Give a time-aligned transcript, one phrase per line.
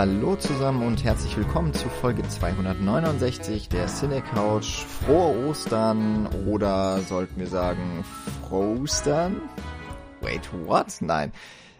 [0.00, 4.82] Hallo zusammen und herzlich willkommen zu Folge 269 der Cine Couch.
[4.86, 8.02] Frohe Ostern oder sollten wir sagen
[8.48, 9.42] Frohstern?
[10.22, 10.86] Wait, what?
[11.02, 11.32] Nein.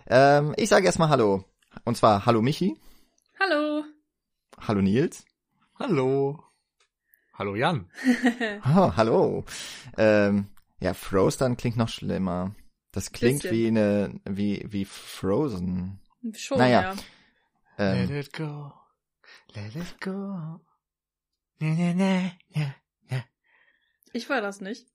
[0.06, 1.46] Ähm, ich sage erstmal Hallo.
[1.87, 2.77] Und zwar Hallo Michi.
[3.41, 3.84] Hallo.
[4.59, 5.24] Hallo Nils.
[5.79, 6.45] Hallo.
[7.32, 7.88] Hallo Jan.
[8.77, 9.46] oh, hallo.
[9.96, 10.48] Ähm,
[10.79, 12.55] ja, Frohstern klingt noch schlimmer.
[12.93, 13.57] Das klingt Bisschen.
[13.57, 16.01] wie eine, wie, wie Frozen.
[16.34, 16.82] Schon, Naja.
[16.82, 16.95] ja.
[17.80, 18.73] Ähm, Let it go.
[19.55, 20.61] Let it go.
[21.60, 22.74] Ne, ne, ne,
[23.10, 23.24] ne.
[24.13, 24.87] Ich war das nicht.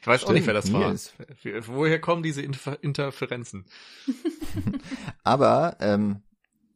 [0.00, 0.88] Ich weiß auch nicht, wer das war.
[0.88, 1.12] Nils.
[1.42, 3.66] Wie- Woher kommen diese Inter Interferenzen?
[5.24, 6.22] Aber ähm,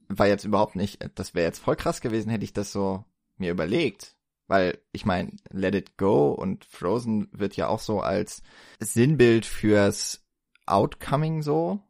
[0.08, 3.04] war jetzt überhaupt nicht, das wäre jetzt voll krass gewesen, hätte ich das so
[3.36, 4.16] mir überlegt.
[4.46, 8.42] Weil ich meine, Let It Go und Frozen wird ja auch so als
[8.80, 10.22] Sinnbild fürs
[10.66, 11.80] Outcoming so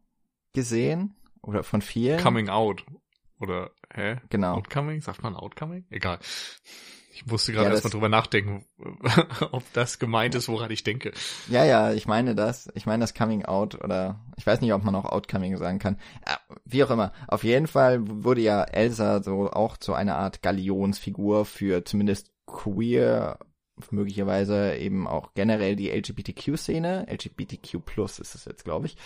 [0.53, 1.15] gesehen.
[1.45, 2.19] Oder von vielen.
[2.19, 2.83] Coming out.
[3.39, 4.17] Oder, hä?
[4.29, 4.55] Genau.
[4.55, 5.01] Outcoming?
[5.01, 5.85] Sagt man Outcoming?
[5.89, 6.19] Egal.
[7.13, 8.65] Ich musste gerade Ja, erstmal drüber nachdenken,
[9.51, 11.13] ob das gemeint ist, woran ich denke.
[11.49, 12.69] Ja, ja, ich meine das.
[12.75, 15.95] Ich meine das Coming Out oder ich weiß nicht, ob man auch Outcoming sagen kann.
[16.25, 16.35] Äh,
[16.65, 17.13] Wie auch immer.
[17.27, 23.39] Auf jeden Fall wurde ja Elsa so auch zu einer Art Galionsfigur für zumindest queer,
[23.91, 27.07] möglicherweise eben auch generell die LGBTQ-Szene.
[27.09, 28.97] LGBTQ Plus ist es jetzt, glaube ich.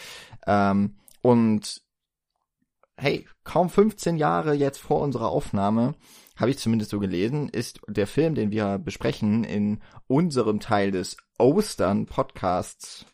[0.47, 1.81] Ähm, und
[2.99, 5.95] hey, kaum 15 Jahre jetzt vor unserer Aufnahme,
[6.35, 11.17] habe ich zumindest so gelesen, ist der Film, den wir besprechen, in unserem Teil des
[11.37, 13.05] Ostern-Podcasts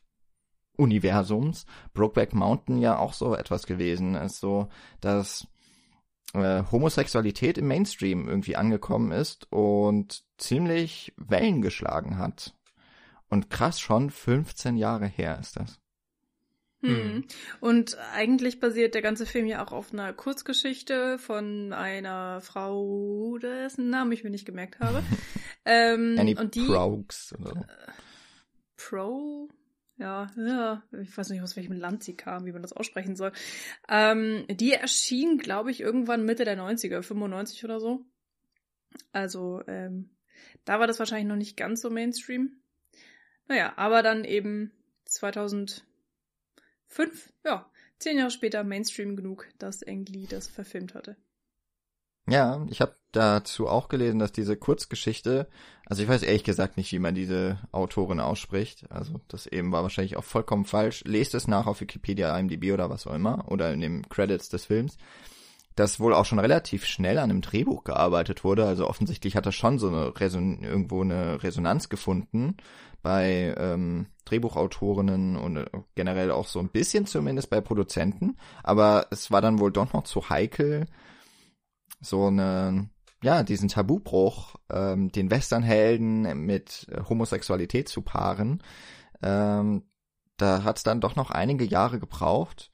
[0.78, 4.16] Universums, Brokeback Mountain ja auch so etwas gewesen.
[4.16, 4.68] ist so,
[5.00, 5.47] dass
[6.34, 12.53] äh, Homosexualität im Mainstream irgendwie angekommen ist und ziemlich Wellen geschlagen hat.
[13.29, 15.79] Und krass schon 15 Jahre her ist das.
[16.88, 17.13] Hm.
[17.13, 17.23] Hm.
[17.59, 23.90] Und eigentlich basiert der ganze Film ja auch auf einer Kurzgeschichte von einer Frau, dessen
[23.90, 25.03] Namen ich mir nicht gemerkt habe.
[25.66, 27.66] ähm, Annie und die Proulx oder so.
[28.78, 29.50] Pro,
[29.97, 33.31] ja, ja, ich weiß nicht, aus welchem Land sie kam, wie man das aussprechen soll.
[33.88, 38.02] Ähm, die erschien, glaube ich, irgendwann Mitte der 90er, 95 oder so.
[39.13, 40.09] Also, ähm,
[40.66, 42.57] da war das wahrscheinlich noch nicht ganz so Mainstream.
[43.47, 44.72] Naja, aber dann eben
[46.95, 47.69] 2005, ja,
[48.00, 51.17] zehn Jahre später Mainstream genug, dass Ang Lee das verfilmt hatte.
[52.28, 55.47] Ja, ich habe dazu auch gelesen, dass diese Kurzgeschichte,
[55.85, 59.84] also ich weiß ehrlich gesagt nicht, wie man diese Autorin ausspricht, also das eben war
[59.84, 61.03] wahrscheinlich auch vollkommen falsch.
[61.05, 64.66] Lest es nach auf Wikipedia, IMDb oder was auch immer, oder in den Credits des
[64.66, 64.97] Films,
[65.75, 69.51] dass wohl auch schon relativ schnell an einem Drehbuch gearbeitet wurde, also offensichtlich hat er
[69.51, 72.57] schon so eine Reson irgendwo eine Resonanz gefunden
[73.03, 75.66] bei ähm, Drehbuchautorinnen und äh,
[75.96, 80.03] generell auch so ein bisschen zumindest bei Produzenten, aber es war dann wohl doch noch
[80.03, 80.88] zu heikel,
[82.02, 82.90] so eine,
[83.24, 88.62] ja, diesen Tabubruch, ähm, den Westernhelden mit äh, Homosexualität zu paaren.
[89.22, 89.84] Ähm,
[90.38, 92.72] da hat es dann doch noch einige Jahre gebraucht.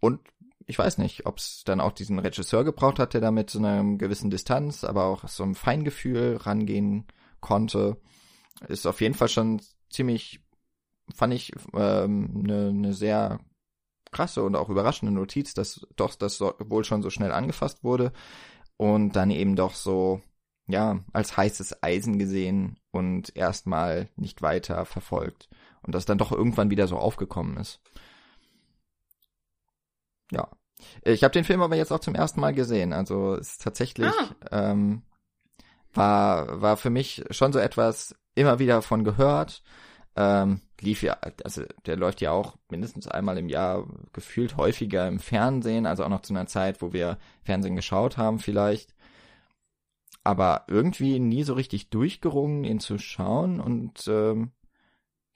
[0.00, 0.20] Und
[0.66, 3.58] ich weiß nicht, ob es dann auch diesen Regisseur gebraucht hat, der da mit so
[3.58, 7.06] einer gewissen Distanz, aber auch so einem Feingefühl rangehen
[7.40, 7.98] konnte.
[8.68, 9.60] Ist auf jeden Fall schon
[9.90, 10.43] ziemlich,
[11.12, 13.40] fand ich, ähm, eine ne sehr
[14.12, 18.12] krasse und auch überraschende Notiz, dass doch das so, wohl schon so schnell angefasst wurde
[18.76, 20.22] und dann eben doch so,
[20.66, 25.48] ja, als heißes Eisen gesehen und erstmal nicht weiter verfolgt.
[25.82, 27.80] Und das dann doch irgendwann wieder so aufgekommen ist.
[30.30, 30.48] Ja.
[31.02, 32.92] Ich habe den Film aber jetzt auch zum ersten Mal gesehen.
[32.92, 34.12] Also es ist tatsächlich
[34.50, 34.70] Ah.
[34.70, 35.02] ähm,
[35.92, 39.62] war war für mich schon so etwas immer wieder von gehört.
[40.16, 45.18] Ähm, lief ja, also der läuft ja auch mindestens einmal im Jahr gefühlt häufiger im
[45.18, 48.94] Fernsehen, also auch noch zu einer Zeit, wo wir Fernsehen geschaut haben vielleicht.
[50.22, 54.52] Aber irgendwie nie so richtig durchgerungen, ihn zu schauen und ähm,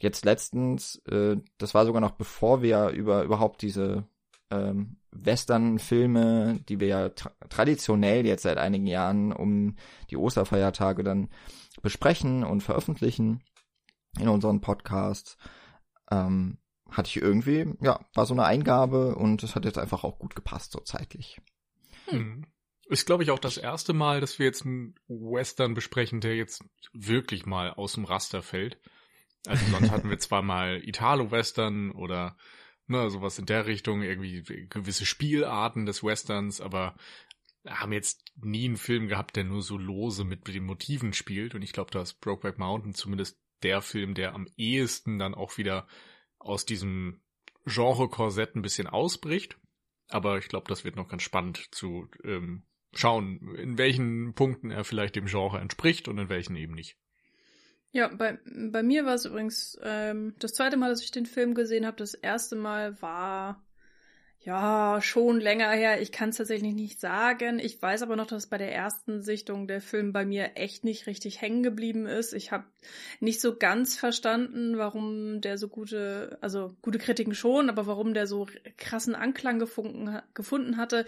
[0.00, 4.04] jetzt letztens, äh, das war sogar noch bevor wir über überhaupt diese
[4.50, 9.76] ähm, Western-Filme, die wir ja tra traditionell jetzt seit einigen Jahren um
[10.10, 11.28] die Osterfeiertage dann
[11.82, 13.42] besprechen und veröffentlichen
[14.18, 15.36] in unseren Podcasts,
[16.10, 16.58] ähm,
[16.90, 20.34] hatte ich irgendwie, ja, war so eine Eingabe und es hat jetzt einfach auch gut
[20.34, 21.40] gepasst, so zeitlich.
[22.06, 22.46] Hm.
[22.88, 26.64] Ist, glaube ich, auch das erste Mal, dass wir jetzt einen Western besprechen, der jetzt
[26.94, 28.80] wirklich mal aus dem Raster fällt.
[29.46, 32.38] Also sonst hatten wir zwar mal Italo-Western oder
[32.86, 36.96] ne, sowas in der Richtung, irgendwie gewisse Spielarten des Westerns, aber
[37.66, 41.54] haben jetzt nie einen Film gehabt, der nur so lose mit den Motiven spielt.
[41.54, 45.58] Und ich glaube, da ist Brokeback Mountain zumindest der Film, der am ehesten dann auch
[45.58, 45.86] wieder
[46.38, 47.20] aus diesem
[47.64, 49.58] Genre-Korsett ein bisschen ausbricht.
[50.08, 52.62] Aber ich glaube, das wird noch ganz spannend zu ähm,
[52.94, 56.96] schauen, in welchen Punkten er vielleicht dem Genre entspricht und in welchen eben nicht.
[57.90, 58.38] Ja, bei,
[58.70, 61.96] bei mir war es übrigens ähm, das zweite Mal, dass ich den Film gesehen habe.
[61.96, 63.64] Das erste Mal war
[64.48, 66.00] ja schon länger her.
[66.00, 67.58] Ich kann es tatsächlich nicht sagen.
[67.58, 71.06] Ich weiß aber noch, dass bei der ersten Sichtung der Film bei mir echt nicht
[71.06, 72.32] richtig hängen geblieben ist.
[72.32, 72.64] Ich habe
[73.20, 78.26] nicht so ganz verstanden, warum der so gute, also gute Kritiken schon, aber warum der
[78.26, 78.46] so
[78.78, 81.04] krassen Anklang gefunden, gefunden hatte.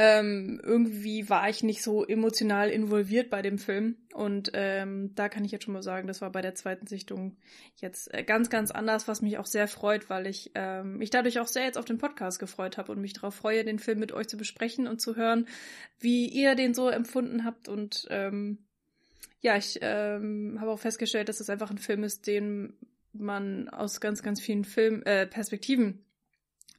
[0.00, 3.96] Ähm, irgendwie war ich nicht so emotional involviert bei dem Film.
[4.14, 7.36] Und ähm, da kann ich jetzt schon mal sagen, das war bei der zweiten Sichtung
[7.74, 11.40] jetzt äh, ganz, ganz anders, was mich auch sehr freut, weil ich ähm, mich dadurch
[11.40, 14.12] auch sehr jetzt auf den Podcast gefreut habe und mich darauf freue, den Film mit
[14.12, 15.48] euch zu besprechen und zu hören,
[15.98, 17.68] wie ihr den so empfunden habt.
[17.68, 18.58] Und ähm,
[19.40, 22.74] ja, ich ähm, habe auch festgestellt, dass es einfach ein Film ist, den
[23.12, 26.04] man aus ganz, ganz vielen Film äh, Perspektiven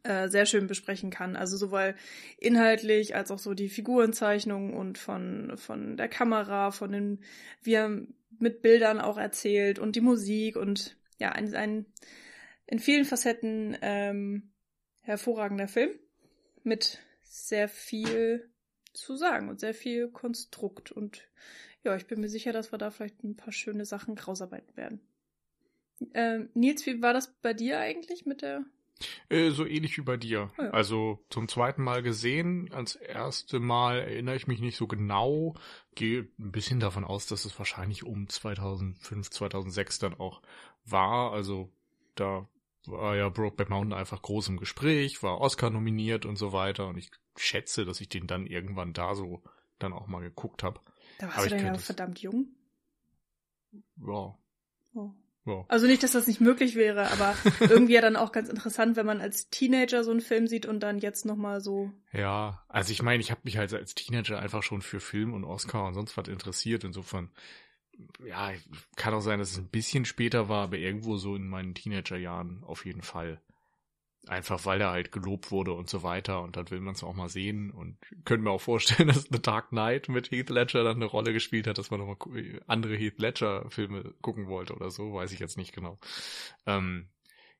[0.03, 1.35] äh, sehr schön besprechen kann.
[1.35, 1.95] Also sowohl
[2.37, 7.19] inhaltlich als auch so die Figurenzeichnung und von, von der Kamera, von den,
[7.61, 8.01] wie er
[8.39, 11.85] mit Bildern auch erzählt und die Musik und ja, ein, ein
[12.65, 14.51] in vielen Facetten ähm,
[15.01, 15.91] hervorragender Film
[16.63, 18.49] mit sehr viel
[18.93, 20.91] zu sagen und sehr viel Konstrukt.
[20.91, 21.27] Und
[21.83, 25.01] ja, ich bin mir sicher, dass wir da vielleicht ein paar schöne Sachen rausarbeiten werden.
[26.13, 28.63] Ähm, Nils, wie war das bei dir eigentlich mit der
[29.29, 30.51] äh, so ähnlich wie bei dir.
[30.57, 30.69] Oh ja.
[30.71, 32.71] Also zum zweiten Mal gesehen.
[32.73, 35.55] Als erste Mal erinnere ich mich nicht so genau.
[35.95, 40.41] Gehe ein bisschen davon aus, dass es wahrscheinlich um 2005, 2006 dann auch
[40.85, 41.31] war.
[41.31, 41.71] Also
[42.15, 42.47] da
[42.85, 46.87] war ja Brokeback Mountain einfach groß im Gespräch, war Oscar nominiert und so weiter.
[46.87, 49.43] Und ich schätze, dass ich den dann irgendwann da so
[49.79, 50.79] dann auch mal geguckt habe.
[51.19, 52.47] Da warst Aber du dann ja verdammt jung.
[53.97, 54.37] Ja.
[54.93, 55.11] Oh.
[55.67, 59.05] Also nicht, dass das nicht möglich wäre, aber irgendwie ja dann auch ganz interessant, wenn
[59.05, 61.91] man als Teenager so einen Film sieht und dann jetzt nochmal so.
[62.13, 65.43] Ja, also ich meine, ich habe mich halt als Teenager einfach schon für Film und
[65.43, 66.83] Oscar und sonst was interessiert.
[66.83, 67.29] Insofern,
[68.25, 68.51] ja,
[68.95, 72.63] kann auch sein, dass es ein bisschen später war, aber irgendwo so in meinen Teenagerjahren
[72.63, 73.41] auf jeden Fall.
[74.29, 77.15] Einfach weil er halt gelobt wurde und so weiter und dann will man es auch
[77.15, 80.97] mal sehen und können mir auch vorstellen, dass The Dark Knight mit Heath Ledger dann
[80.97, 85.13] eine Rolle gespielt hat, dass man nochmal andere Heath Ledger Filme gucken wollte oder so,
[85.13, 85.97] weiß ich jetzt nicht genau.
[86.67, 87.09] Ähm,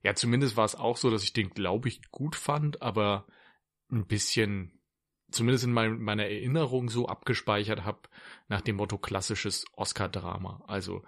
[0.04, 3.26] ja, zumindest war es auch so, dass ich den, glaube ich, gut fand, aber
[3.92, 4.80] ein bisschen,
[5.32, 8.02] zumindest in mein, meiner Erinnerung so abgespeichert habe,
[8.48, 10.64] nach dem Motto klassisches Oscar-Drama.
[10.68, 11.04] Also,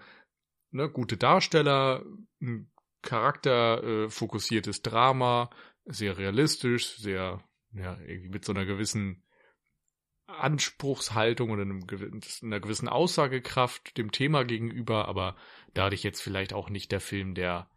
[0.71, 2.03] ne, gute Darsteller,
[2.41, 2.70] ein
[3.01, 5.49] charakterfokussiertes Drama,
[5.85, 7.43] sehr realistisch, sehr,
[7.73, 9.23] ja, irgendwie mit so einer gewissen
[10.27, 15.35] Anspruchshaltung oder einer gewissen Aussagekraft dem Thema gegenüber, aber
[15.73, 17.69] da hatte ich jetzt vielleicht auch nicht der Film, der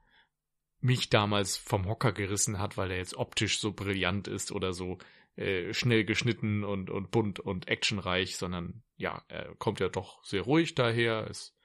[0.80, 4.98] mich damals vom Hocker gerissen hat, weil er jetzt optisch so brillant ist oder so
[5.36, 10.42] äh, schnell geschnitten und, und bunt und actionreich, sondern ja, er kommt ja doch sehr
[10.42, 11.56] ruhig daher, ist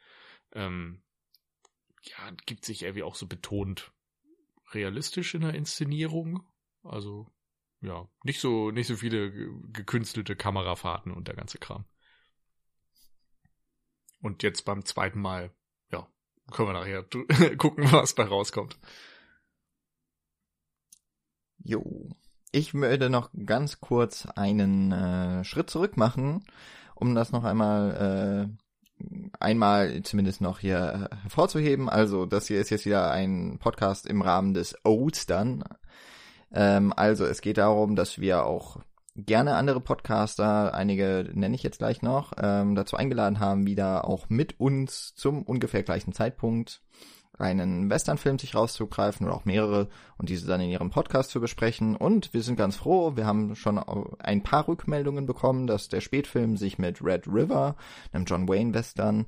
[0.53, 1.03] ähm,
[2.01, 3.91] ja, gibt sich irgendwie auch so betont
[4.73, 6.43] realistisch in der Inszenierung.
[6.83, 7.27] Also,
[7.81, 9.31] ja, nicht so, nicht so viele
[9.71, 11.85] gekünstelte Kamerafahrten und der ganze Kram.
[14.21, 15.51] Und jetzt beim zweiten Mal,
[15.91, 16.07] ja,
[16.51, 17.03] können wir nachher
[17.57, 18.77] gucken, was bei rauskommt.
[21.57, 22.09] Jo.
[22.51, 26.43] Ich würde noch ganz kurz einen äh, Schritt zurück machen,
[26.95, 28.68] um das noch einmal äh,
[29.39, 31.89] einmal zumindest noch hier hervorzuheben.
[31.89, 35.63] Also das hier ist jetzt wieder ein Podcast im Rahmen des Ostern.
[36.51, 38.77] Ähm, also es geht darum, dass wir auch
[39.15, 44.29] gerne andere Podcaster, einige nenne ich jetzt gleich noch, ähm, dazu eingeladen haben, wieder auch
[44.29, 46.81] mit uns zum ungefähr gleichen Zeitpunkt
[47.39, 51.95] einen Westernfilm sich rauszugreifen oder auch mehrere und diese dann in ihrem Podcast zu besprechen.
[51.95, 53.79] Und wir sind ganz froh, wir haben schon
[54.19, 57.75] ein paar Rückmeldungen bekommen, dass der Spätfilm sich mit Red River,
[58.11, 59.25] einem John Wayne Western,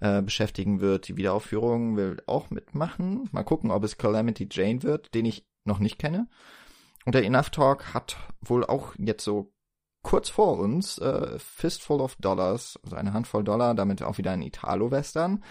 [0.00, 1.08] äh, beschäftigen wird.
[1.08, 3.28] Die Wiederaufführung will auch mitmachen.
[3.32, 6.28] Mal gucken, ob es Calamity Jane wird, den ich noch nicht kenne.
[7.06, 9.52] Und der Enough Talk hat wohl auch jetzt so
[10.02, 14.42] kurz vor uns äh, Fistful of Dollars, also eine Handvoll Dollar, damit auch wieder ein
[14.42, 15.42] Italo-Western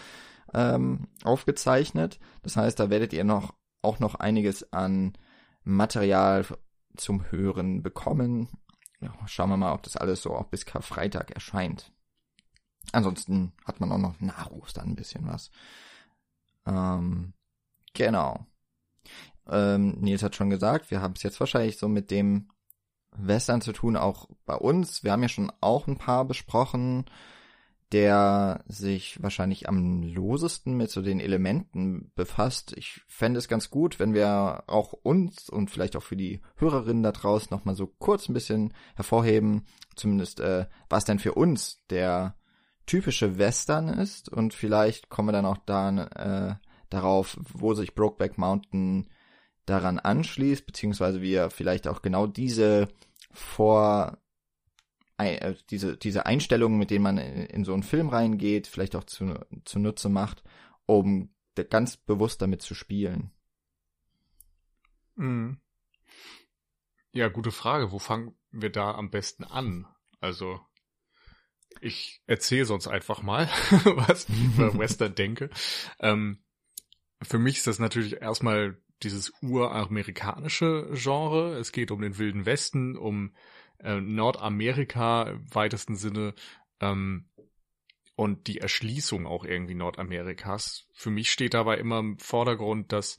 [0.54, 2.20] ähm, aufgezeichnet.
[2.42, 5.12] Das heißt, da werdet ihr noch auch noch einiges an
[5.64, 6.46] Material
[6.96, 8.48] zum Hören bekommen.
[9.00, 11.92] Ja, schauen wir mal, ob das alles so auch bis Karfreitag erscheint.
[12.92, 15.50] Ansonsten hat man auch noch nach Ostern ein bisschen was.
[16.66, 17.34] Ähm,
[17.92, 18.46] genau.
[19.46, 22.48] Ähm, Nils hat schon gesagt, wir haben es jetzt wahrscheinlich so mit dem
[23.16, 25.04] Western zu tun, auch bei uns.
[25.04, 27.04] Wir haben ja schon auch ein paar besprochen
[27.92, 32.74] der sich wahrscheinlich am losesten mit so den Elementen befasst.
[32.76, 37.02] Ich fände es ganz gut, wenn wir auch uns und vielleicht auch für die Hörerinnen
[37.02, 42.36] da draußen nochmal so kurz ein bisschen hervorheben, zumindest äh, was denn für uns der
[42.86, 46.54] typische Western ist und vielleicht kommen wir dann auch dann äh,
[46.90, 49.08] darauf, wo sich Brokeback Mountain
[49.66, 52.88] daran anschließt, beziehungsweise wie er vielleicht auch genau diese
[53.32, 54.18] vor
[55.70, 59.34] diese, diese Einstellungen, mit denen man in, in so einen Film reingeht, vielleicht auch zu,
[59.64, 60.42] zunutze macht,
[60.86, 61.30] um
[61.70, 63.30] ganz bewusst damit zu spielen.
[65.16, 65.58] Mhm.
[67.12, 67.92] Ja, gute Frage.
[67.92, 69.86] Wo fangen wir da am besten an?
[70.20, 70.60] Also,
[71.80, 73.46] ich erzähle sonst einfach mal,
[73.84, 75.50] was ich über Western denke.
[76.00, 76.42] Ähm,
[77.22, 81.56] für mich ist das natürlich erstmal dieses uramerikanische Genre.
[81.58, 83.34] Es geht um den Wilden Westen, um
[83.78, 86.34] äh, Nordamerika im weitesten Sinne
[86.80, 87.28] ähm,
[88.16, 90.88] und die Erschließung auch irgendwie Nordamerikas.
[90.92, 93.16] Für mich steht dabei immer im Vordergrund, dass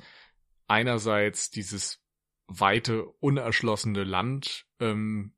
[0.67, 2.01] einerseits dieses
[2.47, 5.33] weite, unerschlossene Land ähm,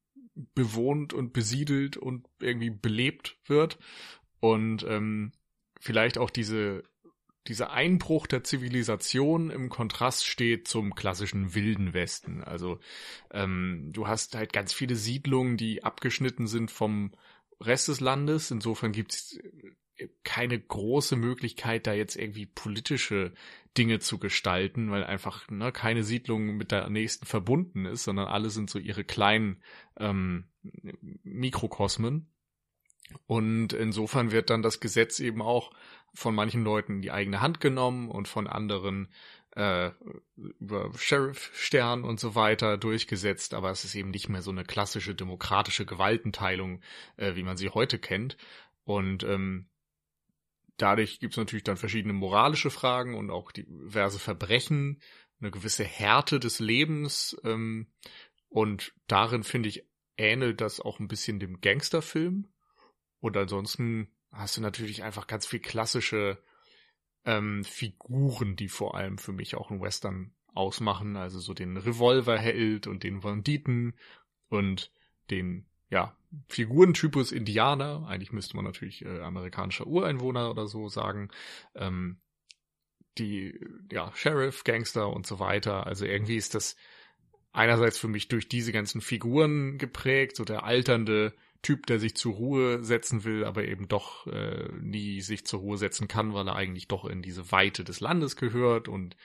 [0.53, 3.79] bewohnt und besiedelt und irgendwie belebt wird
[4.39, 5.31] und ähm,
[5.79, 6.83] vielleicht auch diese
[7.47, 12.43] dieser Einbruch der Zivilisation im Kontrast steht zum klassischen wilden Westen.
[12.43, 12.79] Also
[13.31, 17.11] ähm, du hast halt ganz viele Siedlungen, die abgeschnitten sind vom
[17.61, 18.51] Rest des Landes.
[18.51, 19.39] Insofern gibt es
[19.97, 23.33] äh, keine große Möglichkeit, da jetzt irgendwie politische
[23.77, 28.49] Dinge zu gestalten, weil einfach ne, keine Siedlung mit der nächsten verbunden ist, sondern alle
[28.49, 29.61] sind so ihre kleinen
[29.97, 30.45] ähm,
[31.23, 32.31] Mikrokosmen.
[33.25, 35.71] Und insofern wird dann das Gesetz eben auch
[36.13, 39.09] von manchen Leuten die eigene Hand genommen und von anderen
[39.57, 39.91] äh,
[40.35, 45.15] über Sheriff-Stern und so weiter durchgesetzt, aber es ist eben nicht mehr so eine klassische
[45.15, 46.81] demokratische Gewaltenteilung,
[47.17, 48.37] äh, wie man sie heute kennt.
[48.83, 49.67] Und ähm,
[50.77, 55.01] dadurch gibt es natürlich dann verschiedene moralische Fragen und auch diverse Verbrechen,
[55.39, 57.35] eine gewisse Härte des Lebens.
[57.43, 57.87] Ähm,
[58.49, 59.85] und darin finde ich,
[60.17, 62.47] ähnelt das auch ein bisschen dem Gangsterfilm.
[63.19, 66.41] Und ansonsten hast du natürlich einfach ganz viel klassische
[67.25, 71.17] ähm, Figuren, die vor allem für mich auch einen Western ausmachen.
[71.17, 73.95] Also so den Revolverheld und den Banditen
[74.49, 74.91] und
[75.29, 76.17] den, ja,
[76.47, 78.05] Figurentypus Indianer.
[78.07, 81.29] Eigentlich müsste man natürlich äh, amerikanischer Ureinwohner oder so sagen.
[81.75, 82.19] Ähm,
[83.17, 83.59] die,
[83.91, 85.87] ja, Sheriff, Gangster und so weiter.
[85.87, 86.75] Also irgendwie ist das
[87.51, 92.35] einerseits für mich durch diese ganzen Figuren geprägt, so der alternde Typ, der sich zur
[92.35, 96.55] Ruhe setzen will, aber eben doch äh, nie sich zur Ruhe setzen kann, weil er
[96.55, 99.15] eigentlich doch in diese Weite des Landes gehört und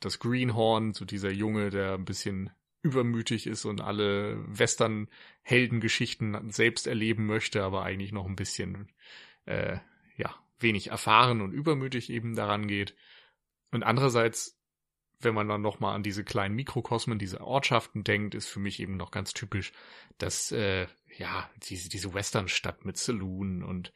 [0.00, 2.50] das Greenhorn, so dieser Junge, der ein bisschen
[2.82, 8.92] übermütig ist und alle Western-Heldengeschichten selbst erleben möchte, aber eigentlich noch ein bisschen
[9.46, 9.78] äh,
[10.16, 12.94] ja wenig erfahren und übermütig eben daran geht.
[13.70, 14.57] Und andererseits
[15.20, 18.96] wenn man dann nochmal an diese kleinen Mikrokosmen, diese Ortschaften denkt, ist für mich eben
[18.96, 19.72] noch ganz typisch,
[20.18, 23.92] dass, äh, ja, diese, diese Westernstadt mit Saloon und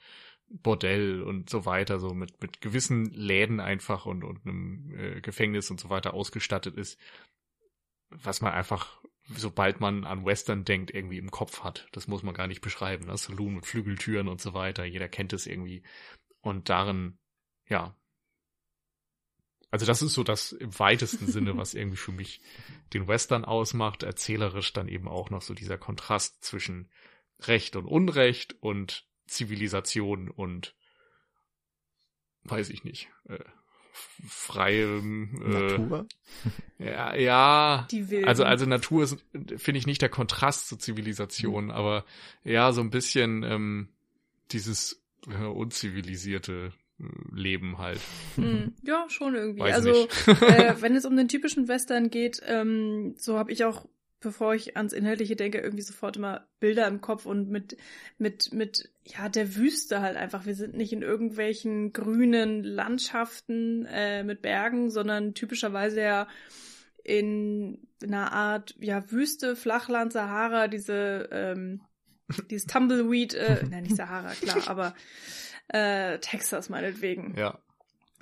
[0.48, 5.70] Bordell und so weiter, so mit, mit gewissen Läden einfach und, und einem äh, Gefängnis
[5.70, 6.98] und so weiter ausgestattet ist,
[8.10, 11.88] was man einfach, sobald man an Western denkt, irgendwie im Kopf hat.
[11.92, 13.06] Das muss man gar nicht beschreiben.
[13.06, 13.16] Ne?
[13.16, 15.82] Saloon mit Flügeltüren und so weiter, jeder kennt es irgendwie.
[16.40, 17.18] Und darin,
[17.68, 17.96] ja,
[19.72, 22.40] also das ist so das im weitesten Sinne, was irgendwie für mich
[22.92, 24.02] den Western ausmacht.
[24.02, 26.90] Erzählerisch dann eben auch noch so dieser Kontrast zwischen
[27.40, 30.74] Recht und Unrecht und Zivilisation und
[32.44, 33.38] weiß ich nicht, äh,
[34.28, 36.06] freiem äh, Natur.
[36.78, 37.88] Ja, ja
[38.24, 39.24] also also Natur ist
[39.56, 41.70] finde ich nicht der Kontrast zur Zivilisation, mhm.
[41.70, 42.04] aber
[42.44, 43.88] ja so ein bisschen ähm,
[44.50, 46.72] dieses äh, unzivilisierte
[47.32, 48.00] Leben halt.
[48.37, 49.62] Hm, ja, schon irgendwie.
[49.62, 53.87] Weiß also, äh, wenn es um den typischen Western geht, ähm, so habe ich auch,
[54.21, 57.76] bevor ich ans Inhaltliche denke, irgendwie sofort immer Bilder im Kopf und mit,
[58.18, 60.47] mit, mit, ja, der Wüste halt einfach.
[60.47, 66.28] Wir sind nicht in irgendwelchen grünen Landschaften äh, mit Bergen, sondern typischerweise ja
[67.04, 71.80] in einer Art, ja, Wüste, Flachland, Sahara, diese, ähm,
[72.50, 74.94] dieses Tumbleweed, äh, nein, nicht Sahara, klar, aber
[75.72, 77.34] äh, Texas meinetwegen.
[77.36, 77.58] Ja.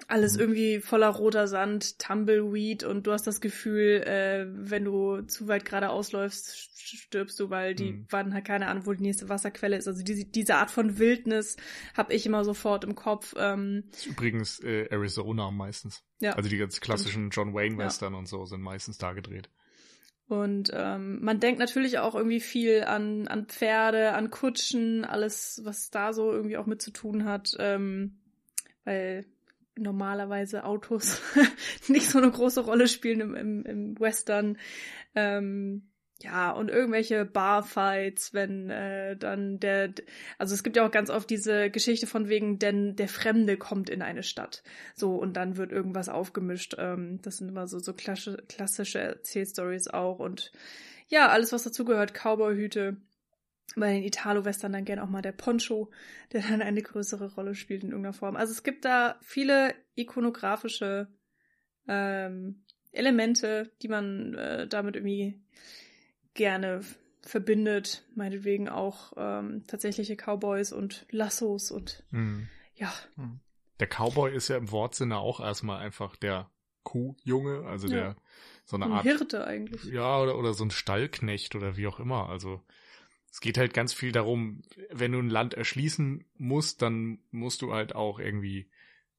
[0.08, 0.40] Alles mhm.
[0.40, 5.64] irgendwie voller roter Sand, Tumbleweed und du hast das Gefühl, äh, wenn du zu weit
[5.64, 8.06] geradeaus läufst, stirbst du, weil die mhm.
[8.10, 9.86] waren halt keine Ahnung, wo die nächste Wasserquelle ist.
[9.86, 11.56] Also diese, diese Art von Wildnis
[11.96, 13.34] habe ich immer sofort im Kopf.
[13.36, 16.02] Ähm, das ist übrigens äh, Arizona meistens.
[16.20, 16.32] Ja.
[16.32, 18.18] Also die ganz klassischen John Wayne Western ja.
[18.18, 19.50] und so sind meistens da gedreht.
[20.30, 25.90] Und ähm, man denkt natürlich auch irgendwie viel an, an Pferde, an Kutschen, alles, was
[25.90, 28.20] da so irgendwie auch mit zu tun hat, ähm,
[28.84, 29.26] weil
[29.76, 31.20] normalerweise Autos
[31.88, 34.56] nicht so eine große Rolle spielen im, im, im Western.
[35.16, 35.89] Ähm,
[36.22, 39.92] ja, und irgendwelche Barfights, wenn äh, dann der,
[40.36, 43.88] also es gibt ja auch ganz oft diese Geschichte von wegen, denn der Fremde kommt
[43.88, 44.62] in eine Stadt.
[44.94, 46.74] So, und dann wird irgendwas aufgemischt.
[46.78, 50.18] Ähm, das sind immer so, so klassische, klassische Erzählstories auch.
[50.18, 50.52] Und
[51.08, 52.96] ja, alles, was dazugehört, Cowboyhüte.
[53.76, 55.90] Bei den Italo-Western dann gern auch mal der Poncho,
[56.32, 58.36] der dann eine größere Rolle spielt in irgendeiner Form.
[58.36, 61.08] Also es gibt da viele ikonografische
[61.88, 65.40] ähm, Elemente, die man äh, damit irgendwie
[66.40, 66.80] gerne
[67.20, 72.48] verbindet, meinetwegen auch ähm, tatsächliche Cowboys und Lassos und mhm.
[72.76, 72.90] ja.
[73.16, 73.40] Mhm.
[73.78, 76.50] Der Cowboy ist ja im Wortsinne auch erstmal einfach der
[76.82, 77.94] Kuhjunge, also ja.
[77.94, 78.16] der
[78.64, 79.84] so eine ein Art Hirte eigentlich.
[79.84, 82.30] Ja, oder, oder so ein Stallknecht oder wie auch immer.
[82.30, 82.62] Also
[83.30, 87.74] es geht halt ganz viel darum, wenn du ein Land erschließen musst, dann musst du
[87.74, 88.70] halt auch irgendwie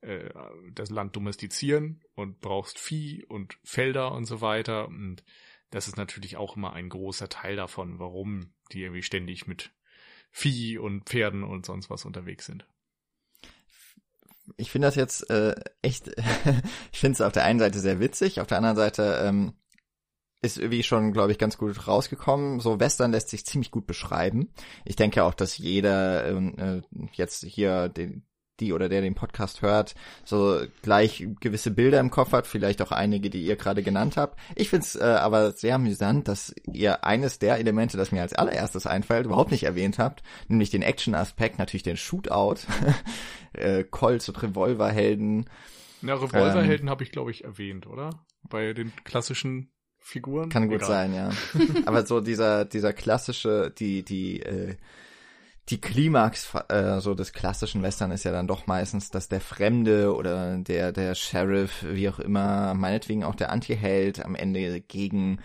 [0.01, 0.31] äh,
[0.73, 5.23] das Land domestizieren und brauchst Vieh und Felder und so weiter und
[5.71, 9.71] das ist natürlich auch immer ein großer Teil davon, warum die irgendwie ständig mit
[10.29, 12.65] Vieh und Pferden und sonst was unterwegs sind.
[14.57, 16.07] Ich finde das jetzt äh, echt,
[16.91, 19.53] ich finde es auf der einen Seite sehr witzig, auf der anderen Seite ähm,
[20.41, 22.59] ist irgendwie schon, glaube ich, ganz gut rausgekommen.
[22.59, 24.51] So Western lässt sich ziemlich gut beschreiben.
[24.85, 26.81] Ich denke auch, dass jeder ähm, äh,
[27.13, 28.25] jetzt hier den,
[28.59, 32.91] die oder der den Podcast hört, so gleich gewisse Bilder im Kopf hat, vielleicht auch
[32.91, 34.39] einige, die ihr gerade genannt habt.
[34.55, 38.33] Ich finde es äh, aber sehr amüsant, dass ihr eines der Elemente, das mir als
[38.33, 42.57] allererstes einfällt, überhaupt nicht erwähnt habt, nämlich den Action-Aspekt, natürlich den Shootout,
[43.53, 45.49] äh, Colts und Revolverhelden.
[46.01, 48.25] Na, Revolverhelden ähm, habe ich, glaube ich, erwähnt, oder?
[48.43, 50.49] Bei den klassischen Figuren.
[50.49, 50.87] Kann gut Egal.
[50.87, 51.29] sein, ja.
[51.85, 54.75] aber so dieser, dieser klassische, die, die, äh,
[55.71, 60.13] die Klimax äh, so des klassischen Western ist ja dann doch meistens, dass der Fremde
[60.15, 65.39] oder der der Sheriff, wie auch immer, meinetwegen auch der Anti-Held am Ende gegen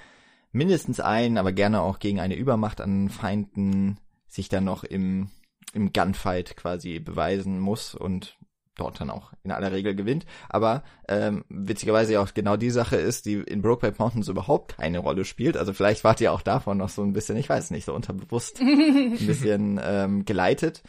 [0.53, 5.31] mindestens einen, aber gerne auch gegen eine Übermacht an Feinden sich dann noch im
[5.73, 8.37] im Gunfight quasi beweisen muss und
[8.77, 10.27] dort dann auch in aller Regel gewinnt.
[10.49, 14.99] Aber ähm, witzigerweise ja auch genau die Sache ist, die in Brokeback Mountains überhaupt keine
[14.99, 15.57] Rolle spielt.
[15.57, 18.61] Also vielleicht wart ihr auch davon noch so ein bisschen, ich weiß nicht, so unterbewusst
[18.61, 20.83] ein bisschen ähm, geleitet.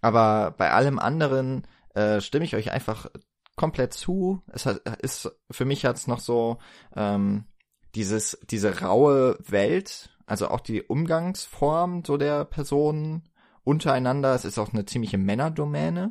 [0.00, 3.08] Aber bei allem anderen äh, stimme ich euch einfach
[3.56, 4.42] komplett zu.
[4.52, 6.58] Es hat, ist für mich hat's noch so
[6.94, 7.44] ähm,
[7.94, 13.28] dieses diese raue Welt, also auch die Umgangsform so der Personen
[13.64, 14.34] untereinander.
[14.34, 16.10] Es ist auch eine ziemliche Männerdomäne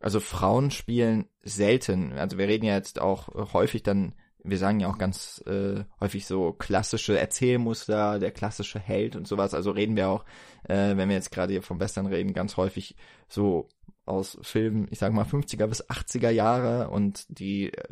[0.00, 2.12] also Frauen spielen selten.
[2.12, 6.26] Also wir reden ja jetzt auch häufig dann, wir sagen ja auch ganz äh, häufig
[6.26, 9.54] so klassische Erzählmuster, der klassische Held und sowas.
[9.54, 10.24] Also reden wir auch,
[10.64, 12.96] äh, wenn wir jetzt gerade hier vom Western reden, ganz häufig
[13.28, 13.68] so
[14.06, 17.84] aus Filmen, ich sag mal 50er bis 80er Jahre und die äh,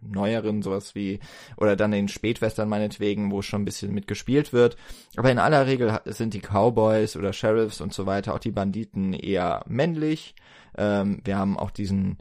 [0.00, 1.20] neueren sowas wie
[1.56, 4.76] oder dann den Spätwestern meinetwegen, wo schon ein bisschen mitgespielt wird.
[5.16, 9.14] Aber in aller Regel sind die Cowboys oder Sheriffs und so weiter, auch die Banditen
[9.14, 10.34] eher männlich
[10.78, 12.18] ähm, wir haben auch diesen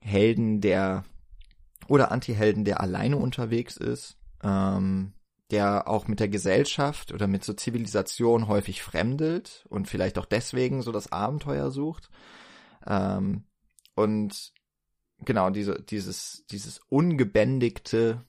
[0.00, 1.04] Helden, der
[1.88, 5.14] oder Anti-Helden, der alleine unterwegs ist, ähm,
[5.50, 10.82] der auch mit der Gesellschaft oder mit so Zivilisation häufig fremdelt und vielleicht auch deswegen
[10.82, 12.08] so das Abenteuer sucht.
[12.86, 13.44] Ähm,
[13.94, 14.52] und
[15.24, 18.24] genau, diese, dieses, dieses ungebändigte,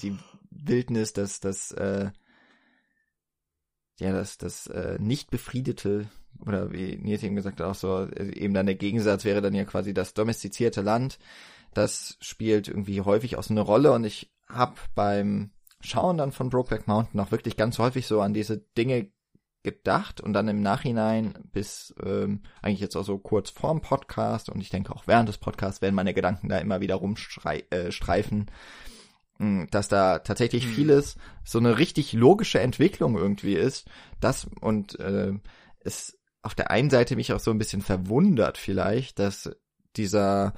[0.00, 0.16] die
[0.50, 2.10] Wildnis, das, das, äh,
[3.98, 6.08] ja, das, das äh, nicht befriedete
[6.46, 9.54] oder wie Nils eben gesagt hat, auch so, äh, eben dann der Gegensatz wäre dann
[9.54, 11.18] ja quasi das domestizierte Land.
[11.74, 16.50] Das spielt irgendwie häufig auch so eine Rolle und ich habe beim Schauen dann von
[16.50, 19.12] Brokeback Mountain auch wirklich ganz häufig so an diese Dinge
[19.62, 24.60] gedacht und dann im Nachhinein bis ähm, eigentlich jetzt auch so kurz vorm Podcast und
[24.60, 28.52] ich denke auch während des Podcasts werden meine Gedanken da immer wieder rumstreifen, äh,
[29.70, 30.70] dass da tatsächlich mhm.
[30.70, 33.86] vieles so eine richtig logische Entwicklung irgendwie ist,
[34.20, 35.32] das und äh,
[35.80, 39.50] es auf der einen Seite mich auch so ein bisschen verwundert vielleicht, dass
[39.96, 40.54] dieser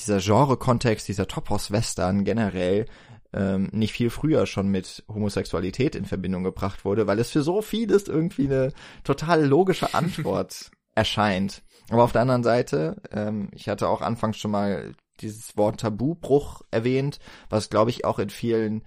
[0.00, 2.86] dieser Genre-Kontext, dieser Topos-Western generell
[3.32, 7.62] ähm, nicht viel früher schon mit Homosexualität in Verbindung gebracht wurde, weil es für so
[7.62, 11.62] vieles irgendwie eine total logische Antwort erscheint.
[11.90, 16.62] Aber auf der anderen Seite, ähm, ich hatte auch anfangs schon mal dieses Wort Tabubruch
[16.70, 18.84] erwähnt, was glaube ich auch in vielen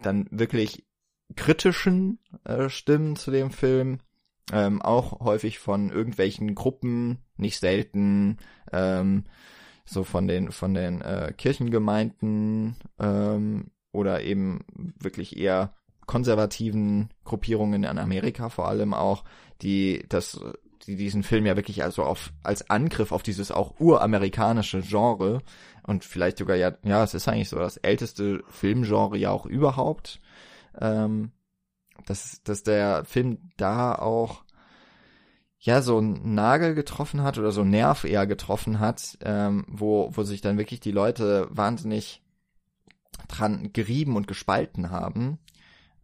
[0.00, 0.84] dann wirklich
[1.36, 4.00] kritischen äh, Stimmen zu dem Film
[4.52, 8.38] ähm, auch häufig von irgendwelchen Gruppen, nicht selten,
[8.72, 9.24] ähm,
[9.84, 14.64] so von den von den äh, Kirchengemeinden ähm, oder eben
[14.98, 15.74] wirklich eher
[16.06, 19.24] konservativen Gruppierungen in Amerika vor allem auch,
[19.62, 20.40] die das
[20.90, 25.42] die diesen Film ja wirklich also auf als Angriff auf dieses auch uramerikanische Genre
[25.86, 30.20] und vielleicht sogar ja ja es ist eigentlich so das älteste Filmgenre ja auch überhaupt
[30.78, 31.30] ähm,
[32.06, 34.44] dass dass der Film da auch
[35.58, 40.10] ja so einen Nagel getroffen hat oder so einen Nerv eher getroffen hat ähm, wo
[40.12, 42.22] wo sich dann wirklich die Leute wahnsinnig
[43.28, 45.38] dran gerieben und gespalten haben.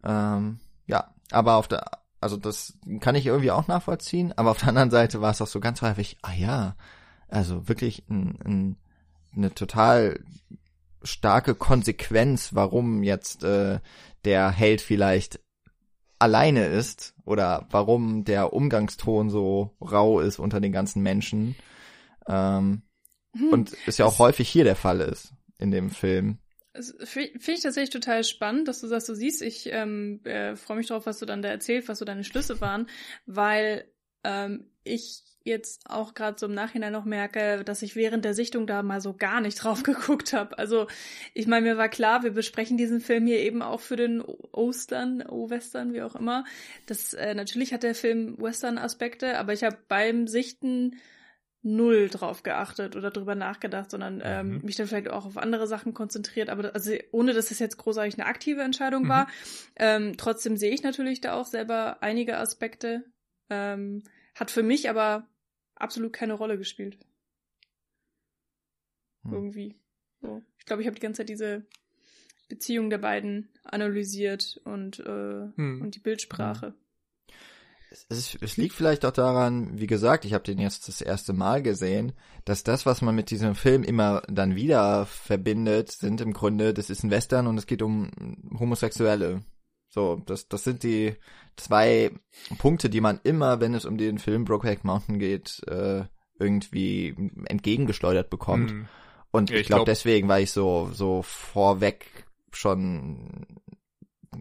[0.05, 1.85] Ähm, ja aber auf der
[2.21, 5.47] also das kann ich irgendwie auch nachvollziehen, aber auf der anderen Seite war es auch
[5.47, 6.77] so ganz häufig, ah ja,
[7.29, 8.77] also wirklich ein, ein,
[9.35, 10.21] eine total
[11.03, 13.81] starke Konsequenz, warum jetzt äh,
[14.25, 15.41] der Held vielleicht
[16.19, 21.57] alleine ist oder warum der Umgangston so rau ist unter den ganzen Menschen.
[22.27, 22.83] Ähm,
[23.37, 26.39] hm, und es ja auch häufig hier der Fall ist in dem Film.
[26.83, 29.43] Finde ich tatsächlich total spannend, dass du das so siehst.
[29.43, 32.61] Ich ähm, äh, freue mich drauf, was du dann da erzählst, was so deine Schlüsse
[32.61, 32.89] waren,
[33.27, 33.85] weil
[34.25, 38.67] ähm, ich jetzt auch gerade so im Nachhinein noch merke, dass ich während der Sichtung
[38.67, 40.59] da mal so gar nicht drauf geguckt habe.
[40.59, 40.89] Also
[41.35, 45.23] ich meine, mir war klar, wir besprechen diesen Film hier eben auch für den Ostern,
[45.23, 46.45] O-Western, wie auch immer.
[46.87, 50.97] Das äh, natürlich hat der Film Western-Aspekte, aber ich habe beim Sichten
[51.67, 54.61] null drauf geachtet oder drüber nachgedacht, sondern ähm, mhm.
[54.63, 56.49] mich dann vielleicht auch auf andere Sachen konzentriert.
[56.49, 59.09] Aber also ohne, dass es jetzt großartig eine aktive Entscheidung mhm.
[59.09, 59.29] war,
[59.75, 63.05] ähm, trotzdem sehe ich natürlich da auch selber einige Aspekte.
[63.51, 64.05] Ähm,
[64.37, 65.29] hat für mich aber
[65.75, 66.99] absolut keine Rolle gespielt.
[69.25, 69.33] Mhm.
[69.33, 69.75] Irgendwie.
[70.21, 70.43] So.
[70.59, 71.67] Ich glaube, ich habe die ganze Zeit diese
[72.49, 75.81] Beziehung der beiden analysiert und, äh, hm.
[75.83, 76.75] und die Bildsprache
[78.09, 81.63] es, es liegt vielleicht auch daran, wie gesagt, ich habe den jetzt das erste Mal
[81.63, 82.13] gesehen,
[82.45, 86.91] dass das, was man mit diesem Film immer dann wieder verbindet, sind im Grunde, das
[86.91, 88.11] ist ein Western und es geht um
[88.59, 89.43] Homosexuelle.
[89.89, 91.15] So, das, das sind die
[91.57, 92.11] zwei
[92.59, 96.05] Punkte, die man immer, wenn es um den Film Brokeback Mountain geht, äh,
[96.39, 97.15] irgendwie
[97.47, 98.73] entgegengeschleudert bekommt.
[98.73, 98.89] Mhm.
[99.31, 103.47] Und ich, ich glaube, glaub, deswegen war ich so, so vorweg schon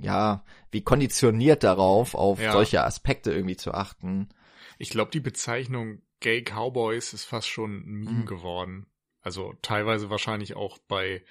[0.02, 2.52] ja, wie konditioniert darauf, auf ja.
[2.52, 4.30] solche Aspekte irgendwie zu achten.
[4.78, 8.26] Ich glaube, die Bezeichnung Gay Cowboys ist fast schon ein Meme mhm.
[8.26, 8.88] geworden.
[9.22, 11.24] Also teilweise wahrscheinlich auch bei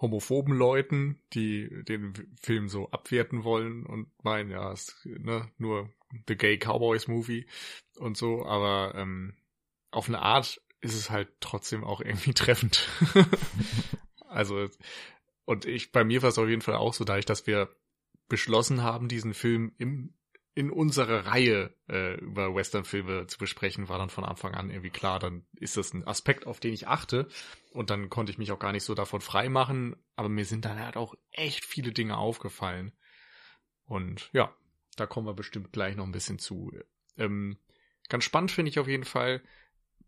[0.00, 5.92] homophoben Leuten, die den Film so abwerten wollen und meinen, ja, ist ne, nur
[6.26, 7.46] The Gay Cowboys Movie
[7.96, 9.36] und so, aber ähm,
[9.90, 12.88] auf eine Art ist es halt trotzdem auch irgendwie treffend.
[14.28, 14.68] also,
[15.44, 17.68] und ich, bei mir war es auf jeden Fall auch so, dadurch, dass wir
[18.28, 20.14] beschlossen haben, diesen Film im,
[20.54, 25.18] in unserer Reihe äh, über Western-Filme zu besprechen, war dann von Anfang an irgendwie klar,
[25.18, 27.28] dann ist das ein Aspekt, auf den ich achte.
[27.72, 29.96] Und dann konnte ich mich auch gar nicht so davon frei machen.
[30.16, 32.92] Aber mir sind dann halt auch echt viele Dinge aufgefallen.
[33.84, 34.52] Und ja,
[34.96, 36.72] da kommen wir bestimmt gleich noch ein bisschen zu.
[37.16, 37.56] Ähm,
[38.08, 39.42] ganz spannend finde ich auf jeden Fall,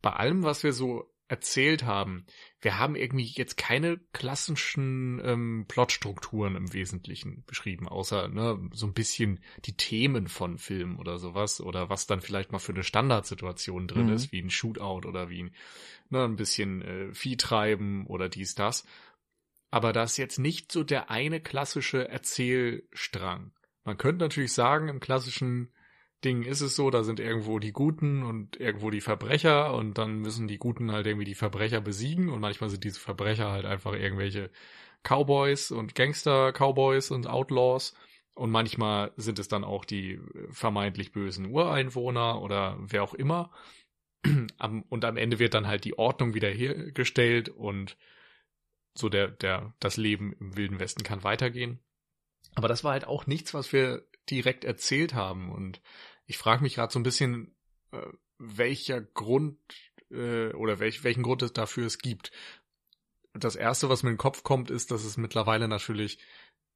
[0.03, 2.27] bei allem, was wir so erzählt haben,
[2.61, 8.95] wir haben irgendwie jetzt keine klassischen ähm, Plotstrukturen im Wesentlichen beschrieben, außer ne, so ein
[8.95, 13.87] bisschen die Themen von Filmen oder sowas oder was dann vielleicht mal für eine Standardsituation
[13.87, 14.15] drin mhm.
[14.15, 15.55] ist, wie ein Shootout oder wie ein,
[16.09, 18.85] ne, ein bisschen äh, Vieh treiben oder dies, das.
[19.71, 23.53] Aber das ist jetzt nicht so der eine klassische Erzählstrang.
[23.85, 25.73] Man könnte natürlich sagen, im klassischen
[26.25, 30.19] Ding ist es so, da sind irgendwo die Guten und irgendwo die Verbrecher und dann
[30.19, 33.95] müssen die Guten halt irgendwie die Verbrecher besiegen und manchmal sind diese Verbrecher halt einfach
[33.95, 34.51] irgendwelche
[35.03, 37.95] Cowboys und Gangster-Cowboys und Outlaws
[38.35, 43.51] und manchmal sind es dann auch die vermeintlich bösen Ureinwohner oder wer auch immer
[44.89, 47.97] und am Ende wird dann halt die Ordnung wieder hergestellt und
[48.95, 51.81] so der, der, das Leben im Wilden Westen kann weitergehen.
[52.55, 55.81] Aber das war halt auch nichts, was wir direkt erzählt haben und
[56.31, 57.57] ich frage mich gerade so ein bisschen,
[57.91, 58.07] äh,
[58.39, 59.59] welcher Grund
[60.13, 62.31] äh, oder welch, welchen Grund es dafür es gibt.
[63.33, 66.21] Das erste, was mir in den Kopf kommt, ist, dass es mittlerweile natürlich,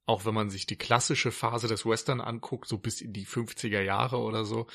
[0.05, 3.79] auch wenn man sich die klassische Phase des Western anguckt, so bis in die 50er
[3.79, 4.67] Jahre oder so,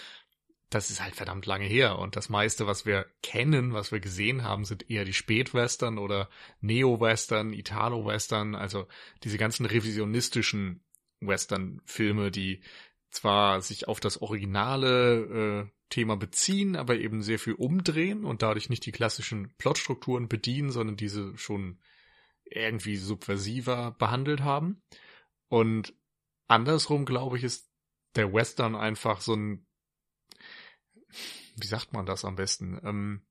[0.70, 1.98] das ist halt verdammt lange her.
[1.98, 6.30] Und das meiste, was wir kennen, was wir gesehen haben, sind eher die Spätwestern oder
[6.62, 8.88] Neo-Western, Italo-Western, also
[9.24, 10.82] diese ganzen revisionistischen
[11.20, 12.62] Western-Filme, die
[13.10, 18.68] zwar sich auf das originale äh, Thema beziehen, aber eben sehr viel umdrehen und dadurch
[18.68, 21.80] nicht die klassischen Plotstrukturen bedienen, sondern diese schon
[22.44, 24.82] irgendwie subversiver behandelt haben.
[25.48, 25.94] Und
[26.46, 27.70] andersrum, glaube ich, ist
[28.16, 29.66] der Western einfach so ein,
[31.56, 32.80] wie sagt man das am besten?
[32.84, 33.22] Ähm,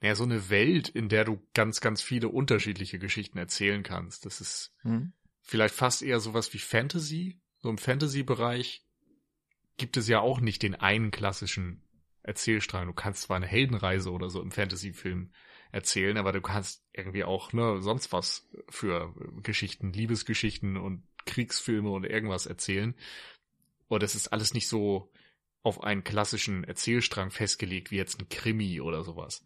[0.00, 4.26] naja, so eine Welt, in der du ganz, ganz viele unterschiedliche Geschichten erzählen kannst.
[4.26, 5.12] Das ist, hm
[5.46, 7.40] vielleicht fast eher sowas wie Fantasy.
[7.58, 8.85] So im Fantasy-Bereich
[9.76, 11.82] gibt es ja auch nicht den einen klassischen
[12.22, 12.86] Erzählstrang.
[12.86, 15.32] Du kannst zwar eine Heldenreise oder so im Fantasy-Film
[15.72, 22.04] erzählen, aber du kannst irgendwie auch ne, sonst was für Geschichten, Liebesgeschichten und Kriegsfilme und
[22.04, 22.94] irgendwas erzählen.
[23.88, 25.12] Und es ist alles nicht so
[25.62, 29.44] auf einen klassischen Erzählstrang festgelegt, wie jetzt ein Krimi oder sowas.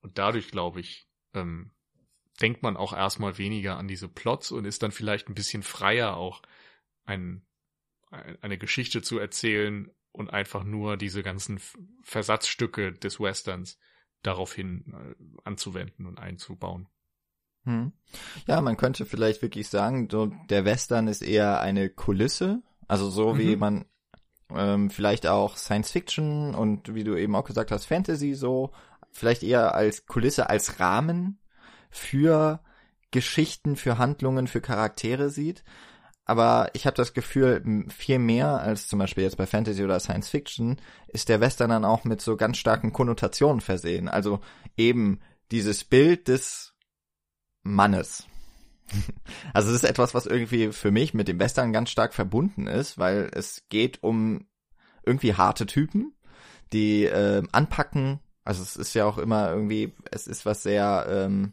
[0.00, 1.72] Und dadurch, glaube ich, ähm,
[2.40, 6.16] denkt man auch erstmal weniger an diese Plots und ist dann vielleicht ein bisschen freier
[6.16, 6.42] auch
[7.04, 7.44] ein,
[8.40, 11.60] eine Geschichte zu erzählen und einfach nur diese ganzen
[12.02, 13.78] Versatzstücke des Westerns
[14.22, 16.88] daraufhin äh, anzuwenden und einzubauen.
[17.64, 17.92] Hm.
[18.46, 23.38] Ja, man könnte vielleicht wirklich sagen, so, der Western ist eher eine Kulisse, also so
[23.38, 23.58] wie mhm.
[23.58, 23.84] man
[24.50, 28.72] ähm, vielleicht auch Science Fiction und wie du eben auch gesagt hast, Fantasy so,
[29.10, 31.40] vielleicht eher als Kulisse, als Rahmen
[31.90, 32.60] für
[33.10, 35.64] Geschichten, für Handlungen, für Charaktere sieht.
[36.24, 40.30] Aber ich habe das Gefühl, viel mehr als zum Beispiel jetzt bei Fantasy oder Science
[40.30, 44.08] Fiction ist der Western dann auch mit so ganz starken Konnotationen versehen.
[44.08, 44.40] Also
[44.76, 46.74] eben dieses Bild des
[47.62, 48.26] Mannes.
[49.52, 52.98] Also es ist etwas, was irgendwie für mich mit dem Western ganz stark verbunden ist,
[52.98, 54.46] weil es geht um
[55.04, 56.14] irgendwie harte Typen,
[56.72, 58.20] die äh, anpacken.
[58.44, 61.52] Also es ist ja auch immer irgendwie, es ist was sehr, ähm,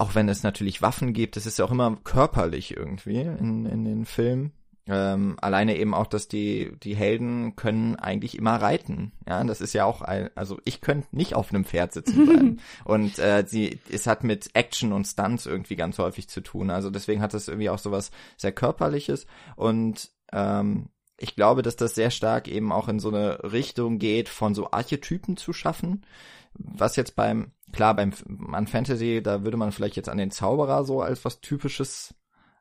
[0.00, 3.84] auch wenn es natürlich Waffen gibt, es ist ja auch immer körperlich irgendwie in, in
[3.84, 4.52] den Filmen.
[4.86, 9.12] Ähm, alleine eben auch, dass die, die Helden können eigentlich immer reiten.
[9.28, 12.60] Ja, das ist ja auch ein, also ich könnte nicht auf einem Pferd sitzen bleiben.
[12.84, 16.70] und äh, sie, es hat mit Action und Stunts irgendwie ganz häufig zu tun.
[16.70, 19.26] Also deswegen hat es irgendwie auch sowas sehr körperliches.
[19.54, 24.30] Und ähm, ich glaube, dass das sehr stark eben auch in so eine Richtung geht,
[24.30, 26.06] von so Archetypen zu schaffen.
[26.54, 28.12] Was jetzt beim, klar, beim
[28.52, 32.14] an Fantasy, da würde man vielleicht jetzt an den Zauberer so als was Typisches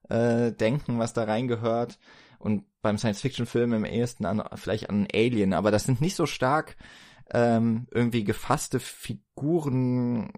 [0.09, 1.99] äh, denken, was da reingehört.
[2.39, 6.77] Und beim Science-Fiction-Film im ehesten an, vielleicht an Alien, aber das sind nicht so stark
[7.31, 10.31] ähm, irgendwie gefasste Figuren,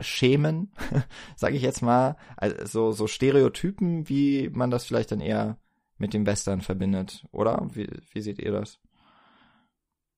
[0.00, 0.72] Schemen,
[1.36, 5.58] sage ich jetzt mal, also so Stereotypen, wie man das vielleicht dann eher
[5.96, 7.68] mit dem Western verbindet, oder?
[7.72, 8.80] Wie, wie seht ihr das?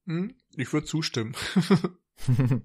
[0.07, 1.35] Hm, ich würde zustimmen.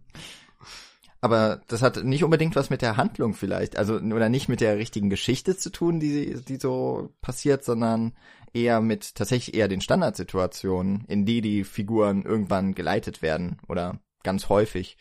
[1.21, 4.77] Aber das hat nicht unbedingt was mit der Handlung vielleicht, also oder nicht mit der
[4.77, 8.13] richtigen Geschichte zu tun, die, die so passiert, sondern
[8.53, 14.47] eher mit tatsächlich eher den Standardsituationen, in die die Figuren irgendwann geleitet werden oder ganz
[14.47, 14.97] häufig.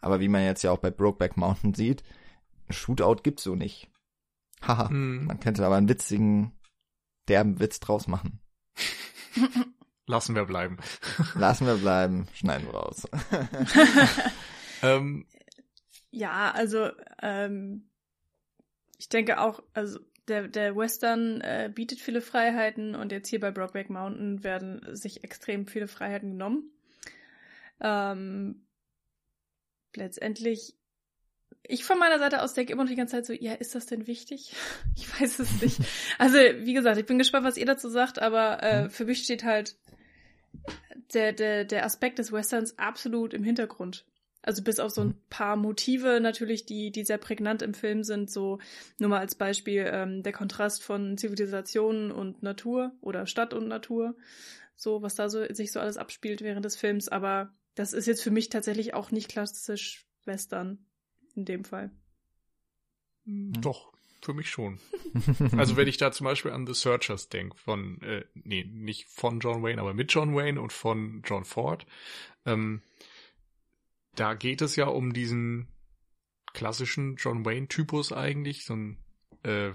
[0.00, 2.04] Aber wie man jetzt ja auch bei Brokeback Mountain sieht,
[2.68, 3.90] ein Shootout gibt's so nicht.
[4.62, 5.26] Haha, hm.
[5.26, 6.52] man könnte aber einen witzigen,
[7.26, 8.40] derben Witz draus machen.
[10.08, 10.78] Lassen wir bleiben.
[11.34, 13.06] Lassen wir bleiben, schneiden wir raus.
[14.82, 15.26] ähm,
[16.10, 16.88] ja, also
[17.20, 17.90] ähm,
[18.96, 23.50] ich denke auch, also der, der Western äh, bietet viele Freiheiten und jetzt hier bei
[23.50, 26.72] Brokeback Mountain werden sich extrem viele Freiheiten genommen.
[27.80, 28.66] Ähm,
[29.94, 30.74] letztendlich,
[31.64, 33.84] ich von meiner Seite aus denke immer noch die ganze Zeit so, ja, ist das
[33.84, 34.54] denn wichtig?
[34.96, 35.80] Ich weiß es nicht.
[36.18, 38.90] Also, wie gesagt, ich bin gespannt, was ihr dazu sagt, aber äh, mhm.
[38.90, 39.76] für mich steht halt
[41.14, 44.06] der, der, der Aspekt des Westerns absolut im Hintergrund.
[44.42, 45.22] Also bis auf so ein mhm.
[45.30, 48.58] paar Motive natürlich, die, die sehr prägnant im Film sind, so
[48.98, 54.16] nur mal als Beispiel ähm, der Kontrast von Zivilisation und Natur oder Stadt und Natur,
[54.76, 58.22] so was da so sich so alles abspielt während des Films, aber das ist jetzt
[58.22, 60.86] für mich tatsächlich auch nicht klassisch Western
[61.34, 61.90] in dem Fall.
[63.24, 64.78] Hm, doch, für mich schon.
[65.56, 69.40] also wenn ich da zum Beispiel an The Searchers denke, von, äh, nee, nicht von
[69.40, 71.86] John Wayne, aber mit John Wayne und von John Ford,
[72.44, 72.82] ähm,
[74.14, 75.68] da geht es ja um diesen
[76.52, 78.98] klassischen John Wayne-Typus eigentlich, so ein
[79.44, 79.70] äh,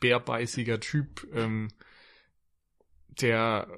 [0.00, 1.68] bärbeißiger Typ, ähm,
[3.08, 3.68] der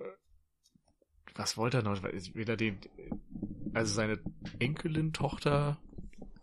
[1.38, 2.02] was wollte er noch?
[2.02, 2.78] Wieder den,
[3.74, 4.18] also seine
[4.58, 5.78] Enkelin, Tochter,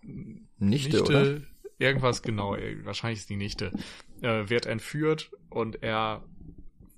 [0.02, 1.42] Nichte, Nichte oder?
[1.84, 3.72] Irgendwas genau, wahrscheinlich ist die Nichte,
[4.22, 6.26] äh, wird entführt und er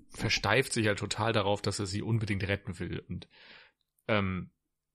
[0.10, 3.28] versteift sich halt total darauf, dass er sie unbedingt retten will und
[4.08, 4.52] ähm,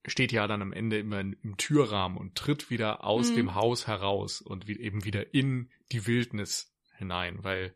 [0.06, 3.36] steht ja dann am Ende immer im Türrahmen und tritt wieder aus mhm.
[3.36, 7.74] dem Haus heraus und wie, eben wieder in die Wildnis hinein, weil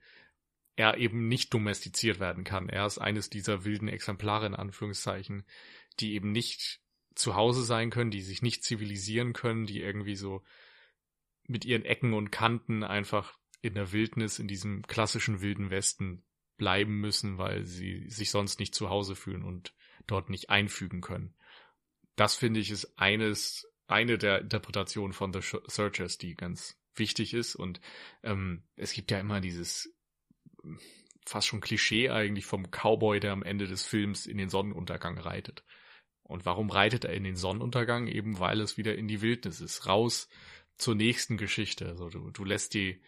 [0.76, 2.68] er eben nicht domestiziert werden kann.
[2.68, 5.44] Er ist eines dieser wilden Exemplare in Anführungszeichen,
[6.00, 6.80] die eben nicht
[7.14, 10.42] zu Hause sein können, die sich nicht zivilisieren können, die irgendwie so
[11.46, 16.24] mit ihren Ecken und Kanten einfach in der Wildnis, in diesem klassischen wilden Westen
[16.56, 19.74] bleiben müssen, weil sie sich sonst nicht zu Hause fühlen und
[20.06, 21.34] dort nicht einfügen können
[22.16, 27.54] das finde ich ist eines, eine der Interpretationen von The Searchers, die ganz wichtig ist.
[27.54, 27.80] Und
[28.22, 29.92] ähm, es gibt ja immer dieses
[31.26, 35.64] fast schon Klischee eigentlich vom Cowboy, der am Ende des Films in den Sonnenuntergang reitet.
[36.22, 38.06] Und warum reitet er in den Sonnenuntergang?
[38.06, 40.28] Eben weil es wieder in die Wildnis ist, raus
[40.76, 41.86] zur nächsten Geschichte.
[41.86, 43.00] Also du, du lässt die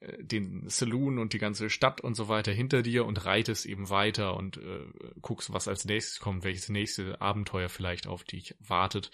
[0.00, 3.90] äh, den Saloon und die ganze Stadt und so weiter hinter dir und reitest eben
[3.90, 4.86] weiter und äh,
[5.20, 9.10] guckst, was als nächstes kommt, welches nächste Abenteuer vielleicht auf dich wartet.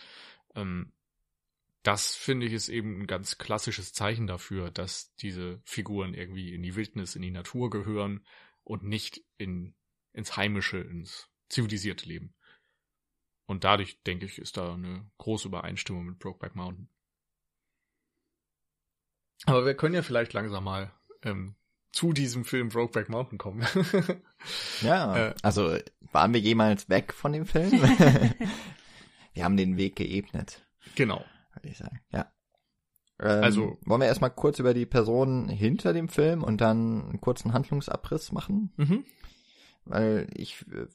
[0.55, 0.93] Ähm,
[1.83, 6.63] das finde ich ist eben ein ganz klassisches Zeichen dafür, dass diese Figuren irgendwie in
[6.63, 8.25] die Wildnis, in die Natur gehören
[8.65, 9.75] und nicht in,
[10.13, 12.35] ins Heimische, ins zivilisierte Leben.
[13.47, 16.91] Und dadurch, denke ich, ist da eine große Übereinstimmung mit Brokeback Mountain.
[19.47, 20.91] Aber wir können ja vielleicht langsam mal
[21.23, 21.55] ähm,
[21.93, 23.67] zu diesem Film Brokeback Mountain kommen.
[24.83, 25.77] ja, äh, also
[26.13, 27.73] waren wir jemals weg von dem Film?
[29.33, 30.67] wir haben den Weg geebnet.
[30.95, 31.25] Genau.
[31.55, 32.31] Würde ich sagen, ja.
[33.21, 37.21] Ähm, also wollen wir erstmal kurz über die Personen hinter dem Film und dann einen
[37.21, 38.73] kurzen Handlungsabriss machen?
[38.77, 39.05] Mhm.
[39.85, 40.87] Weil ich äh,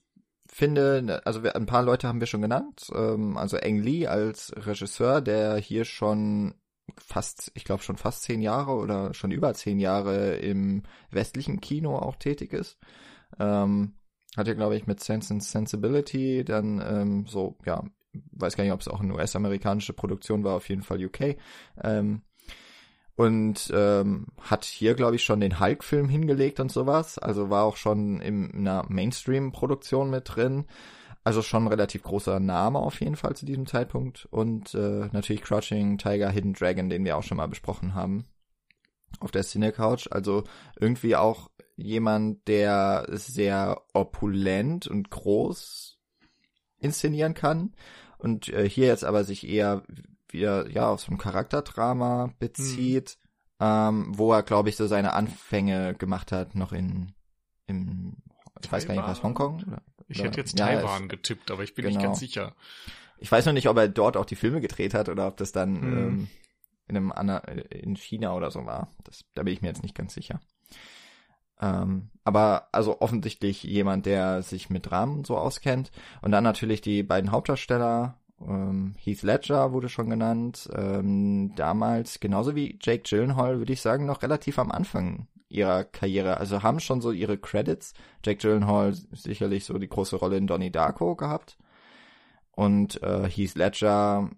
[0.47, 2.91] finde, also wir, ein paar Leute haben wir schon genannt.
[2.93, 6.55] Ähm, also Eng Lee als Regisseur, der hier schon
[6.97, 11.97] fast, ich glaube schon fast zehn Jahre oder schon über zehn Jahre im westlichen Kino
[11.97, 12.77] auch tätig ist.
[13.39, 13.93] Ähm,
[14.35, 17.83] hat ja, glaube ich, mit Sense and Sensibility dann ähm, so, ja,
[18.31, 21.37] weiß gar nicht, ob es auch eine US-amerikanische Produktion war, auf jeden Fall UK.
[21.83, 22.21] Ähm,
[23.15, 27.19] und ähm, hat hier, glaube ich, schon den Hulk-Film hingelegt und sowas.
[27.19, 30.65] Also war auch schon in einer Mainstream-Produktion mit drin.
[31.23, 34.25] Also schon ein relativ großer Name auf jeden Fall zu diesem Zeitpunkt.
[34.29, 38.25] Und äh, natürlich Crouching Tiger, Hidden Dragon, den wir auch schon mal besprochen haben.
[39.19, 40.07] Auf der Cine Couch.
[40.11, 40.43] Also
[40.77, 45.97] irgendwie auch jemand, der sehr opulent und groß
[46.79, 47.73] inszenieren kann.
[48.17, 49.83] Und äh, hier jetzt aber sich eher
[50.29, 53.17] wieder ja auf so ein Charakterdrama bezieht,
[53.59, 53.65] mhm.
[53.65, 57.13] ähm, wo er, glaube ich, so seine Anfänge gemacht hat, noch in
[57.65, 58.17] im
[58.61, 59.61] ich weiß gar nicht, was Hongkong?
[59.67, 59.81] Oder,
[60.13, 61.97] ich hätte jetzt Taiwan ja, getippt, aber ich bin genau.
[61.97, 62.55] nicht ganz sicher.
[63.17, 65.51] Ich weiß noch nicht, ob er dort auch die Filme gedreht hat oder ob das
[65.51, 65.97] dann hm.
[65.97, 66.27] ähm,
[66.87, 68.89] in einem anderen, in China oder so war.
[69.03, 70.39] Das, da bin ich mir jetzt nicht ganz sicher.
[71.61, 75.91] Ähm, aber also offensichtlich jemand, der sich mit Dramen so auskennt.
[76.21, 78.19] Und dann natürlich die beiden Hauptdarsteller.
[78.41, 80.69] Ähm, Heath Ledger wurde schon genannt.
[80.75, 86.37] Ähm, damals, genauso wie Jake Gyllenhaal, würde ich sagen, noch relativ am Anfang ihrer Karriere.
[86.37, 87.93] Also haben schon so ihre Credits.
[88.25, 91.57] Jack Gyllenhaal sicherlich so die große Rolle in Donnie Darko gehabt.
[92.51, 94.29] Und äh, Heath Ledger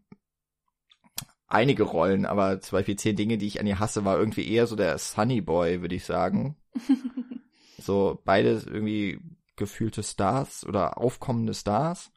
[1.48, 4.68] einige Rollen, aber zum Beispiel zehn Dinge, die ich an ihr hasse, war irgendwie eher
[4.68, 6.58] so der Sunny Boy, würde ich sagen.
[7.78, 9.20] so beides irgendwie
[9.56, 12.12] gefühlte Stars oder aufkommende Stars.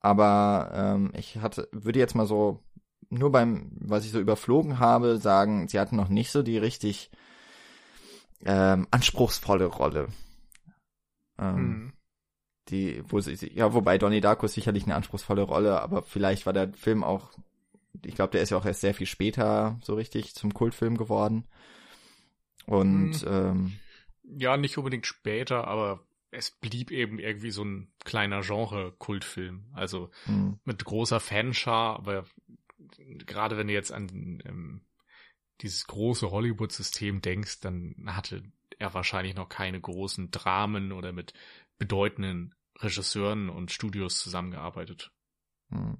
[0.00, 2.62] Aber ähm, ich hatte, würde jetzt mal so
[3.10, 7.10] nur beim, was ich so überflogen habe, sagen, sie hatten noch nicht so die richtig
[8.44, 10.08] ähm, anspruchsvolle Rolle.
[11.38, 11.92] Ähm, hm.
[12.68, 16.52] Die, wo sie, ja, wobei Donnie Darko ist sicherlich eine anspruchsvolle Rolle, aber vielleicht war
[16.52, 17.30] der Film auch,
[18.04, 21.44] ich glaube, der ist ja auch erst sehr viel später so richtig zum Kultfilm geworden.
[22.66, 23.28] Und hm.
[23.28, 23.72] ähm,
[24.38, 29.66] ja, nicht unbedingt später, aber es blieb eben irgendwie so ein kleiner Genre-Kultfilm.
[29.72, 30.58] Also hm.
[30.64, 32.26] mit großer Fanschar, aber
[33.26, 34.82] gerade wenn du jetzt an ähm,
[35.60, 38.42] dieses große Hollywood-System denkst, dann hatte
[38.78, 41.34] er wahrscheinlich noch keine großen Dramen oder mit
[41.78, 45.10] bedeutenden Regisseuren und Studios zusammengearbeitet.
[45.70, 45.98] Hm.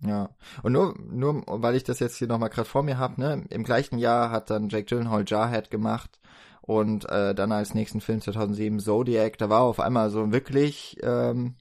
[0.00, 3.46] Ja, und nur, nur weil ich das jetzt hier nochmal gerade vor mir habe, ne,
[3.48, 6.20] im gleichen Jahr hat dann Jake Gyllenhaal Jarhead gemacht
[6.60, 11.56] und äh, dann als nächsten Film 2007 Zodiac, da war auf einmal so wirklich ähm,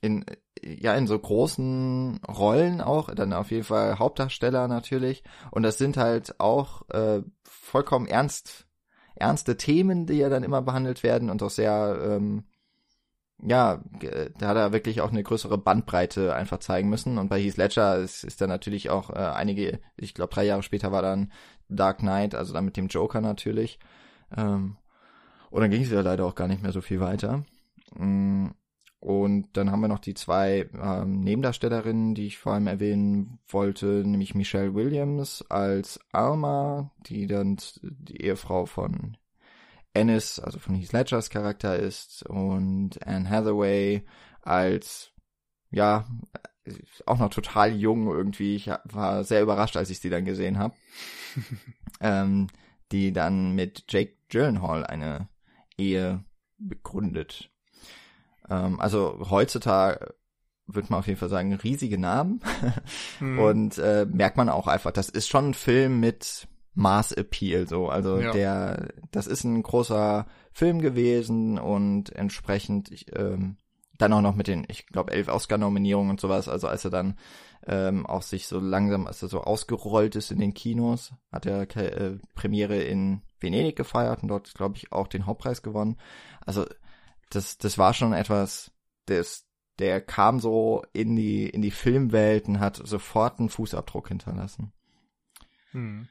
[0.00, 0.24] in
[0.66, 5.22] ja in so großen Rollen auch, dann auf jeden Fall Hauptdarsteller natürlich.
[5.50, 8.66] Und das sind halt auch äh, vollkommen ernst,
[9.14, 12.44] ernste Themen, die ja dann immer behandelt werden und auch sehr, ähm,
[13.42, 13.82] ja,
[14.38, 17.18] da hat er wirklich auch eine größere Bandbreite einfach zeigen müssen.
[17.18, 20.62] Und bei Heath Ledger ist, ist da natürlich auch äh, einige, ich glaube drei Jahre
[20.62, 21.32] später war dann
[21.68, 23.78] Dark Knight, also dann mit dem Joker natürlich.
[24.36, 24.76] Ähm,
[25.50, 27.44] und dann ging es ja leider auch gar nicht mehr so viel weiter.
[27.94, 28.48] Mm
[29.06, 34.02] und dann haben wir noch die zwei ähm, Nebendarstellerinnen, die ich vor allem erwähnen wollte,
[34.04, 39.16] nämlich Michelle Williams als Alma, die dann die Ehefrau von
[39.94, 44.02] Ennis, also von Heath Ledgers Charakter ist, und Anne Hathaway
[44.42, 45.12] als,
[45.70, 46.08] ja,
[47.06, 48.56] auch noch total jung irgendwie.
[48.56, 50.74] Ich war sehr überrascht, als ich sie dann gesehen habe.
[52.00, 52.48] ähm,
[52.90, 55.28] die dann mit Jake Gyllenhaal eine
[55.78, 56.24] Ehe
[56.58, 57.52] begründet.
[58.48, 60.14] Ähm, also heutzutage
[60.66, 62.40] würde man auf jeden Fall sagen, riesige Namen.
[63.20, 63.38] mhm.
[63.38, 67.88] Und äh, merkt man auch einfach, das ist schon ein Film mit Mass Appeal so.
[67.88, 68.32] Also Ja.
[68.32, 73.56] der, das ist ein großer Film gewesen und entsprechend ich, ähm,
[73.98, 76.48] dann auch noch mit den, ich glaube, elf Oscar-Nominierungen und sowas.
[76.48, 77.16] Also als er dann
[77.66, 81.62] ähm, auch sich so langsam, als er so ausgerollt ist in den Kinos, hat er
[81.76, 85.96] äh, Premiere in Venedig gefeiert und dort, glaube ich, auch den Hauptpreis gewonnen.
[86.44, 86.66] Also
[87.30, 88.72] das, das war schon etwas,
[89.06, 89.46] das,
[89.78, 94.72] der kam so in die, in die Filmwelt und hat sofort einen Fußabdruck hinterlassen.
[95.72, 96.08] Hm.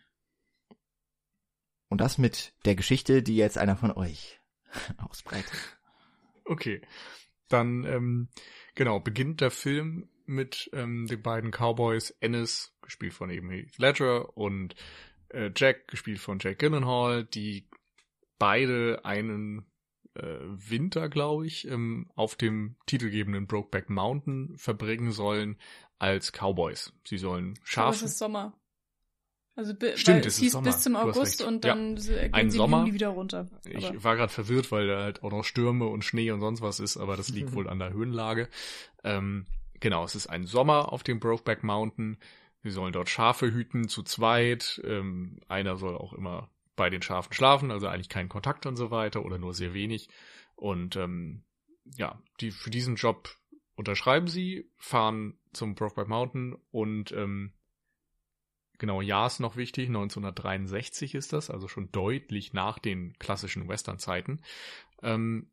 [1.89, 4.39] Und das mit der Geschichte, die jetzt einer von euch
[4.97, 5.53] ausbreitet.
[6.45, 6.82] Okay.
[7.47, 8.30] Dann, ähm,
[8.74, 14.36] genau, beginnt der Film mit ähm, den beiden Cowboys, Ennis, gespielt von eben Heath Ledger,
[14.36, 14.76] und
[15.30, 17.70] äh, Jack, gespielt von Jack Gyllenhaal, die
[18.39, 19.66] beide einen
[20.16, 25.57] Winter, glaube ich, ähm, auf dem titelgebenden Brokeback Mountain verbringen sollen
[25.99, 26.93] als Cowboys.
[27.05, 28.05] Sie sollen Aber es Schafe.
[28.05, 28.53] ist Sommer.
[29.57, 30.66] Also Stimmt, es hieß Sommer.
[30.68, 31.76] bis zum August und Ja.
[31.76, 32.80] dann äh, Ein gehen sie Sommer.
[32.82, 33.47] Juli wieder runter.
[33.66, 36.61] Ich Aber, war gerade verwirrt, weil da halt auch noch Stürme und Schnee und sonst
[36.61, 38.49] was ist, aber das liegt wohl an der Höhenlage.
[39.05, 39.45] Ähm,
[39.80, 42.18] genau, es ist ein Sommer auf dem Brokeback Mountain.
[42.63, 44.82] Sie sollen dort Schafe hüten zu zweit.
[44.84, 48.91] Ähm, einer soll auch immer bei den Schafen schlafen, also eigentlich keinen Kontakt und so
[48.91, 50.09] weiter oder nur sehr wenig.
[50.55, 51.43] Und ähm,
[51.95, 53.30] ja, die für diesen Job
[53.76, 57.53] unterschreiben sie, fahren zum Brokeback Mountain und ähm,
[58.78, 64.41] genau, Jahr ist noch wichtig, 1963 ist das, also schon deutlich nach den klassischen Western-Zeiten.
[65.01, 65.51] Ähm,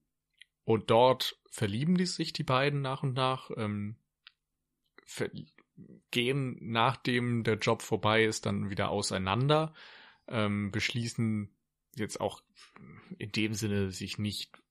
[0.64, 3.96] und dort verlieben die sich, die beiden, nach und nach, ähm,
[6.10, 9.74] gehen, nachdem der Job vorbei ist, dann wieder auseinander,
[10.28, 11.50] ähm, beschließen
[11.96, 12.42] jetzt auch
[13.18, 14.62] in dem Sinne sich nicht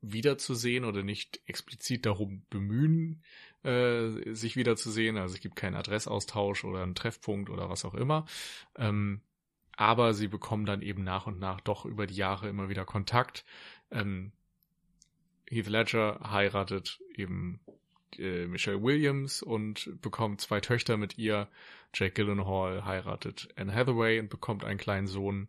[0.00, 3.22] wiederzusehen oder nicht explizit darum bemühen,
[3.62, 5.16] äh, sich wiederzusehen.
[5.16, 8.26] Also es gibt keinen Adressaustausch oder einen Treffpunkt oder was auch immer.
[8.76, 9.22] Ähm,
[9.76, 13.44] aber sie bekommen dann eben nach und nach doch über die Jahre immer wieder Kontakt.
[13.90, 14.32] Ähm,
[15.48, 17.60] Heath Ledger heiratet eben
[18.18, 21.48] äh, Michelle Williams und bekommt zwei Töchter mit ihr.
[21.94, 25.48] Jake Gyllenhaal heiratet Anne Hathaway und bekommt einen kleinen Sohn.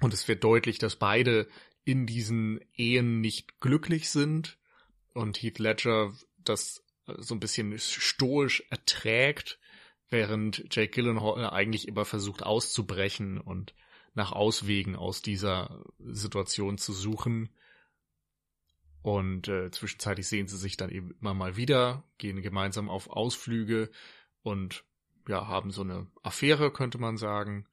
[0.00, 1.48] Und es wird deutlich, dass beide
[1.84, 4.58] in diesen Ehen nicht glücklich sind
[5.14, 6.12] und Heath Ledger
[6.44, 6.84] das
[7.16, 9.58] so ein bisschen stoisch erträgt,
[10.10, 13.74] während Jake Gyllenhaal eigentlich immer versucht auszubrechen und
[14.14, 17.50] nach Auswegen aus dieser Situation zu suchen.
[19.02, 23.90] Und äh, zwischenzeitlich sehen sie sich dann eben immer mal wieder, gehen gemeinsam auf Ausflüge
[24.42, 24.84] und
[25.28, 27.66] ja, haben so eine Affäre, könnte man sagen.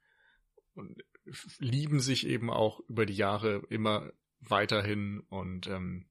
[0.74, 1.04] Und
[1.60, 6.06] lieben sich eben auch über die Jahre immer weiterhin und ähm,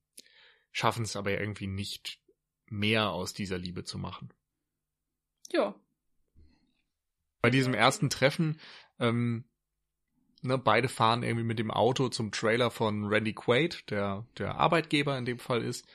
[0.72, 2.18] schaffen es aber irgendwie nicht
[2.66, 4.32] mehr aus dieser Liebe zu machen.
[5.52, 5.74] ja.
[7.42, 8.58] Bei diesem ersten Treffen,
[8.98, 9.44] ähm,
[10.45, 15.16] ne, beide fahren irgendwie mit dem Auto zum Trailer von Randy Quaid, der der Arbeitgeber
[15.18, 15.86] in dem Fall ist.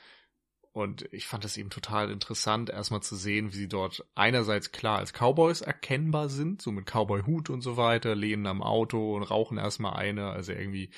[0.72, 5.00] Und ich fand es eben total interessant, erstmal zu sehen, wie sie dort einerseits klar
[5.00, 9.58] als Cowboys erkennbar sind, so mit Cowboy-Hut und so weiter, lehnen am Auto und rauchen
[9.58, 10.30] erstmal eine.
[10.30, 10.92] Also irgendwie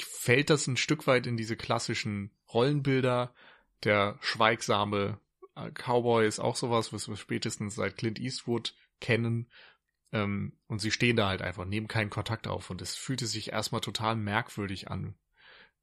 [0.00, 3.34] fällt das ein Stück weit in diese klassischen Rollenbilder.
[3.84, 5.20] Der schweigsame
[5.54, 9.50] äh, Cowboy ist auch sowas, was wir spätestens seit Clint Eastwood kennen.
[10.12, 12.70] Ähm, und sie stehen da halt einfach, nehmen keinen Kontakt auf.
[12.70, 15.16] Und es fühlte sich erstmal total merkwürdig an.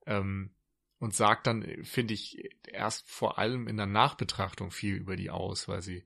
[0.05, 0.55] Ähm,
[0.99, 5.67] und sagt dann, finde ich, erst vor allem in der Nachbetrachtung viel über die aus,
[5.67, 6.05] weil sie,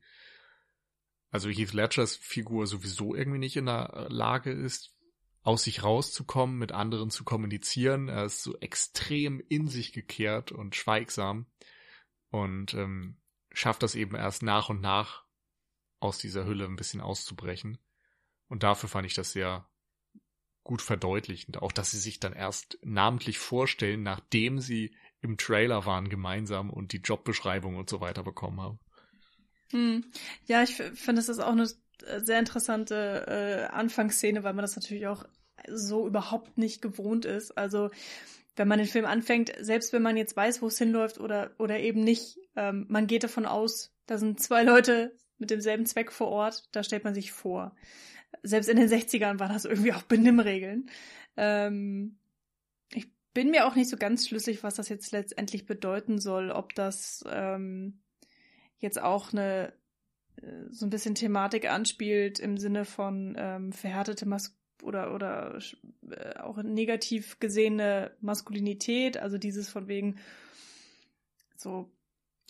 [1.30, 4.96] also Heath Ledgers Figur sowieso irgendwie nicht in der Lage ist,
[5.44, 8.10] aus sich rauszukommen, mit anderen zu kommunizieren.
[8.10, 11.46] Er ist so extrem in sich gekehrt und schweigsam
[12.32, 13.18] und ähm,
[13.54, 15.26] schafft das eben erst nach und nach
[16.00, 17.78] aus dieser Hülle ein bisschen auszubrechen.
[18.48, 19.68] Und dafür fand ich das sehr
[20.64, 21.62] gut verdeutlichend.
[21.62, 26.94] Auch, dass sie sich dann erst namentlich vorstellen, nachdem sie im Trailer waren gemeinsam und
[26.94, 28.80] die Jobbeschreibung und so weiter bekommen haben.
[29.72, 30.06] Hm.
[30.46, 31.68] Ja, ich finde, das ist auch eine
[32.24, 35.26] sehr interessante äh, Anfangsszene, weil man das natürlich auch
[35.68, 37.58] so überhaupt nicht gewohnt ist.
[37.58, 37.90] Also
[38.56, 41.80] wenn man den Film anfängt, selbst wenn man jetzt weiß, wo es hinläuft oder, oder
[41.80, 46.28] eben nicht, ähm, man geht davon aus, da sind zwei Leute mit demselben Zweck vor
[46.28, 47.76] Ort, da stellt man sich vor.
[48.48, 50.90] Selbst in den 60ern waren das irgendwie auch Benimmregeln.
[51.36, 52.18] Ähm,
[52.94, 56.74] ich bin mir auch nicht so ganz schlüssig, was das jetzt letztendlich bedeuten soll, ob
[56.76, 58.00] das ähm,
[58.80, 59.74] jetzt auch eine
[60.42, 65.60] äh, so ein bisschen Thematik anspielt im Sinne von ähm, verhärtete Mas oder oder
[66.10, 70.18] äh, auch negativ gesehene Maskulinität, also dieses von wegen
[71.56, 71.92] so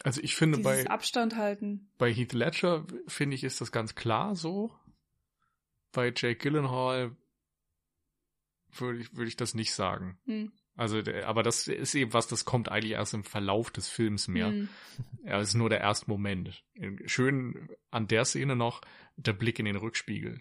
[0.04, 1.89] Also ich finde bei, Abstand halten.
[1.98, 4.72] bei Heath Ledger, finde ich, ist das ganz klar so.
[5.92, 7.16] Bei Jake Gyllenhaal
[8.72, 10.20] würde ich, würde ich das nicht sagen.
[10.26, 10.52] Hm.
[10.76, 14.28] Also, der, aber das ist eben was, das kommt eigentlich erst im Verlauf des Films
[14.28, 14.50] mehr.
[14.50, 14.70] Hm.
[15.24, 16.64] Ja, es ist nur der erste Moment.
[17.06, 18.82] Schön an der Szene noch
[19.16, 20.40] der Blick in den Rückspiegel,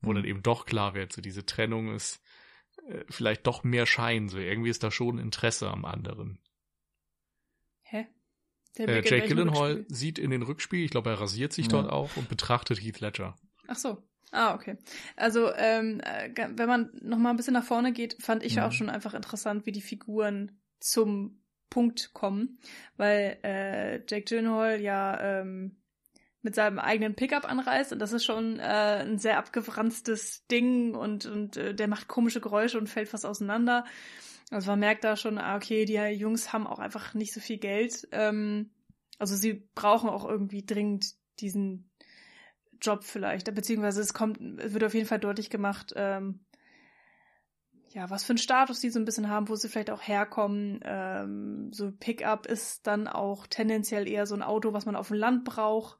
[0.00, 0.14] wo Mhm.
[0.16, 2.20] dann eben doch klar wird, so diese Trennung ist
[2.88, 6.40] äh, vielleicht doch mehr Schein, so irgendwie ist da schon Interesse am anderen.
[7.82, 8.06] Hä?
[8.78, 11.72] Der Äh, Jake Gyllenhaal sieht in den Rückspiegel, ich glaube, er rasiert sich Ja.
[11.72, 13.36] dort auch und betrachtet Heath Ledger.
[13.68, 14.02] Ach so.
[14.30, 14.76] Ah, okay.
[15.16, 18.62] Also, ähm, äh, wenn man noch mal ein bisschen nach vorne geht, fand ich ja
[18.62, 18.68] Mhm.
[18.68, 22.58] auch schon einfach interessant, wie die Figuren zum Punkt kommen,
[22.96, 25.76] weil äh, Jake Gyllenhaal ja ähm,
[26.42, 31.26] mit seinem eigenen Pickup anreist und das ist schon äh, ein sehr abgefranstes Ding und
[31.26, 33.84] und äh, der macht komische Geräusche und fällt fast auseinander.
[34.50, 37.58] Also man merkt da schon, ah, okay, die Jungs haben auch einfach nicht so viel
[37.58, 38.08] Geld.
[38.12, 38.70] Ähm,
[39.18, 41.87] also sie brauchen auch irgendwie dringend diesen
[42.80, 46.40] Job vielleicht, beziehungsweise es kommt, es wird auf jeden Fall deutlich gemacht, ähm,
[47.90, 50.80] ja, was für einen Status die so ein bisschen haben, wo sie vielleicht auch herkommen.
[50.84, 55.16] Ähm, so Pickup ist dann auch tendenziell eher so ein Auto, was man auf dem
[55.16, 55.98] Land braucht.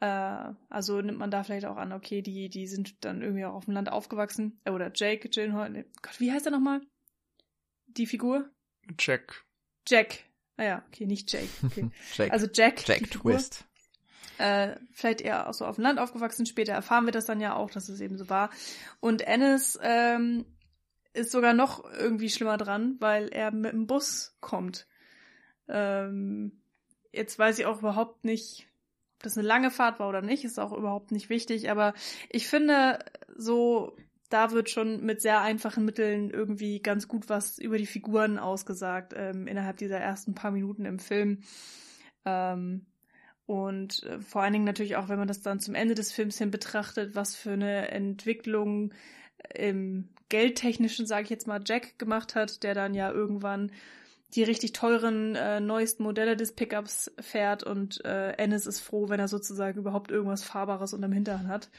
[0.00, 3.54] Äh, also nimmt man da vielleicht auch an, okay, die, die sind dann irgendwie auch
[3.54, 4.60] auf dem Land aufgewachsen.
[4.64, 6.80] Äh, Oder Jake Gyllenhaal, nee, Gott, wie heißt er nochmal?
[7.86, 8.50] Die Figur?
[8.98, 9.44] Jack.
[9.86, 10.24] Jack.
[10.56, 11.48] Ah ja, okay, nicht Jake.
[11.64, 11.90] Okay.
[12.14, 13.66] Jack, Also Jack, Jack Twist.
[14.38, 16.46] Äh, vielleicht eher auch so auf dem Land aufgewachsen.
[16.46, 18.50] Später erfahren wir das dann ja auch, dass es eben so war.
[19.00, 20.44] Und Ennis ähm,
[21.12, 24.86] ist sogar noch irgendwie schlimmer dran, weil er mit dem Bus kommt.
[25.68, 26.60] Ähm,
[27.12, 28.68] jetzt weiß ich auch überhaupt nicht,
[29.16, 31.94] ob das eine lange Fahrt war oder nicht, ist auch überhaupt nicht wichtig, aber
[32.28, 32.98] ich finde,
[33.36, 33.96] so,
[34.28, 39.14] da wird schon mit sehr einfachen Mitteln irgendwie ganz gut was über die Figuren ausgesagt,
[39.16, 41.42] ähm, innerhalb dieser ersten paar Minuten im Film.
[42.24, 42.86] Ähm,
[43.46, 46.38] und äh, vor allen Dingen natürlich auch, wenn man das dann zum Ende des Films
[46.38, 48.92] hin betrachtet, was für eine Entwicklung
[49.54, 53.70] im Geldtechnischen, sage ich jetzt mal, Jack gemacht hat, der dann ja irgendwann
[54.34, 59.20] die richtig teuren, äh, neuesten Modelle des Pickups fährt und äh, Ennis ist froh, wenn
[59.20, 61.70] er sozusagen überhaupt irgendwas Fahrbares unterm Hintern hat.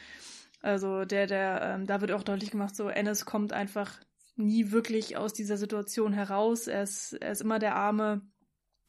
[0.62, 4.00] Also der, der, ähm, da wird auch deutlich gemacht, so Ennis kommt einfach
[4.38, 6.68] nie wirklich aus dieser Situation heraus.
[6.68, 8.22] Er ist, er ist immer der arme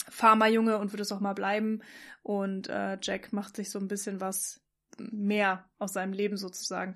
[0.08, 1.82] Farmerjunge und wird es auch mal bleiben.
[2.22, 4.60] Und äh, Jack macht sich so ein bisschen was
[4.98, 6.94] mehr aus seinem Leben sozusagen.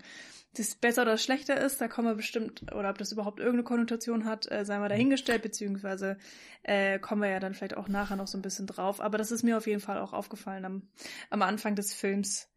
[0.54, 4.24] Das besser oder schlechter ist, da kommen wir bestimmt, oder ob das überhaupt irgendeine Konnotation
[4.24, 6.18] hat, äh, sei mal dahingestellt, beziehungsweise
[6.64, 9.00] äh, kommen wir ja dann vielleicht auch nachher noch so ein bisschen drauf.
[9.00, 10.88] Aber das ist mir auf jeden Fall auch aufgefallen am,
[11.30, 12.48] am Anfang des Films.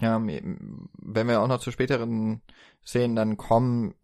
[0.00, 2.42] Ja, wenn wir auch noch zu späteren
[2.84, 3.94] Szenen dann kommen,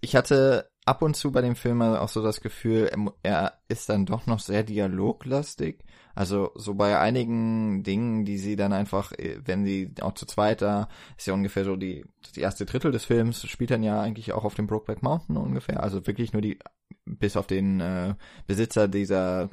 [0.00, 2.90] ich, hatte ab und zu bei dem Film auch so das Gefühl,
[3.22, 5.84] er, ist dann doch noch sehr dialoglastig.
[6.14, 9.12] Also so bei einigen Dingen, die sie dann einfach,
[9.44, 12.04] wenn sie auch zu zweit da, ist ja ungefähr so die,
[12.34, 15.82] die erste Drittel des Films, spielt dann ja eigentlich auch auf dem Brokeback Mountain ungefähr.
[15.82, 16.58] Also wirklich nur die,
[17.04, 18.14] bis auf den äh,
[18.46, 19.50] Besitzer dieser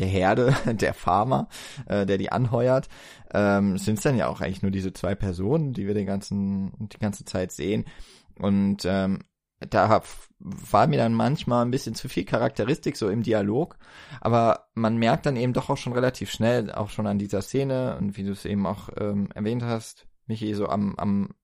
[0.00, 1.48] der Herde, der Farmer,
[1.86, 2.88] äh, der die anheuert,
[3.32, 6.72] ähm, sind es dann ja auch eigentlich nur diese zwei Personen, die wir den ganzen,
[6.88, 7.84] die ganze Zeit sehen.
[8.40, 9.20] Und ähm,
[9.58, 10.02] da
[10.38, 13.76] war mir dann manchmal ein bisschen zu viel Charakteristik so im Dialog,
[14.20, 17.96] aber man merkt dann eben doch auch schon relativ schnell, auch schon an dieser Szene
[17.98, 21.34] und wie du es eben auch ähm, erwähnt hast, Michi, so am, am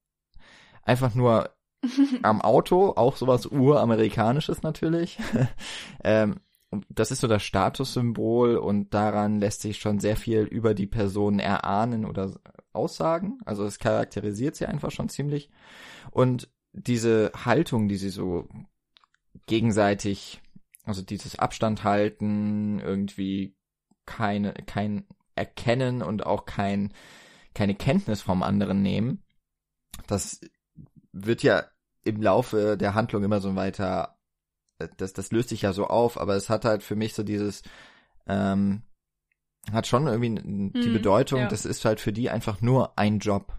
[0.83, 1.51] einfach nur
[2.23, 5.19] am Auto, auch sowas uramerikanisches natürlich.
[6.05, 6.41] ähm,
[6.89, 11.39] das ist so das Statussymbol und daran lässt sich schon sehr viel über die Person
[11.39, 12.33] erahnen oder
[12.73, 13.39] aussagen.
[13.45, 15.51] Also es charakterisiert sie einfach schon ziemlich.
[16.11, 18.49] Und diese Haltung, die sie so
[19.47, 20.41] gegenseitig,
[20.85, 23.57] also dieses Abstand halten, irgendwie
[24.05, 26.93] keine, kein Erkennen und auch kein,
[27.55, 29.23] keine Kenntnis vom anderen nehmen,
[30.07, 30.41] das
[31.13, 31.65] wird ja
[32.05, 34.17] im Laufe der Handlung immer so weiter
[34.79, 37.63] das, das löst sich ja so auf, aber es hat halt für mich so dieses,
[38.27, 38.83] ähm,
[39.73, 41.49] hat schon irgendwie die Hm, Bedeutung, ja.
[41.49, 43.59] das ist halt für die einfach nur ein Job.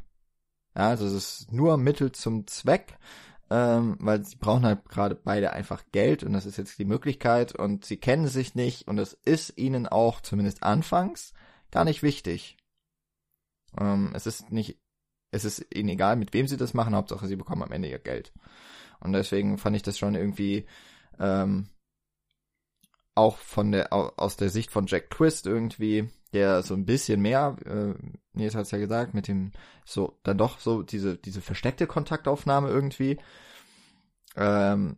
[0.77, 2.97] Ja, also es ist nur Mittel zum Zweck,
[3.49, 7.55] ähm, weil sie brauchen halt gerade beide einfach Geld und das ist jetzt die Möglichkeit
[7.55, 11.33] und sie kennen sich nicht und es ist ihnen auch zumindest anfangs
[11.71, 12.57] gar nicht wichtig.
[13.79, 14.79] Ähm, es ist nicht,
[15.31, 17.99] es ist ihnen egal, mit wem sie das machen, Hauptsache sie bekommen am Ende ihr
[17.99, 18.31] Geld.
[18.99, 20.67] Und deswegen fand ich das schon irgendwie
[21.19, 21.69] ähm,
[23.15, 27.21] auch von der au- aus der Sicht von Jack Twist irgendwie, der so ein bisschen
[27.21, 27.93] mehr, äh,
[28.33, 29.51] Nils hat's ja gesagt, mit dem
[29.85, 33.17] so dann doch so diese diese versteckte Kontaktaufnahme irgendwie.
[34.35, 34.97] Ähm,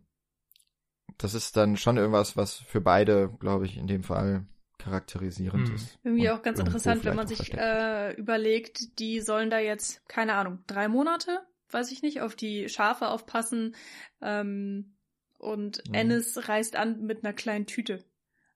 [1.18, 4.46] das ist dann schon irgendwas, was für beide, glaube ich, in dem Fall
[4.78, 5.74] charakterisierend mhm.
[5.74, 5.98] ist.
[6.02, 10.60] Irgendwie auch ganz interessant, wenn man sich äh, überlegt, die sollen da jetzt, keine Ahnung,
[10.66, 13.76] drei Monate, weiß ich nicht, auf die Schafe aufpassen.
[14.22, 14.96] Ähm,
[15.38, 15.94] und mhm.
[15.94, 18.04] Ennis reist an mit einer kleinen Tüte.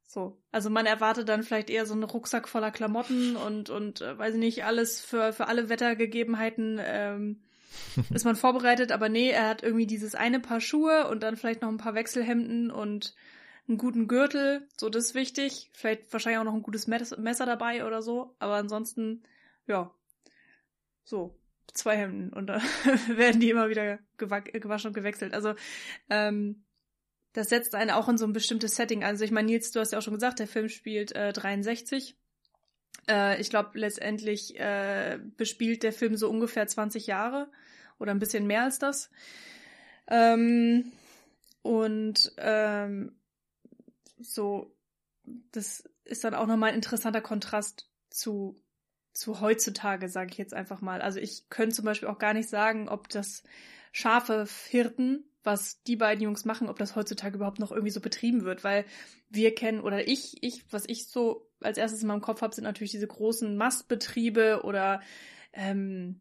[0.06, 0.38] So.
[0.52, 4.34] Also man erwartet dann vielleicht eher so einen Rucksack voller Klamotten und, und äh, weiß
[4.34, 7.42] ich nicht, alles für, für alle Wettergegebenheiten ähm,
[8.14, 11.62] ist man vorbereitet, aber nee, er hat irgendwie dieses eine Paar Schuhe und dann vielleicht
[11.62, 13.14] noch ein paar Wechselhemden und
[13.66, 15.70] einen guten Gürtel, so das ist wichtig.
[15.72, 19.22] Vielleicht wahrscheinlich auch noch ein gutes Messer dabei oder so, aber ansonsten,
[19.66, 19.90] ja,
[21.02, 21.34] so,
[21.72, 22.60] zwei Hemden und dann
[23.08, 25.34] werden die immer wieder gewaschen und gewechselt.
[25.34, 25.54] Also,
[26.10, 26.64] ähm,
[27.34, 29.04] das setzt einen auch in so ein bestimmtes Setting.
[29.04, 32.16] Also ich meine, Nils, du hast ja auch schon gesagt, der Film spielt äh, 63.
[33.08, 37.50] Äh, ich glaube, letztendlich äh, bespielt der Film so ungefähr 20 Jahre
[37.98, 39.10] oder ein bisschen mehr als das.
[40.06, 40.92] Ähm,
[41.62, 43.16] und ähm,
[44.20, 44.72] so,
[45.50, 48.54] das ist dann auch nochmal ein interessanter Kontrast zu,
[49.12, 51.02] zu heutzutage, sage ich jetzt einfach mal.
[51.02, 53.42] Also ich könnte zum Beispiel auch gar nicht sagen, ob das
[53.90, 58.44] scharfe Hirten was die beiden Jungs machen, ob das heutzutage überhaupt noch irgendwie so betrieben
[58.44, 58.84] wird, weil
[59.28, 62.64] wir kennen oder ich, ich, was ich so als erstes in meinem Kopf habe, sind
[62.64, 65.00] natürlich diese großen Mastbetriebe oder
[65.52, 66.20] ähm,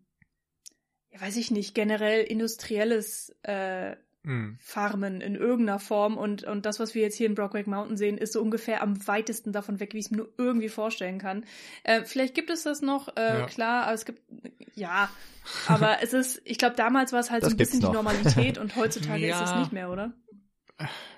[1.11, 4.57] ja, weiß ich nicht, generell industrielles äh, mhm.
[4.59, 8.17] Farmen in irgendeiner Form und, und das, was wir jetzt hier in Brockback Mountain sehen,
[8.17, 11.45] ist so ungefähr am weitesten davon weg, wie ich es mir nur irgendwie vorstellen kann.
[11.83, 13.45] Äh, vielleicht gibt es das noch, äh, ja.
[13.45, 14.21] klar, aber es gibt,
[14.75, 15.09] ja,
[15.67, 17.89] aber es ist, ich glaube, damals war es halt das so ein bisschen noch.
[17.89, 19.41] die Normalität und heutzutage ja.
[19.41, 20.13] ist es nicht mehr, oder?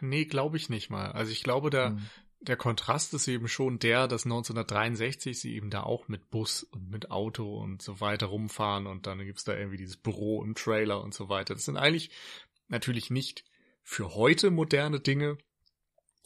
[0.01, 1.12] Nee, glaube ich nicht mal.
[1.12, 2.01] Also ich glaube, da, mhm.
[2.41, 6.89] der Kontrast ist eben schon der, dass 1963 sie eben da auch mit Bus und
[6.89, 11.01] mit Auto und so weiter rumfahren und dann gibt's da irgendwie dieses Büro im Trailer
[11.01, 11.53] und so weiter.
[11.53, 12.12] Das sind eigentlich
[12.68, 13.43] natürlich nicht
[13.84, 15.38] für heute moderne Dinge,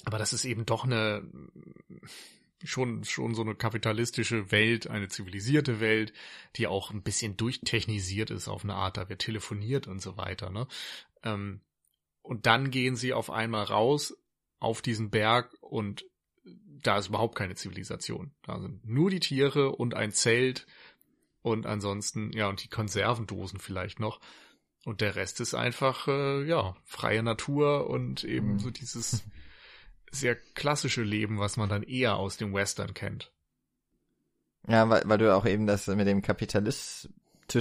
[0.05, 1.29] aber das ist eben doch eine
[2.63, 6.13] schon schon so eine kapitalistische Welt, eine zivilisierte Welt,
[6.55, 10.49] die auch ein bisschen durchtechnisiert ist auf eine Art, da wird telefoniert und so weiter,
[10.49, 10.67] ne?
[11.23, 11.61] Ähm,
[12.21, 14.15] und dann gehen sie auf einmal raus
[14.59, 16.05] auf diesen Berg und
[16.43, 18.31] da ist überhaupt keine Zivilisation.
[18.43, 20.65] Da sind nur die Tiere und ein Zelt
[21.41, 24.19] und ansonsten, ja, und die Konservendosen vielleicht noch.
[24.86, 28.59] Und der Rest ist einfach, äh, ja, freie Natur und eben mhm.
[28.59, 29.23] so dieses
[30.11, 33.32] sehr klassische Leben, was man dann eher aus dem Western kennt.
[34.67, 37.09] Ja, weil, weil du auch eben das mit dem Kapitalistisch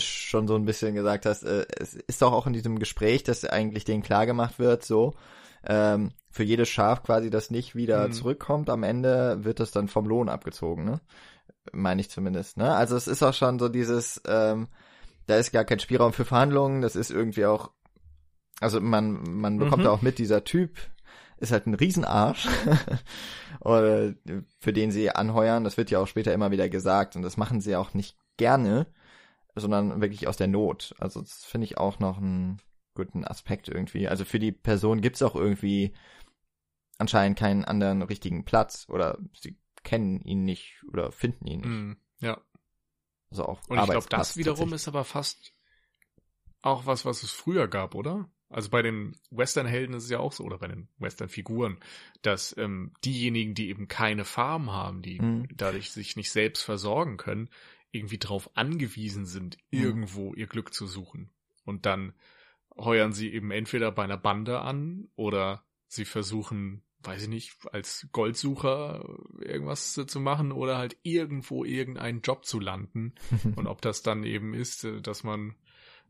[0.00, 3.44] schon so ein bisschen gesagt hast, äh, es ist doch auch in diesem Gespräch, dass
[3.44, 5.14] eigentlich denen klar gemacht wird, so,
[5.66, 8.12] ähm, für jedes Schaf quasi, das nicht wieder mhm.
[8.12, 11.00] zurückkommt, am Ende wird das dann vom Lohn abgezogen, ne?
[11.72, 12.74] Meine ich zumindest, ne?
[12.74, 14.68] Also es ist auch schon so dieses, ähm,
[15.28, 17.70] da ist gar kein Spielraum für Verhandlungen, das ist irgendwie auch,
[18.60, 19.90] also man, man bekommt mhm.
[19.90, 20.78] auch mit, dieser Typ
[21.36, 22.48] ist halt ein Riesenarsch,
[23.60, 24.14] oder
[24.58, 27.60] für den sie anheuern, das wird ja auch später immer wieder gesagt und das machen
[27.60, 28.86] sie auch nicht gerne,
[29.54, 30.94] sondern wirklich aus der Not.
[30.98, 32.58] Also das finde ich auch noch einen
[32.94, 34.08] guten Aspekt irgendwie.
[34.08, 35.92] Also für die Person gibt's auch irgendwie
[36.96, 41.68] anscheinend keinen anderen richtigen Platz oder sie kennen ihn nicht oder finden ihn nicht.
[41.68, 42.40] Mm, ja.
[43.30, 45.52] Also auch Und ich glaube, das wiederum ist aber fast
[46.62, 48.28] auch was, was es früher gab, oder?
[48.50, 51.78] Also bei den Western-Helden ist es ja auch so, oder bei den Western-Figuren,
[52.22, 55.48] dass ähm, diejenigen, die eben keine Farm haben, die mhm.
[55.54, 57.50] dadurch sich nicht selbst versorgen können,
[57.90, 59.82] irgendwie darauf angewiesen sind, mhm.
[59.82, 61.30] irgendwo ihr Glück zu suchen.
[61.64, 62.14] Und dann
[62.76, 68.08] heuern sie eben entweder bei einer Bande an oder sie versuchen weiß ich nicht, als
[68.12, 69.08] Goldsucher
[69.40, 73.14] irgendwas zu machen oder halt irgendwo irgendeinen Job zu landen.
[73.56, 75.54] und ob das dann eben ist, äh, dass man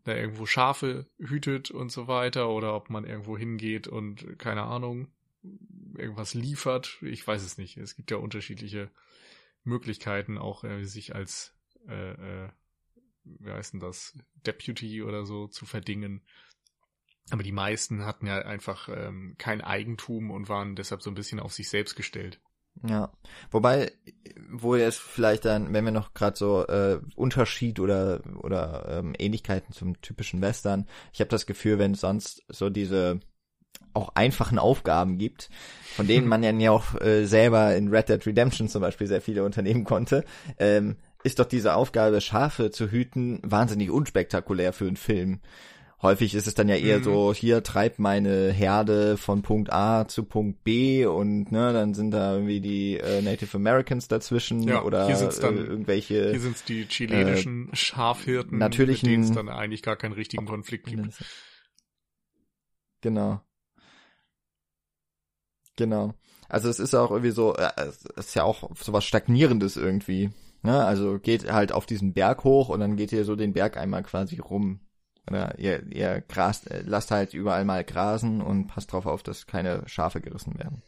[0.05, 5.09] da irgendwo Schafe hütet und so weiter oder ob man irgendwo hingeht und keine Ahnung,
[5.97, 6.99] irgendwas liefert.
[7.03, 7.77] Ich weiß es nicht.
[7.77, 8.91] Es gibt ja unterschiedliche
[9.65, 11.55] Möglichkeiten, auch äh, sich als,
[11.87, 12.49] äh, äh,
[13.25, 16.23] wie heißt denn das, Deputy oder so zu verdingen.
[17.31, 21.41] Aber die meisten hatten ja einfach ähm, kein Eigentum und waren deshalb so ein bisschen
[21.41, 22.41] auf sich selbst gestellt.
[22.87, 23.11] Ja,
[23.51, 23.91] wobei,
[24.51, 29.73] wo jetzt vielleicht dann, wenn wir noch gerade so äh, Unterschied oder oder ähm, Ähnlichkeiten
[29.73, 33.21] zum typischen Western, ich habe das Gefühl, wenn es sonst so diese
[33.95, 35.51] auch einfachen Aufgaben gibt,
[35.97, 39.45] von denen man ja auch äh, selber in Red Dead Redemption zum Beispiel sehr viele
[39.45, 40.25] unternehmen konnte,
[40.59, 45.41] ähm, ist doch diese Aufgabe, Schafe zu hüten, wahnsinnig unspektakulär für einen Film
[46.03, 47.05] häufig ist es dann ja eher mhm.
[47.05, 52.13] so, hier treibt meine Herde von Punkt A zu Punkt B und ne, dann sind
[52.13, 56.31] da irgendwie die äh, Native Americans dazwischen ja, oder hier sind's dann, äh, irgendwelche.
[56.31, 60.47] Hier sind's die chilenischen äh, Schafhirten, natürlich mit denen es dann eigentlich gar keinen richtigen
[60.47, 61.15] Konflikt gibt.
[63.01, 63.41] Genau.
[65.77, 66.15] Genau.
[66.49, 70.31] Also es ist auch irgendwie so, äh, es ist ja auch sowas Stagnierendes irgendwie.
[70.63, 70.85] Ne?
[70.85, 74.03] Also geht halt auf diesen Berg hoch und dann geht ihr so den Berg einmal
[74.03, 74.81] quasi rum.
[75.29, 79.47] Oder ihr, ihr grast, äh, lasst halt überall mal grasen und passt drauf auf, dass
[79.47, 80.83] keine Schafe gerissen werden.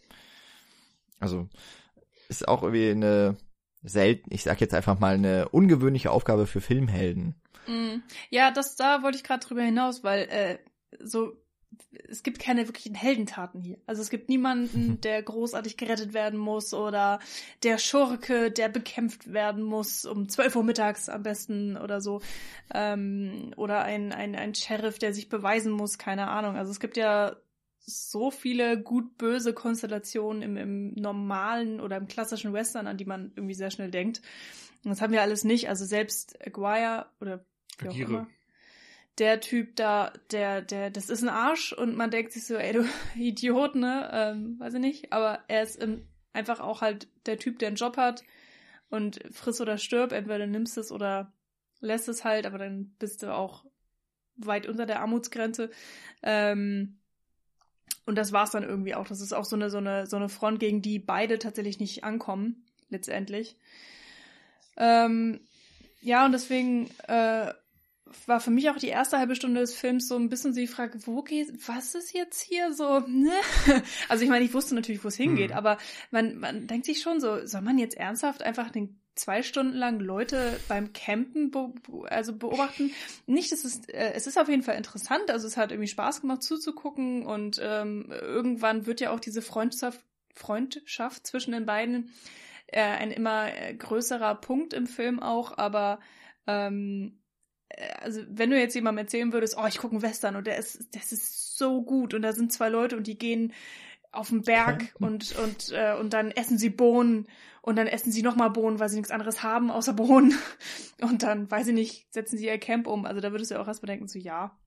[1.18, 1.48] Also
[2.28, 3.36] ist auch irgendwie eine
[3.82, 7.40] selten, ich sag jetzt einfach mal eine ungewöhnliche Aufgabe für Filmhelden.
[7.66, 8.02] Mm.
[8.30, 10.58] Ja, das da wollte ich gerade drüber hinaus, weil äh,
[11.02, 11.32] so
[12.08, 13.78] es gibt keine wirklichen Heldentaten hier.
[13.86, 17.20] Also es gibt niemanden, der großartig gerettet werden muss oder
[17.62, 22.20] der Schurke, der bekämpft werden muss um 12 Uhr mittags am besten oder so.
[22.74, 26.56] Ähm, oder ein, ein, ein Sheriff, der sich beweisen muss, keine Ahnung.
[26.56, 27.36] Also es gibt ja
[27.78, 33.54] so viele gut-böse Konstellationen im, im normalen oder im klassischen Western, an die man irgendwie
[33.54, 34.20] sehr schnell denkt.
[34.84, 35.68] Und das haben wir alles nicht.
[35.68, 37.44] Also selbst Aguirre oder
[37.78, 38.10] wie auch Aguirre.
[38.10, 38.26] immer,
[39.20, 42.72] der Typ da, der, der, das ist ein Arsch und man denkt sich so, ey
[42.72, 44.10] du Idiot, ne?
[44.12, 45.12] Ähm, weiß ich nicht.
[45.12, 48.24] Aber er ist im, einfach auch halt der Typ, der einen Job hat
[48.88, 51.32] und friss oder stirb, entweder nimmst es oder
[51.80, 53.64] lässt es halt, aber dann bist du auch
[54.36, 55.70] weit unter der Armutsgrenze.
[56.22, 56.98] Ähm,
[58.06, 59.06] und das war's dann irgendwie auch.
[59.06, 62.04] Das ist auch so eine, so eine, so eine Front, gegen die beide tatsächlich nicht
[62.04, 63.56] ankommen, letztendlich.
[64.78, 65.40] Ähm,
[66.00, 67.52] ja, und deswegen äh,
[68.26, 70.66] war für mich auch die erste halbe Stunde des Films so ein bisschen so die
[70.66, 73.32] Frage, wo geht, was ist jetzt hier so, ne?
[74.08, 75.56] Also ich meine, ich wusste natürlich, wo es hingeht, Hm.
[75.56, 75.78] aber
[76.10, 80.00] man, man denkt sich schon so, soll man jetzt ernsthaft einfach den zwei Stunden lang
[80.00, 81.72] Leute beim Campen be
[82.08, 82.92] also beobachten?
[83.26, 86.22] Nicht, es ist, äh, es ist auf jeden Fall interessant, also es hat irgendwie Spaß
[86.22, 90.00] gemacht zuzugucken und ähm, irgendwann wird ja auch diese Freundschaft,
[90.34, 92.12] Freundschaft zwischen den beiden
[92.68, 96.00] äh, ein immer äh, größerer Punkt im Film auch, aber
[96.46, 97.19] ähm, äh,
[98.00, 100.94] also wenn du jetzt jemandem erzählen würdest, oh, ich gucke einen Western und der ist,
[100.94, 103.52] das ist so gut und da sind zwei Leute und die gehen
[104.12, 105.06] auf den Berg Campen.
[105.06, 107.28] und und äh, und dann essen sie Bohnen
[107.62, 110.34] und dann essen sie nochmal Bohnen, weil sie nichts anderes haben außer Bohnen
[111.00, 113.06] und dann weiß ich nicht, setzen sie ihr Camp um.
[113.06, 114.58] Also da würdest du auch erstmal denken so ja,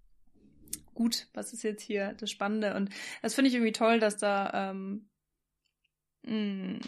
[0.94, 2.90] gut, was ist jetzt hier das Spannende und
[3.22, 5.10] das finde ich irgendwie toll, dass da ähm,
[6.24, 6.80] mh,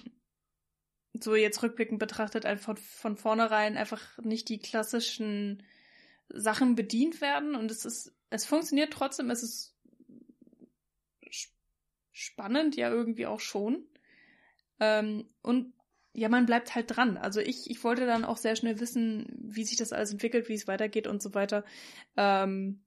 [1.19, 5.63] so jetzt rückblickend betrachtet einfach von vornherein einfach nicht die klassischen
[6.29, 9.75] Sachen bedient werden und es ist, es funktioniert trotzdem, es ist
[11.29, 11.53] sp-
[12.11, 13.85] spannend, ja irgendwie auch schon.
[14.79, 15.73] Ähm, und
[16.13, 17.17] ja, man bleibt halt dran.
[17.17, 20.53] Also ich, ich wollte dann auch sehr schnell wissen, wie sich das alles entwickelt, wie
[20.53, 21.65] es weitergeht und so weiter.
[22.15, 22.81] Ähm,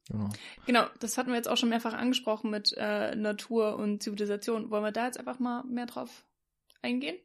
[0.08, 0.30] Genau.
[0.68, 4.70] Genau, das hatten wir jetzt auch schon mehrfach angesprochen mit äh, Natur und Zivilisation.
[4.70, 6.28] Wollen wir da jetzt einfach mal mehr drauf
[6.84, 7.18] eingehen?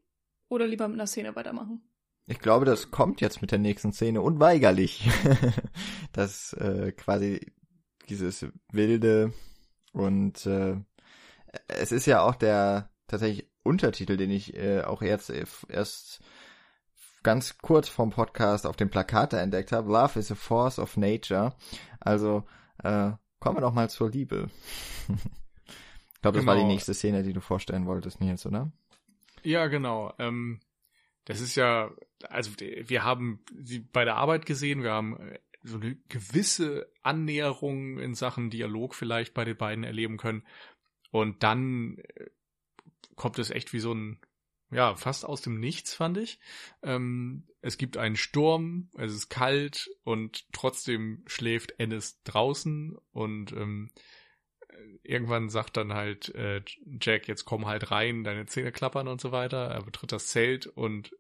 [0.48, 1.82] Oder lieber mit einer Szene weitermachen?
[2.26, 5.06] Ich glaube, das kommt jetzt mit der nächsten Szene unweigerlich.
[6.12, 7.52] das äh, quasi
[8.08, 9.34] dieses wilde
[9.95, 10.76] und äh,
[11.68, 16.20] es ist ja auch der tatsächlich Untertitel, den ich äh, auch jetzt äh, erst
[17.22, 19.90] ganz kurz vom Podcast auf dem Plakat da entdeckt habe.
[19.90, 21.55] Love is a force of nature.
[22.01, 22.45] Also
[22.82, 24.51] äh, kommen wir doch mal zur Liebe.
[25.09, 26.72] ich glaube, das war die Genau.
[26.72, 28.70] nächste Szene, die du vorstellen wolltest, Nils, oder?
[29.42, 30.12] Ja, genau.
[30.18, 30.61] Ähm,
[31.24, 31.90] das ist ja,
[32.28, 35.18] also wir haben sie bei der Arbeit gesehen, wir haben
[35.64, 40.44] so eine gewisse Annäherung in Sachen Dialog vielleicht bei den beiden erleben können.
[41.10, 42.26] Und dann äh,
[43.16, 44.20] kommt es echt wie so ein,
[44.70, 46.38] ja, fast aus dem Nichts, fand ich.
[46.82, 53.90] Ähm, es gibt einen Sturm, es ist kalt und trotzdem schläft Ennis draußen und ähm,
[55.02, 56.62] irgendwann sagt dann halt äh,
[57.00, 59.68] Jack, jetzt komm halt rein, deine Zähne klappern und so weiter.
[59.68, 61.16] Er betritt das Zelt und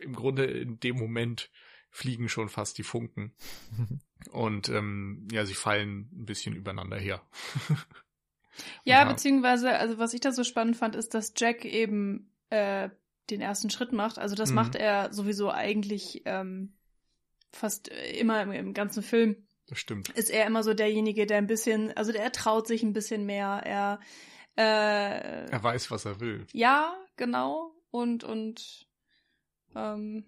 [0.00, 1.50] im Grunde in dem Moment
[1.90, 3.32] fliegen schon fast die Funken.
[4.32, 7.22] Und ähm, ja, sie fallen ein bisschen übereinander her.
[8.84, 9.04] Ja, Ja.
[9.04, 12.90] beziehungsweise, also was ich da so spannend fand, ist, dass Jack eben äh,
[13.30, 14.18] den ersten Schritt macht.
[14.18, 14.54] Also das Mhm.
[14.56, 16.74] macht er sowieso eigentlich ähm,
[17.52, 19.36] fast immer im, im ganzen Film.
[19.68, 20.10] Das stimmt.
[20.10, 23.62] Ist er immer so derjenige, der ein bisschen, also der traut sich ein bisschen mehr.
[23.64, 24.00] Er
[24.56, 26.46] äh, Er weiß, was er will.
[26.52, 27.72] Ja, genau.
[27.90, 28.88] Und, und
[29.74, 30.24] ähm,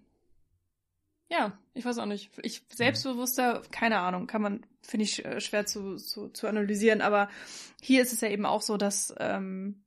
[1.33, 2.29] ja, ich weiß auch nicht.
[2.43, 7.27] Ich selbstbewusster, keine Ahnung, kann man, finde ich, äh, schwer zu, zu, zu analysieren, aber
[7.81, 9.83] hier ist es ja eben auch so, dass, ähm,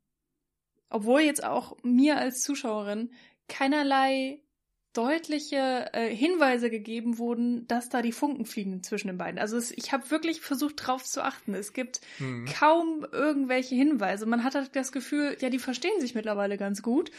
[0.91, 3.13] obwohl jetzt auch mir als Zuschauerin
[3.49, 4.43] keinerlei
[4.97, 9.39] deutliche äh, Hinweise gegeben wurden, dass da die Funken fliegen zwischen den beiden.
[9.39, 11.55] Also es, ich habe wirklich versucht drauf zu achten.
[11.55, 12.47] Es gibt mhm.
[12.47, 14.25] kaum irgendwelche Hinweise.
[14.25, 17.11] Man hat halt das Gefühl, ja, die verstehen sich mittlerweile ganz gut.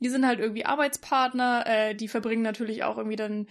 [0.00, 3.46] Die sind halt irgendwie Arbeitspartner, äh, die verbringen natürlich auch irgendwie dann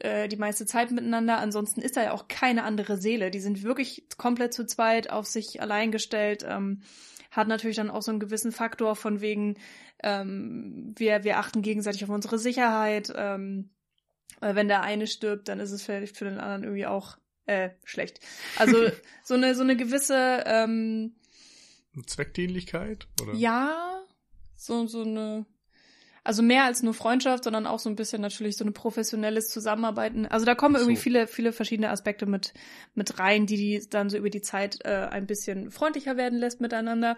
[0.00, 1.38] äh, die meiste Zeit miteinander.
[1.38, 3.30] Ansonsten ist da ja auch keine andere Seele.
[3.30, 6.44] Die sind wirklich komplett zu zweit auf sich allein gestellt.
[6.48, 6.82] Ähm,
[7.38, 9.56] hat natürlich dann auch so einen gewissen Faktor von wegen,
[10.02, 13.12] ähm, wir, wir achten gegenseitig auf unsere Sicherheit.
[13.16, 13.70] Ähm,
[14.40, 17.16] wenn der eine stirbt, dann ist es vielleicht für den anderen irgendwie auch
[17.46, 18.20] äh, schlecht.
[18.56, 18.76] Also
[19.24, 21.16] so eine so eine gewisse ähm,
[22.06, 23.34] Zweckdienlichkeit oder?
[23.34, 24.02] Ja,
[24.56, 25.46] so so eine
[26.28, 30.26] also mehr als nur Freundschaft, sondern auch so ein bisschen natürlich so ein professionelles Zusammenarbeiten.
[30.26, 30.82] Also da kommen so.
[30.82, 32.52] irgendwie viele, viele verschiedene Aspekte mit,
[32.94, 36.60] mit rein, die die dann so über die Zeit äh, ein bisschen freundlicher werden lässt
[36.60, 37.16] miteinander.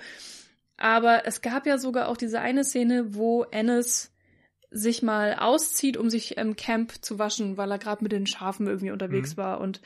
[0.77, 4.13] Aber es gab ja sogar auch diese eine Szene, wo Ennis
[4.71, 8.69] sich mal auszieht, um sich im Camp zu waschen, weil er gerade mit den Schafen
[8.69, 9.41] irgendwie unterwegs mhm.
[9.41, 9.61] war.
[9.61, 9.81] Und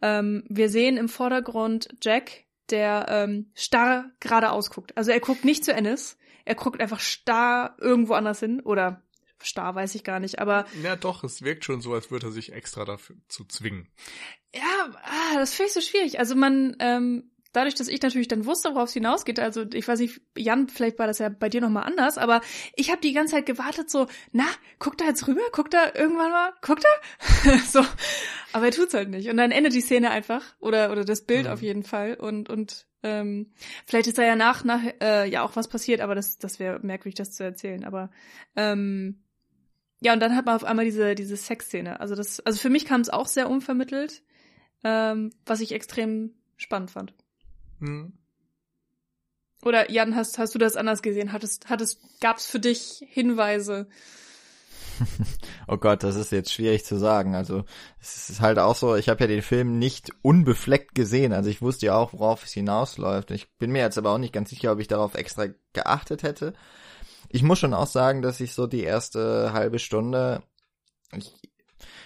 [0.00, 4.96] ähm, wir sehen im Vordergrund Jack, der ähm, starr geradeaus guckt.
[4.96, 8.60] Also er guckt nicht zu Ennis, er guckt einfach starr irgendwo anders hin.
[8.60, 9.02] Oder
[9.42, 10.66] starr weiß ich gar nicht, aber.
[10.82, 13.88] Ja, doch, es wirkt schon so, als würde er sich extra dafür zu zwingen.
[14.54, 16.18] Ja, ah, das finde ich so schwierig.
[16.18, 20.00] Also man, ähm, dadurch, dass ich natürlich dann wusste, worauf es hinausgeht, also ich weiß
[20.00, 22.40] nicht, Jan, vielleicht war das ja bei dir nochmal anders, aber
[22.74, 24.46] ich habe die ganze Zeit gewartet, so, na,
[24.78, 27.58] guckt er jetzt rüber, guckt er irgendwann mal, guckt er?
[27.66, 27.84] so,
[28.52, 29.28] aber er tut's halt nicht.
[29.28, 31.52] Und dann endet die Szene einfach, oder, oder das Bild mhm.
[31.52, 32.14] auf jeden Fall.
[32.14, 33.52] Und, und ähm,
[33.86, 36.80] vielleicht ist da ja nach, nach äh, ja auch was passiert, aber das, das wäre
[36.80, 37.84] merkwürdig, das zu erzählen.
[37.84, 38.10] Aber
[38.56, 39.22] ähm,
[40.00, 42.00] ja, und dann hat man auf einmal diese, diese Sexszene.
[42.00, 44.22] Also das, also für mich kam es auch sehr unvermittelt,
[44.82, 47.14] ähm, was ich extrem spannend fand.
[47.80, 48.12] Hm.
[49.62, 51.32] Oder Jan, hast, hast du das anders gesehen?
[51.32, 53.88] Hattest, hattest, gab's für dich Hinweise?
[55.68, 57.34] Oh Gott, das ist jetzt schwierig zu sagen.
[57.34, 57.64] Also
[58.00, 61.32] es ist halt auch so, ich habe ja den Film nicht unbefleckt gesehen.
[61.32, 63.30] Also ich wusste ja auch, worauf es hinausläuft.
[63.30, 66.54] Ich bin mir jetzt aber auch nicht ganz sicher, ob ich darauf extra geachtet hätte.
[67.28, 70.42] Ich muss schon auch sagen, dass ich so die erste halbe Stunde,
[71.16, 71.32] ich,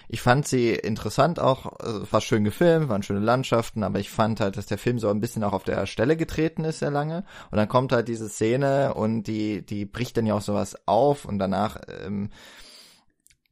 [0.07, 4.39] ich fand sie interessant auch, also war schön gefilmt, waren schöne Landschaften, aber ich fand
[4.39, 7.25] halt, dass der Film so ein bisschen auch auf der Stelle getreten ist sehr lange.
[7.49, 11.25] Und dann kommt halt diese Szene und die, die bricht dann ja auch sowas auf
[11.25, 12.29] und danach ähm,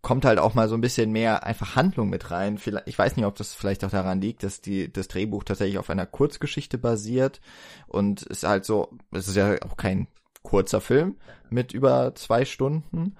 [0.03, 2.59] kommt halt auch mal so ein bisschen mehr einfach Handlung mit rein.
[2.85, 5.89] Ich weiß nicht, ob das vielleicht auch daran liegt, dass die, das Drehbuch tatsächlich auf
[5.89, 7.41] einer Kurzgeschichte basiert
[7.87, 10.07] und ist halt so, es ist ja auch kein
[10.43, 11.15] kurzer Film
[11.49, 13.15] mit über zwei Stunden,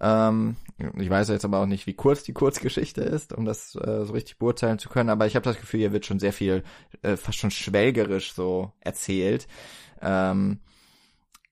[0.00, 0.56] ähm,
[0.96, 4.12] ich weiß jetzt aber auch nicht, wie kurz die Kurzgeschichte ist, um das äh, so
[4.12, 6.62] richtig beurteilen zu können, aber ich habe das Gefühl, hier wird schon sehr viel,
[7.02, 9.48] äh, fast schon schwelgerisch so erzählt.
[10.00, 10.60] Ähm,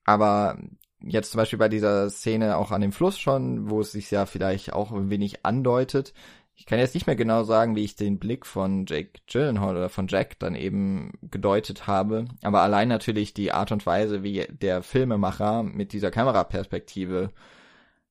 [0.05, 0.57] aber
[1.01, 4.25] jetzt zum Beispiel bei dieser Szene auch an dem Fluss schon, wo es sich ja
[4.25, 6.13] vielleicht auch ein wenig andeutet.
[6.55, 9.89] Ich kann jetzt nicht mehr genau sagen, wie ich den Blick von Jake Gyllenhaal oder
[9.89, 14.81] von Jack dann eben gedeutet habe, aber allein natürlich die Art und Weise, wie der
[14.81, 17.31] Filmemacher mit dieser Kameraperspektive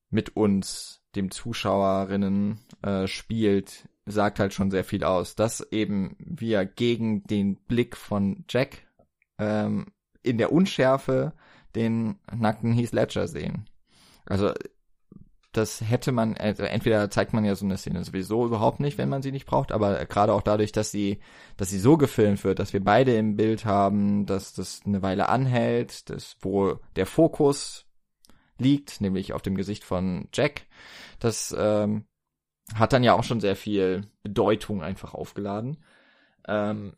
[0.09, 5.35] mit uns, dem Zuschauerinnen, äh, spielt, sagt halt schon sehr viel aus.
[5.35, 8.87] Dass eben wir gegen den Blick von Jack
[9.37, 9.87] ähm,
[10.23, 11.33] in der Unschärfe
[11.77, 13.65] den nackten Heath Ledger sehen.
[14.25, 14.51] Also
[15.57, 19.09] das hätte man, also entweder zeigt man ja so eine Szene sowieso überhaupt nicht, wenn
[19.09, 21.19] man sie nicht braucht, aber gerade auch dadurch, dass sie,
[21.55, 25.29] dass sie so gefilmt wird, dass wir beide im Bild haben, dass das eine Weile
[25.29, 27.85] anhält, dass wo der Fokus
[28.59, 30.67] liegt, nämlich auf dem Gesicht von Jack.
[31.19, 32.05] Das ähm,
[32.75, 35.77] hat dann ja auch schon sehr viel Bedeutung einfach aufgeladen.
[36.47, 36.93] Ähm,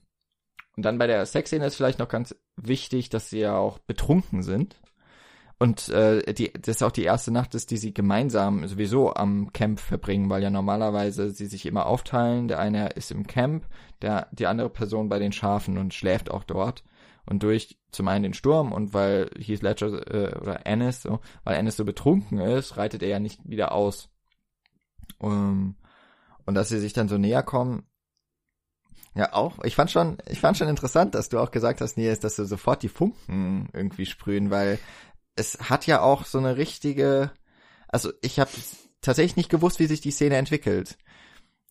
[0.80, 4.44] und dann bei der Sexszene ist vielleicht noch ganz wichtig, dass sie ja auch betrunken
[4.44, 4.78] sind.
[5.60, 9.52] Und äh, die, das ist auch die erste Nacht ist, die sie gemeinsam sowieso am
[9.52, 12.48] Camp verbringen, weil ja normalerweise sie sich immer aufteilen.
[12.48, 13.68] Der eine ist im Camp,
[14.02, 16.86] der die andere Person bei den Schafen und schläft auch dort.
[17.26, 21.58] Und durch zum einen den Sturm und weil Heath Ledger äh, oder Ennis so, weil
[21.58, 24.08] Ennis so betrunken ist, reitet er ja nicht wieder aus.
[25.18, 25.76] Um, ähm,
[26.46, 27.84] und dass sie sich dann so näher kommen,
[29.16, 29.64] ja auch.
[29.64, 32.46] Ich fand schon, ich fand schon interessant, dass du auch gesagt hast, Nils, dass du
[32.46, 34.80] sofort die Funken irgendwie sprühen, weil
[35.36, 37.32] es hat ja auch so eine richtige,
[37.88, 38.52] also ich habe
[39.02, 40.98] tatsächlich nicht gewusst, wie sich die Szene entwickelt,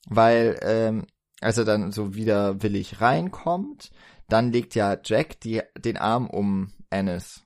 [0.08, 1.06] weil ähm,
[1.40, 3.90] als er dann so widerwillig reinkommt,
[4.28, 7.44] dann legt ja Jack die, den Arm um Ennis.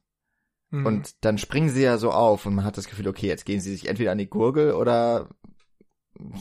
[0.70, 0.86] Mhm.
[0.86, 3.60] Und dann springen sie ja so auf und man hat das Gefühl, okay, jetzt gehen
[3.60, 5.28] sie sich entweder an die Gurgel oder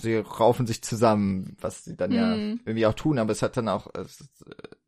[0.01, 2.15] sie raufen sich zusammen, was sie dann mhm.
[2.15, 3.88] ja irgendwie auch tun, aber es hat dann auch,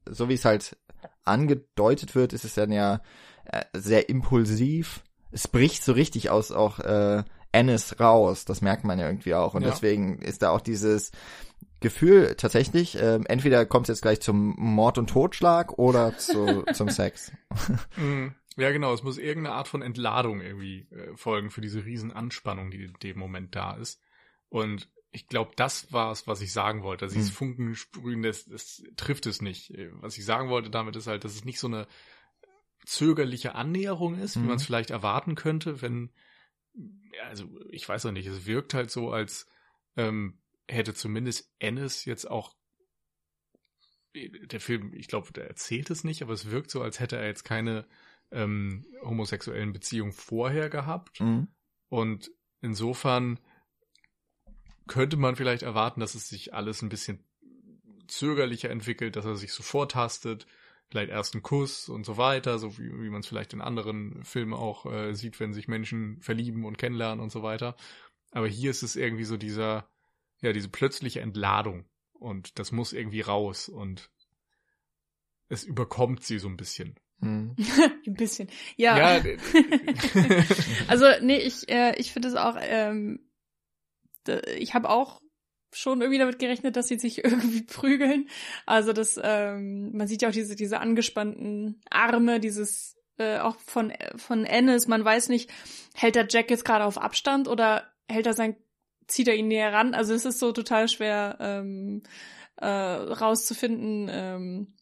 [0.05, 0.77] so wie es halt
[1.23, 3.01] angedeutet wird, ist es dann ja
[3.45, 5.03] äh, sehr impulsiv.
[5.31, 8.45] Es bricht so richtig aus auch äh, Ennis raus.
[8.45, 9.53] Das merkt man ja irgendwie auch.
[9.53, 9.69] Und Ja.
[9.69, 11.11] deswegen ist da auch dieses
[11.79, 16.89] Gefühl tatsächlich, ähm, entweder kommt es jetzt gleich zum Mord und Totschlag oder zu, zum
[16.89, 17.31] Sex.
[17.97, 18.93] Mm, Ja, genau.
[18.93, 22.93] Es muss irgendeine Art von Entladung irgendwie äh, folgen für diese riesen Anspannung, die in
[23.01, 23.99] dem Moment da ist.
[24.53, 27.05] Und ich glaube, das war es, was ich sagen wollte.
[27.05, 27.35] Also dieses Hm.
[27.35, 29.71] Funken sprühen, das, das trifft es nicht.
[29.71, 31.87] Äh, Was ich sagen wollte damit ist halt, dass es nicht so eine
[32.85, 34.47] zögerliche Annäherung ist, wie Mhm.
[34.47, 36.11] man es vielleicht erwarten könnte, wenn,
[37.23, 39.47] also ich weiß auch nicht, es wirkt halt so, als
[39.95, 42.55] ähm, hätte zumindest Ennis jetzt auch
[44.13, 47.25] der Film, ich glaube, der erzählt es nicht, aber es wirkt so, als hätte er
[47.25, 47.87] jetzt keine
[48.29, 51.21] ähm, homosexuellen Beziehungen vorher gehabt.
[51.21, 51.47] Mhm.
[51.89, 52.29] Und
[52.61, 53.39] insofern
[54.87, 57.23] könnte man vielleicht erwarten, dass es sich alles ein bisschen
[58.07, 60.45] zögerlicher entwickelt, dass er sich so vortastet,
[60.89, 64.23] vielleicht erst einen Kuss und so weiter, so wie, wie man es vielleicht in anderen
[64.23, 67.75] Filmen auch äh, sieht, wenn sich Menschen verlieben und kennenlernen und so weiter.
[68.31, 69.87] Aber hier ist es irgendwie so dieser,
[70.41, 74.11] ja, diese plötzliche Entladung und das muss irgendwie raus und
[75.49, 76.95] es überkommt sie so ein bisschen.
[77.19, 77.55] Mhm.
[78.05, 78.49] Ein bisschen.
[78.75, 79.17] Ja.
[79.17, 79.23] Ja,
[80.87, 83.19] also, nee, ich, äh, ich finde es auch, ähm,
[84.57, 85.21] ich habe auch
[85.71, 88.29] schon irgendwie damit gerechnet, dass sie sich irgendwie prügeln.
[88.65, 93.93] Also das, ähm, man sieht ja auch diese, diese angespannten Arme, dieses äh, auch von
[94.15, 95.51] von Ennis, man weiß nicht,
[95.93, 98.55] hält der Jack jetzt gerade auf Abstand oder hält er sein,
[99.07, 99.93] zieht er ihn näher ran?
[99.93, 102.03] Also es ist so total schwer ähm,
[102.57, 104.75] äh, rauszufinden, ähm,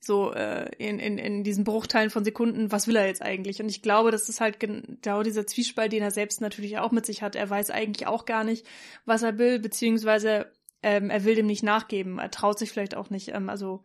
[0.00, 3.60] so äh, in, in, in diesen Bruchteilen von Sekunden, was will er jetzt eigentlich?
[3.60, 7.04] Und ich glaube, das ist halt genau dieser Zwiespalt, den er selbst natürlich auch mit
[7.04, 7.36] sich hat.
[7.36, 8.66] Er weiß eigentlich auch gar nicht,
[9.04, 12.18] was er will, beziehungsweise ähm, er will dem nicht nachgeben.
[12.18, 13.28] Er traut sich vielleicht auch nicht.
[13.28, 13.82] Ähm, also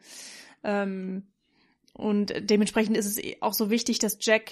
[0.64, 1.28] ähm,
[1.94, 4.52] und dementsprechend ist es eh auch so wichtig, dass Jack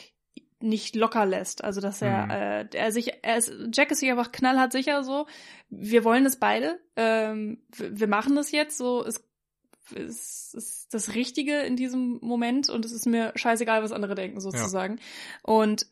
[0.60, 1.64] nicht locker lässt.
[1.64, 2.32] Also dass er, Mhm.
[2.32, 5.26] äh, er sich, er ist, Jack ist sich einfach knallhart sicher so.
[5.70, 6.80] Wir wollen das beide.
[6.96, 9.04] Ähm, wir wir machen das jetzt so.
[9.06, 9.24] Es
[9.96, 14.40] ist, ist das Richtige in diesem Moment und es ist mir scheißegal, was andere denken
[14.40, 15.00] sozusagen.
[15.44, 15.88] Und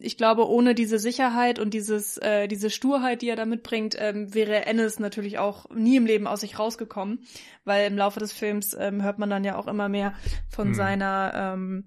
[0.00, 4.32] ich glaube, ohne diese Sicherheit und dieses, äh, diese Sturheit, die er da mitbringt, ähm,
[4.34, 7.26] wäre Ennis natürlich auch nie im Leben aus sich rausgekommen,
[7.64, 10.14] weil im Laufe des Films ähm, hört man dann ja auch immer mehr
[10.48, 10.74] von Mhm.
[10.74, 11.84] seiner, ähm,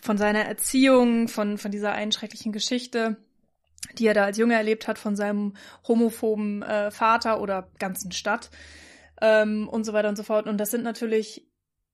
[0.00, 3.16] von seiner Erziehung, von, von dieser einen schrecklichen Geschichte,
[3.98, 5.54] die er da als Junge erlebt hat, von seinem
[5.86, 8.50] homophoben äh, Vater oder ganzen Stadt
[9.20, 10.46] ähm, und so weiter und so fort.
[10.46, 11.46] Und das sind natürlich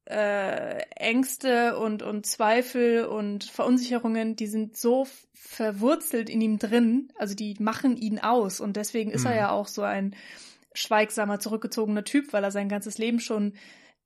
[0.07, 7.35] äh, Ängste und, und Zweifel und Verunsicherungen, die sind so verwurzelt in ihm drin, also
[7.35, 8.61] die machen ihn aus.
[8.61, 9.37] Und deswegen ist er Mhm.
[9.37, 10.15] ja auch so ein
[10.75, 13.55] schweigsamer, zurückgezogener Typ, weil er sein ganzes Leben schon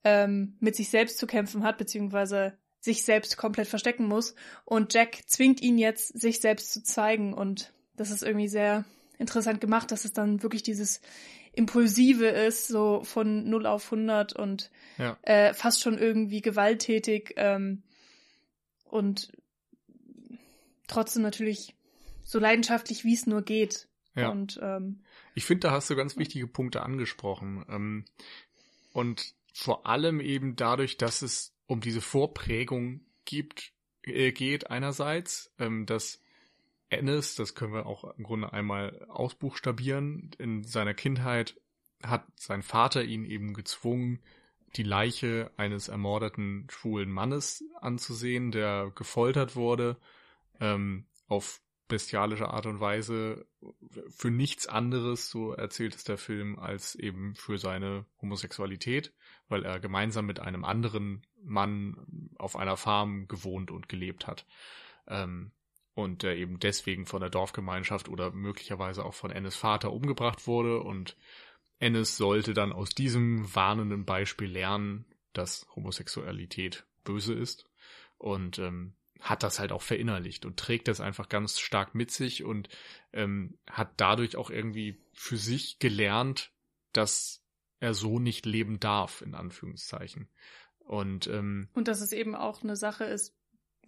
[0.05, 4.35] ähm, mit sich selbst zu kämpfen hat, beziehungsweise sich selbst komplett verstecken muss.
[4.65, 7.35] Und Jack zwingt ihn jetzt, sich selbst zu zeigen.
[7.35, 8.85] Und das ist irgendwie sehr
[9.19, 11.01] interessant gemacht, dass es dann wirklich dieses
[11.53, 15.19] Impulsive ist, so von 0 auf 100 und Ja.
[15.23, 17.83] äh, fast schon irgendwie gewalttätig ähm,
[18.85, 19.33] und
[20.87, 21.75] trotzdem natürlich
[22.25, 23.89] so leidenschaftlich, wie es nur geht.
[24.15, 24.29] Ja.
[24.31, 25.01] Und ähm,
[25.35, 27.65] Ich finde, da hast du ganz wichtige Punkte angesprochen.
[27.69, 28.05] Ähm,
[28.93, 33.73] und vor allem eben dadurch, dass es um diese Vorprägung gibt,
[34.05, 36.21] äh, geht einerseits, ähm, dass
[36.91, 41.61] Ennis, das können wir auch im Grunde einmal ausbuchstabieren, in seiner Kindheit
[42.03, 44.21] hat sein Vater ihn eben gezwungen,
[44.77, 49.97] die Leiche eines ermordeten schwulen Mannes anzusehen, der gefoltert wurde,
[50.61, 53.47] ähm, auf bestialische Art und Weise
[54.11, 59.15] für nichts anderes, so erzählt es der Film, als eben für seine Homosexualität,
[59.49, 64.47] weil er gemeinsam mit einem anderen Mann auf einer Farm gewohnt und gelebt hat.
[65.07, 65.51] Ähm,
[65.99, 70.81] und der eben deswegen von der Dorfgemeinschaft oder möglicherweise auch von Ennis Vater umgebracht wurde
[70.81, 71.17] und
[71.81, 77.69] Ennis sollte dann aus diesem warnenden Beispiel lernen, dass Homosexualität böse ist
[78.17, 82.45] und ähm, hat das halt auch verinnerlicht und trägt das einfach ganz stark mit sich
[82.45, 82.69] und
[83.13, 86.53] ähm, hat dadurch auch irgendwie für sich gelernt,
[86.93, 87.43] dass
[87.81, 90.29] er so nicht leben darf, in Anführungszeichen.
[90.79, 93.38] Und ähm, und dass es eben auch eine Sache ist,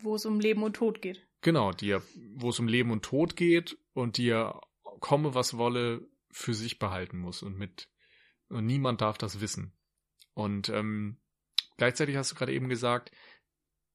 [0.03, 1.26] wo es um Leben und Tod geht.
[1.42, 2.03] Genau, die er,
[2.34, 4.61] wo es um Leben und Tod geht und die er
[5.01, 7.88] komme, was wolle, für sich behalten muss und mit
[8.48, 9.72] und niemand darf das wissen.
[10.34, 11.18] Und ähm,
[11.76, 13.11] gleichzeitig hast du gerade eben gesagt,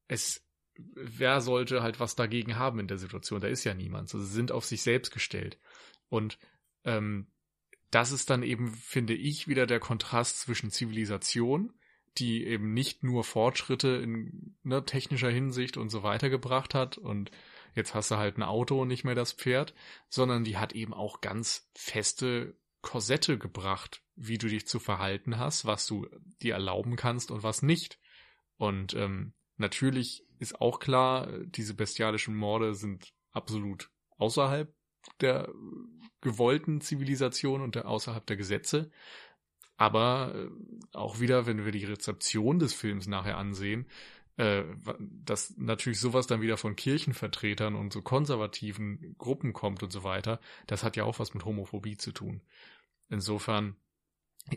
[0.08, 0.45] es
[0.78, 3.41] wer sollte halt was dagegen haben in der Situation?
[3.41, 4.10] Da ist ja niemand.
[4.10, 5.58] So, sie sind auf sich selbst gestellt.
[6.10, 6.38] Und
[6.84, 7.28] ähm,
[7.91, 11.74] das ist dann eben, finde ich, wieder der Kontrast zwischen Zivilisation,
[12.18, 17.32] die eben nicht nur Fortschritte in ne, technischer Hinsicht und so weiter gebracht hat und
[17.74, 19.74] jetzt hast du halt ein Auto und nicht mehr das Pferd,
[20.09, 25.66] sondern die hat eben auch ganz feste Korsette gebracht, wie du dich zu verhalten hast,
[25.66, 26.07] was du
[26.41, 27.99] dir erlauben kannst und was nicht.
[28.57, 34.74] Und ähm, natürlich ist auch klar, diese bestialischen Morde sind absolut außerhalb
[35.20, 35.51] der
[36.22, 38.91] gewollten Zivilisation und der, außerhalb der Gesetze.
[39.78, 40.50] Aber äh,
[40.96, 43.88] auch wieder, wenn wir die Rezeption des Films nachher ansehen,
[44.38, 44.64] äh,
[45.00, 50.40] dass natürlich sowas dann wieder von Kirchenvertretern und so konservativen Gruppen kommt und so weiter,
[50.68, 52.42] das hat ja auch was mit Homophobie zu tun.
[53.10, 53.76] Insofern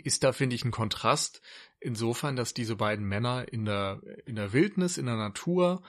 [0.05, 1.41] ist da, finde ich, ein Kontrast,
[1.81, 5.83] insofern, dass diese beiden Männer in der, in der Wildnis, in der Natur,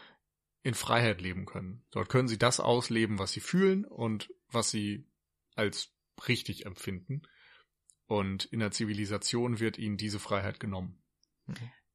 [0.61, 1.83] in Freiheit leben können.
[1.91, 5.05] Dort können sie das ausleben, was sie fühlen und was sie
[5.55, 5.93] als
[6.27, 7.23] richtig empfinden.
[8.09, 10.99] Und in der Zivilisation wird ihnen diese Freiheit genommen.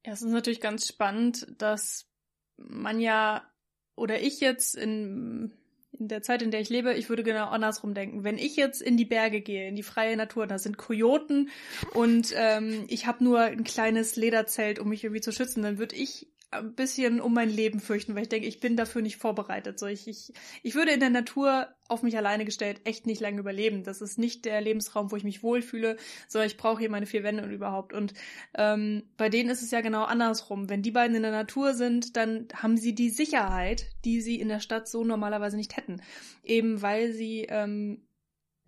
[0.06, 2.08] Ja, es ist natürlich ganz spannend, dass
[2.56, 3.50] man ja
[3.96, 5.52] oder ich jetzt in,
[5.90, 8.22] in der Zeit, in der ich lebe, ich würde genau andersrum denken.
[8.22, 11.50] Wenn ich jetzt in die Berge gehe, in die freie Natur, da sind Kojoten
[11.94, 15.96] und ähm, ich habe nur ein kleines Lederzelt, um mich irgendwie zu schützen, dann würde
[15.96, 19.78] ich ein bisschen um mein Leben fürchten, weil ich denke, ich bin dafür nicht vorbereitet.
[19.78, 20.32] So, ich, ich,
[20.62, 23.84] ich würde in der Natur auf mich alleine gestellt echt nicht lange überleben.
[23.84, 25.96] Das ist nicht der Lebensraum, wo ich mich wohlfühle,
[26.28, 27.92] sondern ich brauche hier meine vier Wände und überhaupt.
[27.92, 28.14] Und
[28.55, 30.68] ähm, bei denen ist es ja genau andersrum.
[30.68, 34.48] Wenn die beiden in der Natur sind, dann haben sie die Sicherheit, die sie in
[34.48, 36.00] der Stadt so normalerweise nicht hätten.
[36.42, 38.07] Eben weil sie ähm,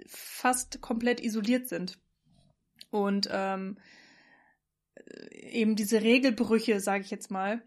[0.07, 1.99] fast komplett isoliert sind.
[2.91, 3.78] Und ähm,
[5.30, 7.62] eben diese Regelbrüche, sage ich jetzt mal,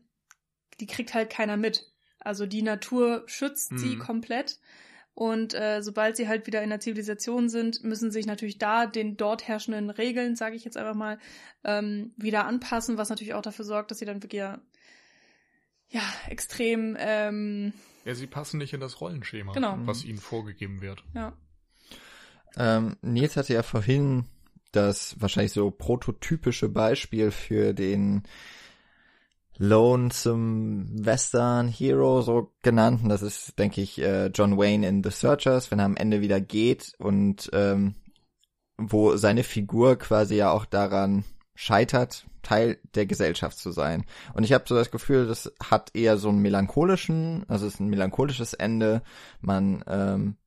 [0.80, 1.92] die kriegt halt keiner mit.
[2.20, 3.78] Also die Natur schützt mhm.
[3.78, 4.60] sie komplett.
[5.14, 9.18] Und äh, sobald sie halt wieder in der Zivilisation sind, müssen sich natürlich da den
[9.18, 11.20] dort herrschenden Regeln, sage ich jetzt einfach mal,
[11.66, 14.60] ähm, wieder anpassen, was natürlich auch dafür sorgt, dass sie dann wirklich ja,
[15.90, 16.96] ja extrem.
[16.98, 17.74] Ähm,
[18.06, 19.78] ja, sie passen nicht in das Rollenschema, genau.
[19.82, 21.04] was ihnen vorgegeben wird.
[21.14, 21.34] Ja.
[22.56, 24.26] Ähm, Nils hatte ja vorhin
[24.72, 28.24] das wahrscheinlich so prototypische Beispiel für den
[29.60, 33.04] Lonesome Western Hero so genannt.
[33.04, 36.22] Und das ist, denke ich, äh, John Wayne in The Searchers, wenn er am Ende
[36.22, 37.96] wieder geht und ähm,
[38.78, 44.06] wo seine Figur quasi ja auch daran scheitert, Teil der Gesellschaft zu sein.
[44.34, 47.80] Und ich habe so das Gefühl, das hat eher so einen melancholischen, also es ist
[47.82, 49.02] ein melancholisches Ende.
[49.42, 50.38] Man ähm,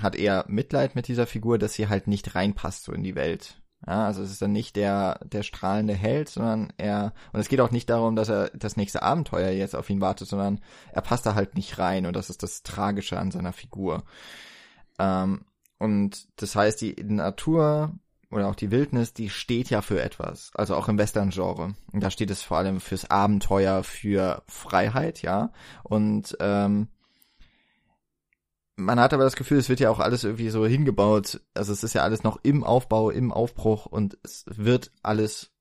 [0.00, 3.61] hat eher Mitleid mit dieser Figur, dass sie halt nicht reinpasst so in die Welt.
[3.86, 7.60] Ja, also es ist dann nicht der, der strahlende Held, sondern er, und es geht
[7.60, 10.60] auch nicht darum, dass er das nächste Abenteuer jetzt auf ihn wartet, sondern
[10.92, 14.04] er passt da halt nicht rein und das ist das Tragische an seiner Figur.
[14.98, 15.44] Ähm,
[15.78, 17.92] und das heißt, die Natur
[18.30, 20.52] oder auch die Wildnis, die steht ja für etwas.
[20.54, 21.74] Also auch im Western-Genre.
[21.92, 25.52] Und da steht es vor allem fürs Abenteuer, für Freiheit, ja.
[25.82, 26.88] Und ähm,
[28.76, 31.40] man hat aber das Gefühl, es wird ja auch alles irgendwie so hingebaut.
[31.54, 35.52] Also es ist ja alles noch im Aufbau, im Aufbruch und es wird alles,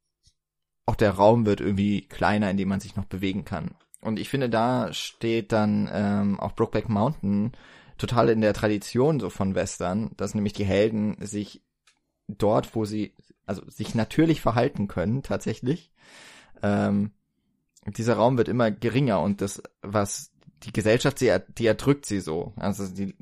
[0.85, 3.75] auch der Raum wird irgendwie kleiner, in dem man sich noch bewegen kann.
[4.01, 7.51] Und ich finde, da steht dann ähm, auch Brokeback Mountain
[7.97, 11.61] total in der Tradition so von Western, dass nämlich die Helden sich
[12.27, 13.13] dort, wo sie,
[13.45, 15.91] also sich natürlich verhalten können, tatsächlich,
[16.63, 17.11] ähm,
[17.85, 20.30] dieser Raum wird immer geringer und das, was
[20.63, 22.53] die Gesellschaft, sie, die erdrückt sie so.
[22.55, 23.15] Also die,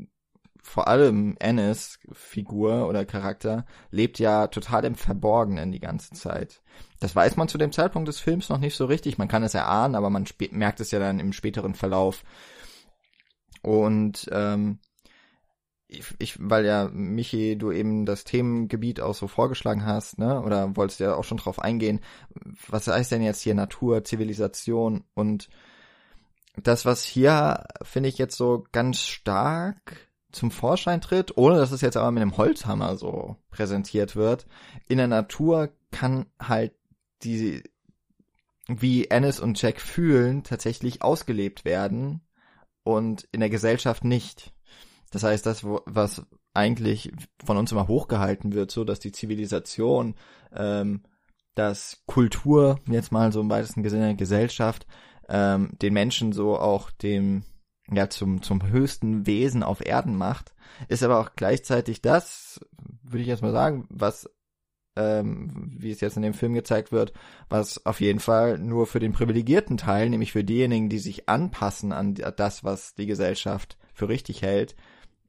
[0.61, 6.61] vor allem Ennis Figur oder Charakter lebt ja total im Verborgenen die ganze Zeit.
[6.99, 9.17] Das weiß man zu dem Zeitpunkt des Films noch nicht so richtig.
[9.17, 12.23] Man kann es erahnen, aber man merkt es ja dann im späteren Verlauf.
[13.61, 14.79] Und ähm,
[15.87, 20.41] ich, ich, weil ja, Michi, du eben das Themengebiet auch so vorgeschlagen hast, ne?
[20.43, 21.99] Oder wolltest ja auch schon drauf eingehen,
[22.67, 25.49] was heißt denn jetzt hier Natur, Zivilisation und
[26.55, 31.81] das, was hier, finde ich, jetzt so ganz stark zum Vorschein tritt, ohne dass es
[31.81, 34.45] jetzt aber mit einem Holzhammer so präsentiert wird,
[34.87, 36.73] in der Natur kann halt
[37.23, 37.63] die,
[38.67, 42.21] wie Ennis und Jack fühlen, tatsächlich ausgelebt werden
[42.83, 44.53] und in der Gesellschaft nicht.
[45.11, 47.11] Das heißt, das, was eigentlich
[47.43, 50.15] von uns immer hochgehalten wird, so dass die Zivilisation,
[50.53, 51.03] ähm,
[51.55, 54.85] dass Kultur, jetzt mal so im weitesten Sinne Gesellschaft,
[55.29, 57.43] ähm, den Menschen so auch dem
[57.91, 60.53] ja zum zum höchsten Wesen auf Erden macht,
[60.87, 62.59] ist aber auch gleichzeitig das,
[63.03, 64.29] würde ich jetzt mal sagen, was
[64.95, 67.13] ähm, wie es jetzt in dem Film gezeigt wird,
[67.47, 71.93] was auf jeden Fall nur für den privilegierten Teil, nämlich für diejenigen, die sich anpassen
[71.93, 74.75] an das, was die Gesellschaft für richtig hält,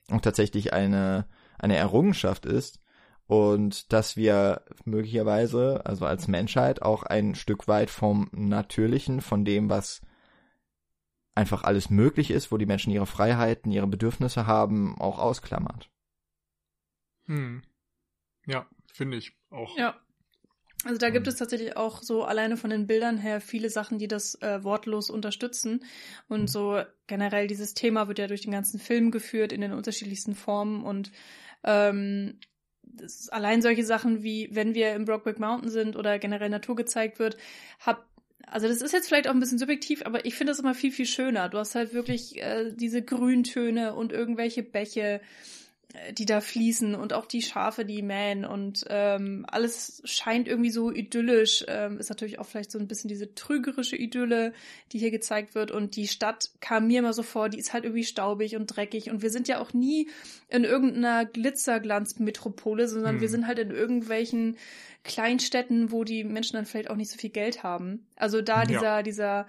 [0.09, 1.27] und tatsächlich eine
[1.59, 2.81] eine Errungenschaft ist
[3.31, 9.71] und dass wir möglicherweise, also als Menschheit, auch ein Stück weit vom Natürlichen, von dem,
[9.71, 10.01] was
[11.37, 15.89] einfach alles möglich ist, wo die Menschen ihre Freiheiten, ihre Bedürfnisse haben, auch ausklammert.
[17.27, 17.63] Hm.
[18.47, 19.79] Ja, finde ich auch.
[19.79, 19.97] Ja.
[20.83, 24.09] Also da gibt es tatsächlich auch so alleine von den Bildern her viele Sachen, die
[24.09, 25.85] das äh, wortlos unterstützen.
[26.27, 30.35] Und so generell dieses Thema wird ja durch den ganzen Film geführt in den unterschiedlichsten
[30.35, 30.83] Formen.
[30.83, 31.13] Und
[31.63, 32.41] ähm,
[33.31, 37.37] allein solche Sachen wie, wenn wir im Brockback Mountain sind oder generell Natur gezeigt wird,
[37.81, 38.07] hab
[38.47, 40.91] also das ist jetzt vielleicht auch ein bisschen subjektiv, aber ich finde das immer viel,
[40.91, 41.49] viel schöner.
[41.49, 45.21] Du hast halt wirklich äh, diese Grüntöne und irgendwelche Bäche
[46.13, 50.93] die da fließen und auch die Schafe, die mähen und ähm, alles scheint irgendwie so
[50.93, 51.65] idyllisch.
[51.69, 54.53] Ähm, ist natürlich auch vielleicht so ein bisschen diese trügerische Idylle,
[54.93, 55.71] die hier gezeigt wird.
[55.71, 59.11] Und die Stadt kam mir immer so vor, die ist halt irgendwie staubig und dreckig.
[59.11, 60.09] Und wir sind ja auch nie
[60.49, 63.21] in irgendeiner Glitzerglanzmetropole, sondern hm.
[63.21, 64.57] wir sind halt in irgendwelchen
[65.03, 68.07] Kleinstädten, wo die Menschen dann vielleicht auch nicht so viel Geld haben.
[68.17, 69.03] Also da dieser, ja.
[69.03, 69.47] dieser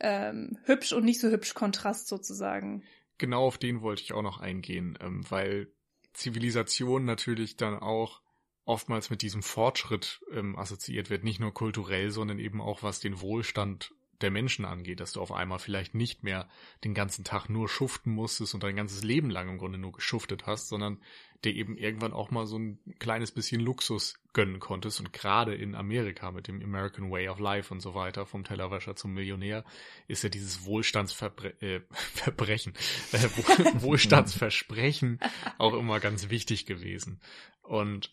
[0.00, 2.82] ähm, hübsch und nicht so hübsch Kontrast sozusagen
[3.18, 5.72] genau auf den wollte ich auch noch eingehen, ähm, weil
[6.12, 8.22] Zivilisation natürlich dann auch
[8.64, 13.20] oftmals mit diesem Fortschritt ähm, assoziiert wird, nicht nur kulturell, sondern eben auch was den
[13.20, 16.48] Wohlstand der Menschen angeht, dass du auf einmal vielleicht nicht mehr
[16.84, 20.46] den ganzen Tag nur schuften musstest und dein ganzes Leben lang im Grunde nur geschuftet
[20.46, 20.98] hast, sondern
[21.44, 25.00] dir eben irgendwann auch mal so ein kleines bisschen Luxus gönnen konntest.
[25.00, 28.94] Und gerade in Amerika mit dem American Way of Life und so weiter, vom Tellerwäscher
[28.96, 29.64] zum Millionär,
[30.06, 31.76] ist ja dieses Wohlstandsverbrechen, äh,
[33.12, 35.18] äh, Wohlstandsversprechen
[35.58, 37.20] auch immer ganz wichtig gewesen.
[37.62, 38.10] Und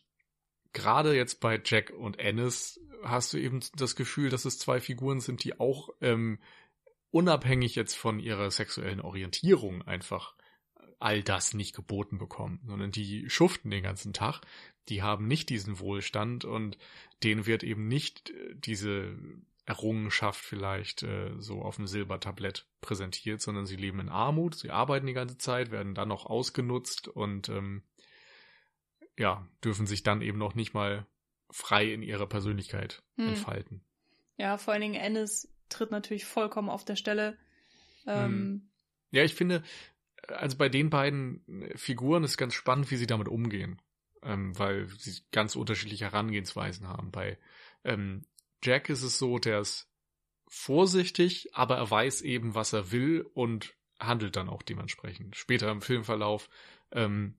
[0.74, 5.20] gerade jetzt bei Jack und Ennis hast du eben das Gefühl, dass es zwei Figuren
[5.20, 6.40] sind, die auch ähm,
[7.12, 10.36] unabhängig jetzt von ihrer sexuellen Orientierung einfach
[11.00, 14.42] all das nicht geboten bekommen, sondern die schuften den ganzen Tag,
[14.90, 16.78] die haben nicht diesen Wohlstand und
[17.24, 19.18] denen wird eben nicht äh, diese
[19.66, 25.06] Errungenschaft vielleicht äh, so auf dem Silbertablett präsentiert, sondern sie leben in Armut, sie arbeiten
[25.06, 27.84] die ganze Zeit, werden dann noch ausgenutzt und ähm,
[29.18, 31.06] ja, dürfen sich dann eben noch nicht mal
[31.52, 33.30] frei in ihrer Persönlichkeit hm.
[33.30, 33.82] entfalten.
[34.38, 37.38] Ja, vor allen Dingen Ennis tritt natürlich vollkommen auf der Stelle.
[38.06, 38.70] Ähm, hm.
[39.12, 39.64] ja, ich finde,
[40.28, 41.44] also bei den beiden
[41.76, 43.82] Figuren ist ganz spannend, wie sie damit umgehen,
[44.24, 47.12] ähm, weil sie ganz unterschiedliche Herangehensweisen haben.
[47.12, 47.38] Bei
[47.84, 48.24] ähm,
[48.64, 49.90] Jack ist es so, der ist
[50.48, 55.36] vorsichtig, aber er weiß eben, was er will und handelt dann auch dementsprechend.
[55.36, 56.50] Später im Filmverlauf
[56.92, 57.38] ähm,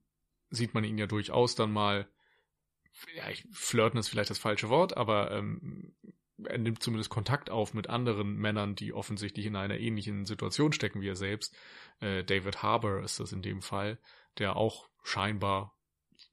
[0.51, 2.09] sieht man ihn ja durchaus dann mal
[3.15, 5.95] ja, flirten ist vielleicht das falsche Wort, aber ähm,
[6.45, 11.01] er nimmt zumindest Kontakt auf mit anderen Männern, die offensichtlich in einer ähnlichen Situation stecken
[11.01, 11.55] wie er selbst.
[12.01, 13.99] Äh, David Harbour ist das in dem Fall,
[14.39, 15.77] der auch scheinbar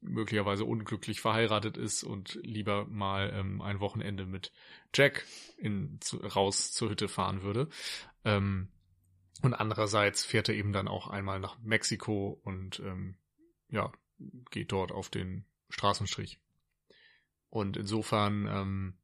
[0.00, 4.52] möglicherweise unglücklich verheiratet ist und lieber mal ähm, ein Wochenende mit
[4.94, 5.24] Jack
[5.56, 7.68] in, zu, raus zur Hütte fahren würde.
[8.24, 8.68] Ähm,
[9.42, 13.16] und andererseits fährt er eben dann auch einmal nach Mexiko und ähm,
[13.70, 13.92] ja,
[14.50, 16.40] geht dort auf den Straßenstrich.
[17.50, 18.98] Und insofern, ähm,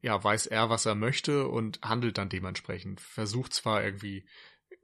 [0.00, 3.00] ja, weiß er, was er möchte und handelt dann dementsprechend.
[3.00, 4.26] Versucht zwar irgendwie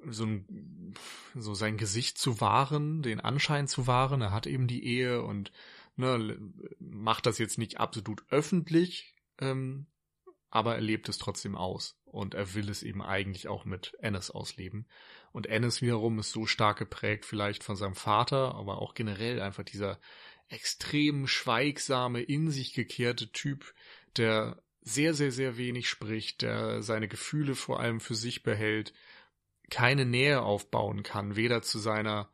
[0.06, 0.94] so, ein,
[1.34, 4.20] so sein Gesicht zu wahren, den Anschein zu wahren.
[4.20, 5.52] Er hat eben die Ehe und
[5.96, 6.38] ne,
[6.78, 9.86] macht das jetzt nicht absolut öffentlich, ähm,
[10.50, 11.98] aber er lebt es trotzdem aus.
[12.04, 14.86] Und er will es eben eigentlich auch mit Ennis ausleben.
[15.32, 19.64] Und Ennis wiederum ist so stark geprägt vielleicht von seinem Vater, aber auch generell einfach
[19.64, 19.98] dieser
[20.52, 23.74] extrem schweigsame, in sich gekehrte Typ,
[24.16, 28.92] der sehr, sehr, sehr wenig spricht, der seine Gefühle vor allem für sich behält,
[29.70, 32.30] keine Nähe aufbauen kann, weder zu seiner,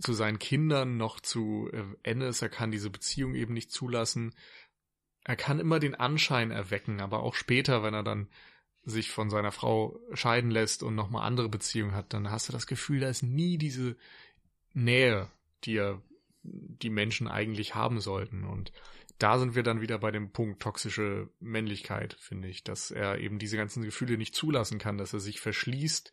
[0.00, 4.34] zu seinen Kindern noch zu äh, Ennis, er kann diese Beziehung eben nicht zulassen.
[5.24, 8.28] Er kann immer den Anschein erwecken, aber auch später, wenn er dann
[8.82, 12.66] sich von seiner Frau scheiden lässt und nochmal andere Beziehungen hat, dann hast du das
[12.66, 13.96] Gefühl, da ist nie diese
[14.72, 15.30] Nähe,
[15.64, 16.02] die er
[16.42, 18.44] die Menschen eigentlich haben sollten.
[18.44, 18.72] Und
[19.18, 23.38] da sind wir dann wieder bei dem Punkt toxische Männlichkeit, finde ich, dass er eben
[23.38, 26.12] diese ganzen Gefühle nicht zulassen kann, dass er sich verschließt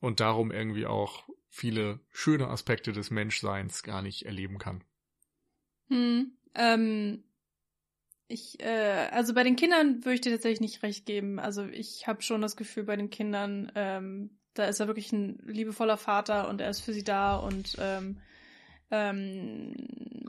[0.00, 4.82] und darum irgendwie auch viele schöne Aspekte des Menschseins gar nicht erleben kann.
[5.88, 7.22] Hm, ähm,
[8.28, 11.38] ich, äh, also bei den Kindern würde ich dir tatsächlich nicht recht geben.
[11.38, 15.38] Also ich habe schon das Gefühl, bei den Kindern, ähm, da ist er wirklich ein
[15.44, 18.20] liebevoller Vater und er ist für sie da und ähm,
[18.92, 19.74] ähm,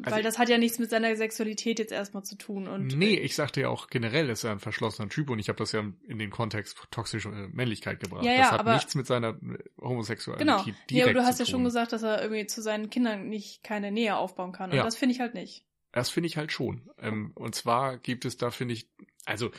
[0.04, 2.70] also weil das hat ja nichts mit seiner Sexualität jetzt erstmal zu tun.
[2.70, 5.58] Und nee, ich sagte ja auch generell ist er ein verschlossener Typ und ich habe
[5.58, 8.24] das ja in den Kontext toxische Männlichkeit gebracht.
[8.24, 10.64] Ja, ja, das hat aber, nichts mit seiner äh, Homosexualität genau.
[10.64, 13.64] direkt Ja, aber du hast ja schon gesagt, dass er irgendwie zu seinen Kindern nicht
[13.64, 14.72] keine Nähe aufbauen kann.
[14.72, 14.84] Und ja.
[14.84, 15.66] das finde ich halt nicht.
[15.92, 16.90] Das finde ich halt schon.
[17.00, 18.90] Ähm, und zwar gibt es da, finde ich,
[19.26, 19.52] also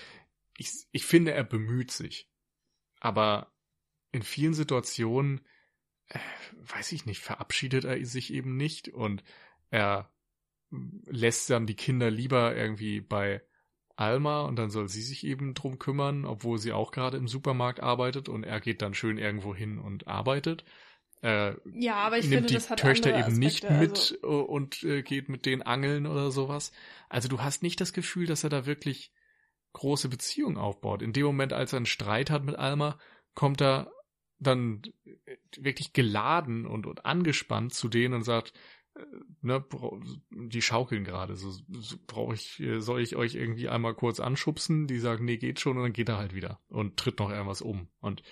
[0.57, 2.31] ich, ich finde, er bemüht sich.
[3.01, 3.53] Aber
[4.13, 5.43] in vielen Situationen,
[6.09, 6.19] äh,
[6.73, 9.23] weiß ich nicht, verabschiedet er sich eben nicht und
[9.71, 10.11] er
[11.07, 13.43] lässt dann die Kinder lieber irgendwie bei
[13.97, 17.81] Alma und dann soll sie sich eben drum kümmern, obwohl sie auch gerade im Supermarkt
[17.81, 20.65] arbeitet und er geht dann schön irgendwo hin und arbeitet.
[21.23, 24.27] Äh, ja, aber ich nimmt finde, die das hat Töchter eben nicht Aspekte, mit äh,
[24.27, 26.73] und äh, geht mit denen angeln oder sowas.
[27.09, 29.13] Also du hast nicht das Gefühl, dass er da wirklich
[29.73, 31.03] große Beziehungen aufbaut.
[31.03, 32.99] In dem Moment, als er einen Streit hat mit Alma,
[33.35, 33.94] kommt er
[34.47, 34.83] dann
[35.57, 38.53] wirklich geladen und, und angespannt zu denen und sagt,
[38.95, 39.01] äh,
[39.43, 39.65] ne,
[40.31, 44.87] die schaukeln gerade, so, so brauche ich, äh, soll ich euch irgendwie einmal kurz anschubsen?
[44.87, 47.63] Die sagen, nee, geht schon und dann geht er halt wieder und tritt noch irgendwas
[47.63, 47.89] um.
[48.01, 48.23] Und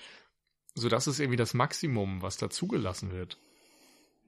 [0.74, 3.38] so das ist irgendwie das Maximum, was da zugelassen wird.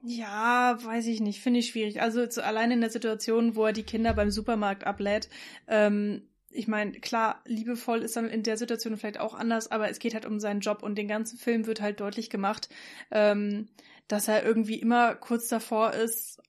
[0.06, 2.02] Ja, weiß ich nicht, finde ich schwierig.
[2.02, 5.30] Also allein in der Situation, wo er die Kinder beim Supermarkt ablädt,
[5.66, 9.98] ähm, ich meine, klar, liebevoll ist dann in der Situation vielleicht auch anders, aber es
[9.98, 12.68] geht halt um seinen Job und den ganzen Film wird halt deutlich gemacht,
[13.10, 13.68] ähm,
[14.08, 16.40] dass er irgendwie immer kurz davor ist,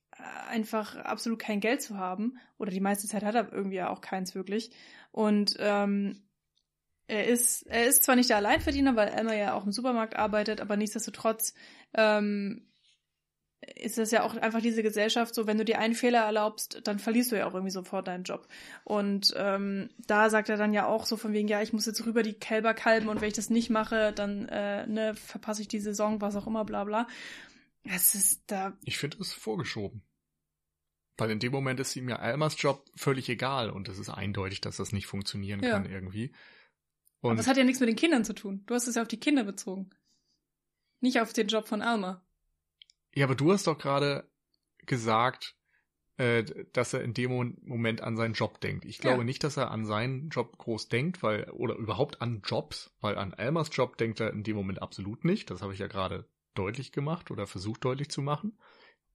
[0.50, 2.38] einfach absolut kein Geld zu haben.
[2.58, 4.72] Oder die meiste Zeit hat er irgendwie auch keins wirklich.
[5.12, 6.24] Und ähm,
[7.08, 10.62] er ist, er ist zwar nicht der Alleinverdiener, weil Elmer ja auch im Supermarkt arbeitet,
[10.62, 11.54] aber nichtsdestotrotz
[11.94, 12.68] ähm,
[13.76, 17.00] ist das ja auch einfach diese Gesellschaft, so wenn du dir einen Fehler erlaubst, dann
[17.00, 18.48] verlierst du ja auch irgendwie sofort deinen Job.
[18.84, 22.06] Und ähm, da sagt er dann ja auch so von wegen, ja, ich muss jetzt
[22.06, 25.68] rüber die Kälber kalben und wenn ich das nicht mache, dann äh, ne, verpasse ich
[25.68, 27.08] die Saison, was auch immer, bla bla.
[27.84, 28.78] Es ist da.
[28.84, 30.02] Ich finde es vorgeschoben.
[31.18, 34.62] Weil in dem Moment ist ihm ja Almas Job völlig egal und es ist eindeutig,
[34.62, 35.72] dass das nicht funktionieren Ja.
[35.72, 36.34] kann irgendwie.
[37.22, 38.64] Und Aber das hat ja nichts mit den Kindern zu tun.
[38.66, 39.90] Du hast es ja auf die Kinder bezogen.
[41.00, 42.25] Nicht auf den Job von Alma.
[43.16, 44.30] Ja, aber du hast doch gerade
[44.86, 45.56] gesagt,
[46.18, 46.44] äh,
[46.74, 48.86] dass er in dem Mo- Moment an seinen Job denkt.
[48.86, 49.24] Ich glaube Ja.
[49.24, 53.34] nicht, dass er an seinen Job groß denkt, weil, oder überhaupt an Jobs, weil an
[53.34, 55.50] Elmers Job denkt er in dem Moment absolut nicht.
[55.50, 58.58] Das habe ich ja gerade deutlich gemacht oder versucht deutlich zu machen.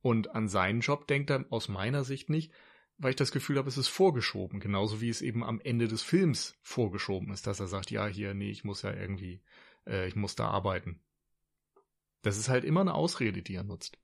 [0.03, 2.53] Und an seinen Job denkt er aus meiner Sicht nicht,
[2.99, 4.61] weil ich das Gefühl habe, es ist vorgeschoben.
[4.61, 8.35] Genauso wie es eben am Ende des Films vorgeschoben ist, dass er sagt, ja, hier,
[8.35, 9.43] nee, ich muss ja irgendwie,
[9.87, 11.01] äh, ich muss da arbeiten.
[12.23, 13.99] Das ist halt immer eine Ausrede, die er nutzt.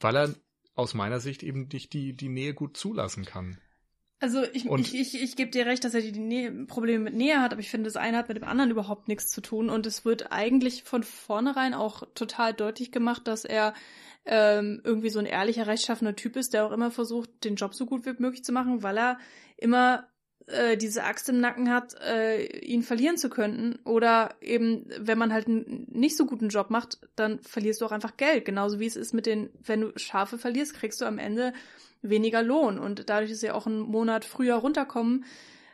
[0.00, 0.34] Weil er
[0.74, 3.58] aus meiner Sicht eben nicht die, die Nähe gut zulassen kann.
[4.18, 7.14] Also ich, Und- ich, ich, ich gebe dir recht, dass er die Nähe, Probleme mit
[7.14, 9.68] Nähe hat, aber ich finde, das eine hat mit dem anderen überhaupt nichts zu tun.
[9.68, 13.74] Und es wird eigentlich von vornherein auch total deutlich gemacht, dass er
[14.24, 17.84] ähm, irgendwie so ein ehrlicher, rechtschaffener Typ ist, der auch immer versucht, den Job so
[17.86, 19.18] gut wie möglich zu machen, weil er
[19.58, 20.08] immer
[20.46, 23.78] äh, diese Axt im Nacken hat, äh, ihn verlieren zu können.
[23.84, 27.92] Oder eben, wenn man halt einen nicht so guten Job macht, dann verlierst du auch
[27.92, 28.44] einfach Geld.
[28.44, 31.52] Genauso wie es ist mit den, wenn du Schafe verlierst, kriegst du am Ende
[32.02, 32.78] weniger Lohn.
[32.78, 35.24] Und dadurch, dass sie auch einen Monat früher runterkommen,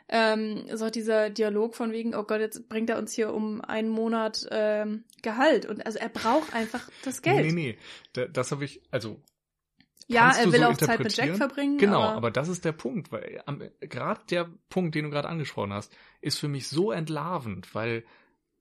[0.09, 3.61] ähm, ist auch dieser Dialog von wegen, oh Gott, jetzt bringt er uns hier um
[3.61, 5.65] einen Monat ähm, Gehalt.
[5.65, 7.45] Und also er braucht einfach das Geld.
[7.45, 7.77] Nee, nee,
[8.13, 9.19] da, das habe ich, also
[10.07, 11.77] ja, er will so auch Zeit mit Jack verbringen.
[11.77, 13.43] Genau, aber, aber, das ist der Punkt, weil
[13.81, 18.03] gerade der Punkt, den du gerade angesprochen hast, ist für mich so entlarvend, weil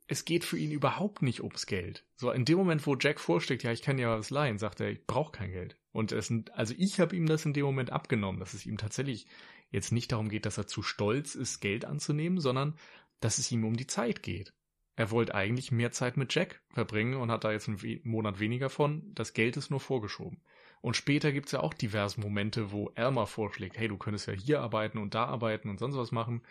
[0.08, 2.04] es geht für ihn überhaupt nicht ums Geld.
[2.16, 4.90] So in dem Moment, wo Jack vorschlägt, ja, ich kann ja was leihen, sagt er,
[4.90, 5.76] ich brauche kein Geld.
[5.92, 9.26] Und es, also ich habe ihm das in dem Moment abgenommen, dass es ihm tatsächlich
[9.70, 12.76] jetzt nicht darum geht, dass er zu stolz ist, Geld anzunehmen, sondern
[13.20, 14.52] dass es ihm um die Zeit geht.
[14.96, 18.68] Er wollte eigentlich mehr Zeit mit Jack verbringen und hat da jetzt einen Monat weniger
[18.68, 19.14] von.
[19.14, 20.42] Das Geld ist nur vorgeschoben.
[20.82, 24.60] Und später gibt's ja auch diverse Momente, wo Elmer vorschlägt, hey, du könntest ja hier
[24.60, 26.42] arbeiten und da arbeiten und sonst was machen.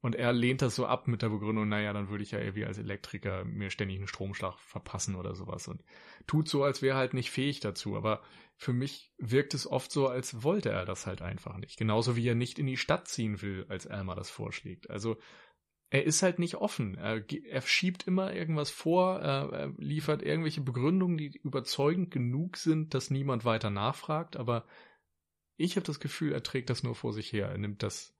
[0.00, 2.66] Und er lehnt das so ab mit der Begründung, naja, dann würde ich ja irgendwie
[2.66, 5.68] als Elektriker mir ständig einen Stromschlag verpassen oder sowas.
[5.68, 5.82] Und
[6.26, 7.96] tut so, als wäre halt nicht fähig dazu.
[7.96, 8.20] Aber
[8.56, 11.78] für mich wirkt es oft so, als wollte er das halt einfach nicht.
[11.78, 14.90] Genauso wie er nicht in die Stadt ziehen will, als Elmer das vorschlägt.
[14.90, 15.16] Also
[15.94, 16.96] er ist halt nicht offen.
[16.96, 22.94] Er, er schiebt immer irgendwas vor, er, er liefert irgendwelche Begründungen, die überzeugend genug sind,
[22.94, 24.66] dass niemand weiter nachfragt, aber
[25.56, 27.46] ich habe das Gefühl, er trägt das nur vor sich her.
[27.46, 28.12] Er nimmt das.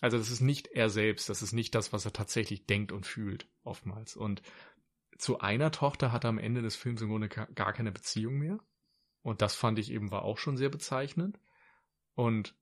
[0.00, 3.06] Also das ist nicht er selbst, das ist nicht das, was er tatsächlich denkt und
[3.06, 4.14] fühlt, oftmals.
[4.14, 4.42] Und
[5.16, 8.38] zu einer Tochter hat er am Ende des Films im Grunde ga- gar keine Beziehung
[8.38, 8.60] mehr.
[9.22, 11.40] Und das fand ich eben war auch schon sehr bezeichnend.
[12.14, 12.54] Und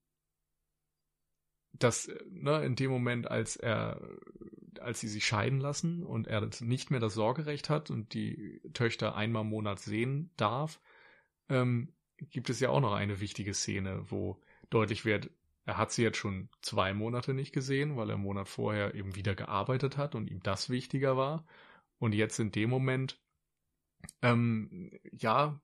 [1.78, 4.00] das, äh, ne, in dem Moment, als er,
[4.80, 9.16] als sie sich scheiden lassen und er nicht mehr das Sorgerecht hat und die Töchter
[9.16, 10.80] einmal im Monat sehen darf,
[11.48, 14.40] ähm, gibt es ja auch noch eine wichtige Szene, wo
[14.70, 15.30] deutlich wird,
[15.64, 19.16] er hat sie jetzt schon zwei Monate nicht gesehen, weil er einen Monat vorher eben
[19.16, 21.46] wieder gearbeitet hat und ihm das wichtiger war.
[21.98, 23.20] Und jetzt in dem Moment,
[24.22, 25.60] ähm, ja,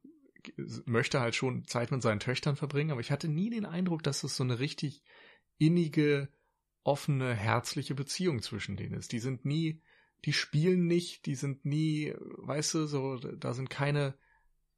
[0.86, 4.24] möchte halt schon Zeit mit seinen Töchtern verbringen, aber ich hatte nie den Eindruck, dass
[4.24, 5.04] es so eine richtig
[5.58, 6.28] innige,
[6.84, 9.12] offene, herzliche Beziehung zwischen denen ist.
[9.12, 9.80] Die sind nie
[10.24, 14.14] die spielen nicht, die sind nie, weißt du, so, da sind keine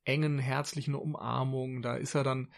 [0.05, 2.53] engen, herzlichen Umarmungen, da ist er dann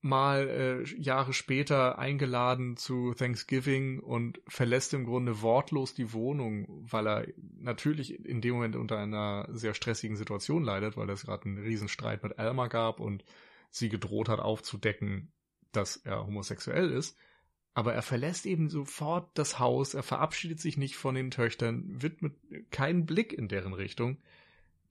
[0.00, 7.06] mal äh, Jahre später eingeladen zu Thanksgiving und verlässt im Grunde wortlos die Wohnung, weil
[7.06, 7.26] er
[7.58, 12.22] natürlich in dem Moment unter einer sehr stressigen Situation leidet, weil es gerade einen Riesenstreit
[12.22, 13.24] mit Alma gab und
[13.70, 15.32] sie gedroht hat aufzudecken,
[15.72, 17.16] dass er homosexuell ist.
[17.74, 22.34] Aber er verlässt eben sofort das Haus, er verabschiedet sich nicht von den Töchtern, widmet
[22.70, 24.18] keinen Blick in deren Richtung.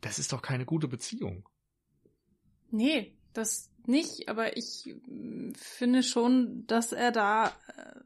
[0.02, 1.48] Das ist doch keine gute Beziehung.
[2.72, 7.52] Nee, das nicht, aber ich mm, finde schon, dass er da äh,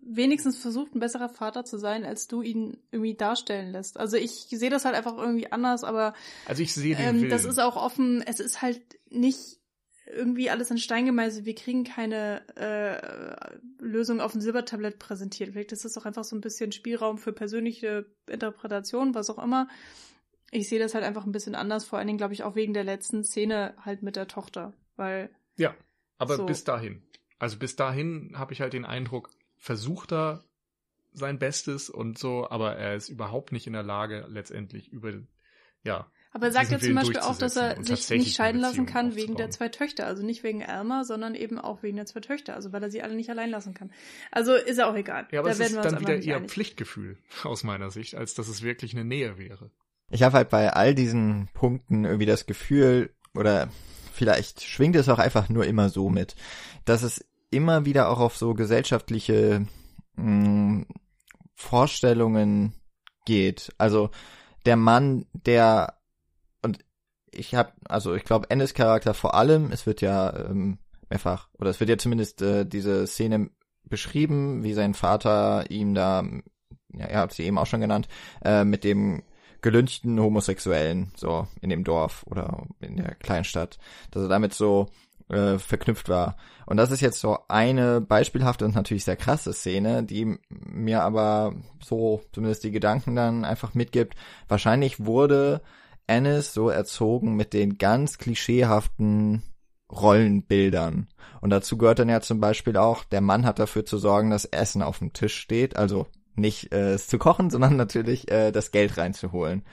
[0.02, 4.00] wenigstens versucht, ein besserer Vater zu sein, als du ihn irgendwie darstellen lässt.
[4.00, 6.14] Also ich sehe das halt einfach irgendwie anders, aber
[6.46, 7.30] also ich sehe den ähm, Willen.
[7.30, 9.60] das ist auch offen, es ist halt nicht
[10.16, 11.46] irgendwie alles in Stein gemeißelt.
[11.46, 15.52] Wir kriegen keine äh, Lösung auf dem Silbertablett präsentiert.
[15.52, 19.68] Vielleicht ist das auch einfach so ein bisschen Spielraum für persönliche Interpretation, was auch immer.
[20.52, 22.74] Ich sehe das halt einfach ein bisschen anders, vor allen Dingen, glaube ich, auch wegen
[22.74, 24.74] der letzten Szene halt mit der Tochter.
[24.96, 25.76] Weil ja,
[26.18, 26.46] aber So.
[26.46, 27.04] bis dahin.
[27.40, 30.44] Also bis dahin habe ich halt den Eindruck, versucht er
[31.14, 35.14] sein Bestes und so, aber er ist überhaupt nicht in der Lage, letztendlich über,
[35.84, 39.16] ja, Aber er sagt ja zum Beispiel auch, dass er sich nicht scheiden lassen kann
[39.16, 40.06] wegen der zwei Töchter.
[40.06, 42.54] Also nicht wegen Alma, sondern eben auch wegen der zwei Töchter.
[42.56, 43.92] Also weil er sie alle nicht allein lassen kann.
[44.32, 45.28] Also ist ja auch egal.
[45.32, 46.52] Ja, aber da es werden ist dann wieder eher einig.
[46.52, 49.72] Pflichtgefühl aus meiner Sicht, als dass es wirklich eine Nähe wäre.
[50.10, 53.70] Ich habe halt bei all diesen Punkten irgendwie das Gefühl, oder
[54.14, 56.36] vielleicht schwingt es auch einfach nur immer so mit,
[56.86, 59.66] dass es immer wieder auch auf so gesellschaftliche
[60.16, 60.86] mh,
[61.56, 62.74] Vorstellungen
[63.26, 63.74] geht.
[63.78, 64.10] Also
[64.66, 65.97] der Mann, der
[67.32, 70.80] ich habe, also ich glaube, Ennis Charakter vor allem, es wird ja ähm,
[71.10, 73.50] mehrfach, oder es wird ja zumindest äh, diese Szene
[73.84, 76.24] beschrieben, wie sein Vater ihm da,
[76.94, 78.08] ja, er hat sie eben auch schon genannt,
[78.44, 79.24] äh, mit dem
[79.62, 83.80] gelünchten Homosexuellen, so in dem Dorf oder in der Kleinstadt,
[84.12, 84.88] dass er damit so
[85.30, 86.38] äh, verknüpft war.
[86.66, 91.56] Und das ist jetzt so eine beispielhafte und natürlich sehr krasse Szene, die mir aber
[91.84, 94.16] so zumindest die Gedanken dann einfach mitgibt.
[94.48, 95.62] Wahrscheinlich wurde
[96.08, 99.44] Ennis so erzogen mit den ganz klischeehaften
[99.92, 101.08] Rollenbildern.
[101.42, 104.46] Und dazu gehört dann ja zum Beispiel auch, der Mann hat dafür zu sorgen, dass
[104.46, 108.72] Essen auf dem Tisch steht, also nicht äh, es zu kochen, sondern natürlich äh, das
[108.72, 109.64] Geld reinzuholen.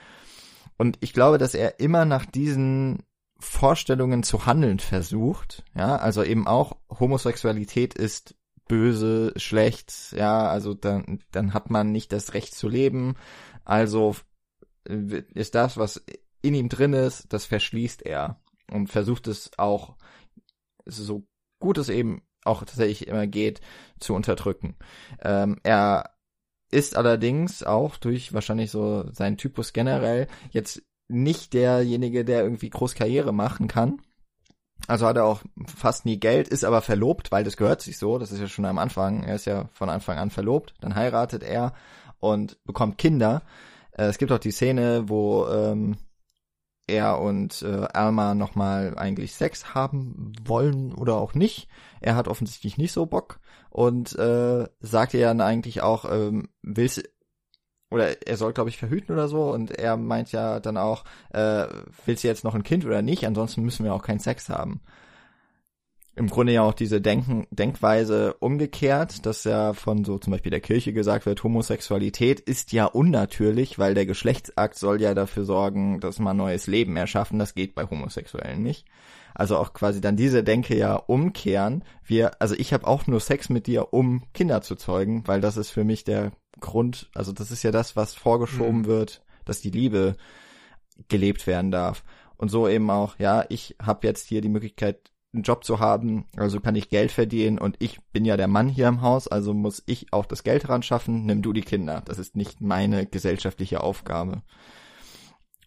[0.77, 3.03] Und ich glaube, dass er immer nach diesen
[3.39, 8.35] Vorstellungen zu handeln versucht, ja, also eben auch Homosexualität ist
[8.67, 13.17] böse, schlecht, ja, also dann, dann hat man nicht das Recht zu leben,
[13.65, 14.17] also
[14.89, 16.05] äh, ist das, was
[16.45, 18.41] in ihm drin ist, das verschließt er
[18.71, 19.97] und versucht es auch
[20.87, 21.27] so
[21.59, 23.63] gut es eben auch tatsächlich immer geht,
[23.99, 24.77] zu unterdrücken.
[25.23, 26.11] Ähm, er
[26.71, 32.95] ist allerdings auch durch wahrscheinlich so seinen Typus generell jetzt nicht derjenige, der irgendwie groß
[32.95, 34.03] Karriere machen kann.
[34.87, 38.19] Also hat er auch fast nie Geld, ist aber verlobt, weil das gehört sich so.
[38.19, 39.23] Das ist ja schon am Anfang.
[39.23, 40.75] Er ist ja von Anfang an verlobt.
[40.81, 41.73] Dann heiratet er
[42.21, 43.43] und bekommt Kinder.
[43.93, 45.97] Äh, es gibt auch die Szene, wo ähm,
[46.87, 51.69] er und äh, Alma nochmal eigentlich Sex haben wollen oder auch nicht.
[52.01, 53.41] Er hat offensichtlich nicht so Bock
[53.71, 57.03] und äh, sagt ihr dann eigentlich auch, ähm, willst
[57.91, 61.67] oder er soll, glaube ich, verhüten oder so und er meint ja dann auch, äh,
[62.05, 63.27] willst du jetzt noch ein Kind oder nicht?
[63.27, 64.81] Ansonsten müssen wir auch keinen Sex haben.
[66.17, 70.61] Im Grunde ja auch diese Denken, Denkweise umgekehrt, dass ja von so zum Beispiel der
[70.61, 76.21] Kirche gesagt wird, Homosexualität ist ja unnatürlich, weil der Geschlechtsakt soll ja dafür sorgen, dass
[76.21, 77.41] man neues Leben erschaffen.
[77.41, 78.87] Das geht bei Homosexuellen nicht.
[79.35, 81.83] Also auch quasi dann diese Denke ja umkehren.
[82.05, 85.57] Wir, also ich habe auch nur Sex mit dir, um Kinder zu zeugen, weil das
[85.57, 86.31] ist für mich der
[86.61, 88.87] Grund, also das ist ja das, was vorgeschoben Mhm.
[88.87, 90.15] wird, dass die Liebe
[91.09, 92.05] gelebt werden darf.
[92.37, 96.27] Und so eben auch, ja, ich habe jetzt hier die Möglichkeit, einen Job zu haben,
[96.37, 99.53] also kann ich Geld verdienen und ich bin ja der Mann hier im Haus, also
[99.53, 102.03] muss ich auch das Geld ran schaffen, nimm du die Kinder.
[102.05, 104.43] Das ist nicht meine gesellschaftliche Aufgabe.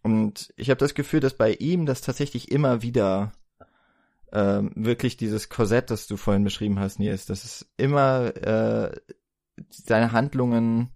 [0.03, 3.33] Und ich habe das Gefühl, dass bei ihm das tatsächlich immer wieder
[4.31, 8.91] ähm, wirklich dieses Korsett, das du vorhin beschrieben hast, Nils, das ist immer äh,
[9.69, 10.89] seine Handlungen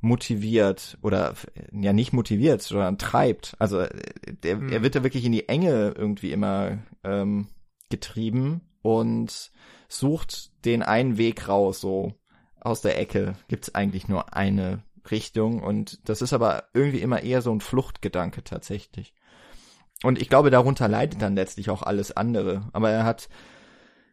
[0.00, 1.34] motiviert oder
[1.72, 3.56] ja nicht motiviert, sondern treibt.
[3.58, 3.90] Also äh,
[4.42, 4.68] der, Hm.
[4.70, 7.48] er wird da wirklich in die Enge irgendwie immer ähm,
[7.90, 9.50] getrieben und
[9.88, 12.14] sucht den einen Weg raus, so
[12.60, 17.42] aus der Ecke gibt's eigentlich nur eine Richtung und das ist aber irgendwie immer eher
[17.42, 19.14] so ein Fluchtgedanke tatsächlich.
[20.02, 22.68] Und ich glaube, darunter leidet dann letztlich auch alles andere.
[22.72, 23.28] Aber er hat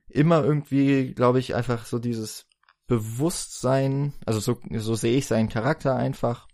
[0.07, 2.47] immer irgendwie, glaube ich, einfach so dieses
[2.87, 6.47] Bewusstsein, also so, so sehe ich seinen Charakter einfach,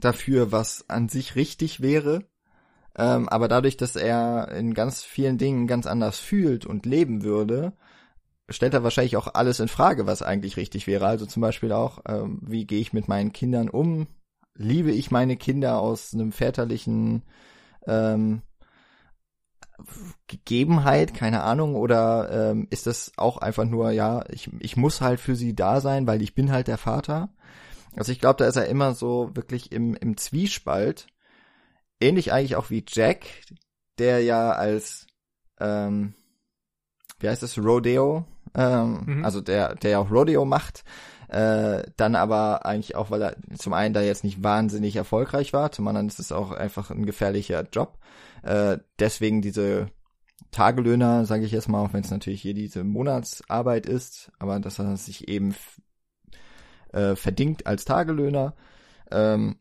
[0.00, 2.29] dafür, was an sich richtig wäre.
[3.00, 7.72] Ähm, aber dadurch, dass er in ganz vielen Dingen ganz anders fühlt und leben würde,
[8.50, 11.06] stellt er wahrscheinlich auch alles in Frage, was eigentlich richtig wäre.
[11.06, 14.06] Also zum Beispiel auch, ähm, wie gehe ich mit meinen Kindern um?
[14.54, 17.22] Liebe ich meine Kinder aus einem väterlichen
[17.86, 18.42] ähm,
[20.26, 25.20] Gegebenheit, keine Ahnung, oder ähm, ist das auch einfach nur, ja, ich, ich muss halt
[25.20, 27.30] für sie da sein, weil ich bin halt der Vater.
[27.96, 31.06] Also ich glaube, da ist er immer so wirklich im, im Zwiespalt.
[32.00, 33.26] Ähnlich eigentlich auch wie Jack,
[33.98, 35.06] der ja als,
[35.58, 36.14] ähm,
[37.18, 38.24] wie heißt das, Rodeo,
[38.54, 39.24] ähm, mhm.
[39.24, 40.84] also der, der auch Rodeo macht,
[41.28, 45.70] äh, dann aber eigentlich auch, weil er zum einen da jetzt nicht wahnsinnig erfolgreich war,
[45.70, 47.98] zum anderen ist es auch einfach ein gefährlicher Job.
[48.42, 49.88] Äh, deswegen diese
[50.50, 54.80] Tagelöhner, sage ich jetzt mal, auch wenn es natürlich hier diese Monatsarbeit ist, aber dass
[54.80, 55.54] er sich eben
[56.92, 58.54] äh, verdingt als Tagelöhner
[59.12, 59.58] ähm,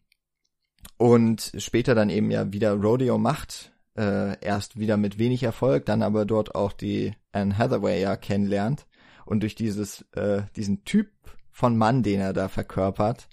[0.97, 6.03] und später dann eben ja wieder Rodeo macht, äh, erst wieder mit wenig Erfolg, dann
[6.03, 8.85] aber dort auch die Anne Hathaway ja kennenlernt
[9.25, 11.09] und durch dieses äh, diesen Typ
[11.51, 13.27] von Mann, den er da verkörpert,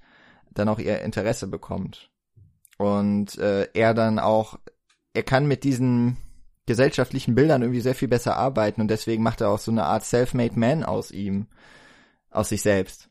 [0.52, 2.10] dann auch ihr Interesse bekommt
[2.78, 4.59] und äh, er dann auch
[5.14, 6.18] er kann mit diesen
[6.66, 10.05] gesellschaftlichen Bildern irgendwie sehr viel besser arbeiten und deswegen macht er auch so eine Art
[10.05, 11.47] Self-Made Man aus ihm,
[12.31, 13.09] aus sich selbst.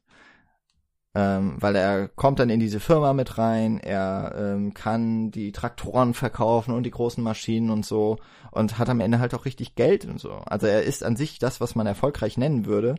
[1.18, 6.14] Ähm, weil er kommt dann in diese Firma mit rein, er ähm, kann die Traktoren
[6.14, 8.18] verkaufen und die großen Maschinen und so
[8.52, 10.34] und hat am Ende halt auch richtig Geld und so.
[10.34, 12.96] Also er ist an sich das, was man erfolgreich nennen würde,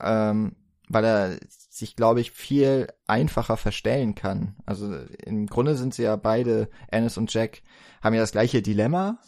[0.00, 0.54] ähm,
[0.88, 1.36] weil er
[1.68, 4.54] sich, glaube ich, viel einfacher verstellen kann.
[4.64, 7.62] Also im Grunde sind sie ja beide, Ennis und Jack,
[8.02, 9.18] haben ja das gleiche Dilemma,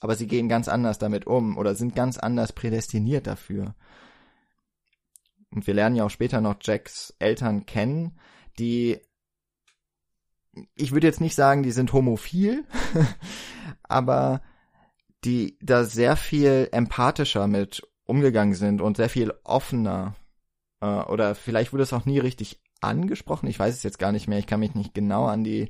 [0.00, 3.74] aber sie gehen ganz anders damit um oder sind ganz anders prädestiniert dafür.
[5.50, 8.18] Und wir lernen ja auch später noch Jacks Eltern kennen,
[8.58, 9.00] die
[10.74, 12.64] ich würde jetzt nicht sagen, die sind homophil,
[13.82, 14.40] aber
[15.24, 20.14] die da sehr viel empathischer mit umgegangen sind und sehr viel offener.
[20.80, 23.48] Äh, oder vielleicht wurde es auch nie richtig angesprochen.
[23.48, 24.38] Ich weiß es jetzt gar nicht mehr.
[24.38, 25.68] Ich kann mich nicht genau an die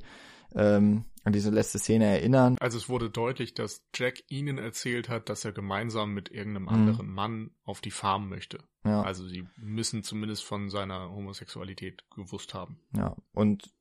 [0.55, 2.55] ähm, an diese letzte Szene erinnern.
[2.61, 6.69] Also es wurde deutlich, dass Jack ihnen erzählt hat, dass er gemeinsam mit irgendeinem mhm.
[6.69, 8.59] anderen Mann auf die Farm möchte.
[8.85, 9.01] Ja.
[9.01, 12.79] Also sie müssen zumindest von seiner Homosexualität gewusst haben.
[12.95, 13.73] Ja, und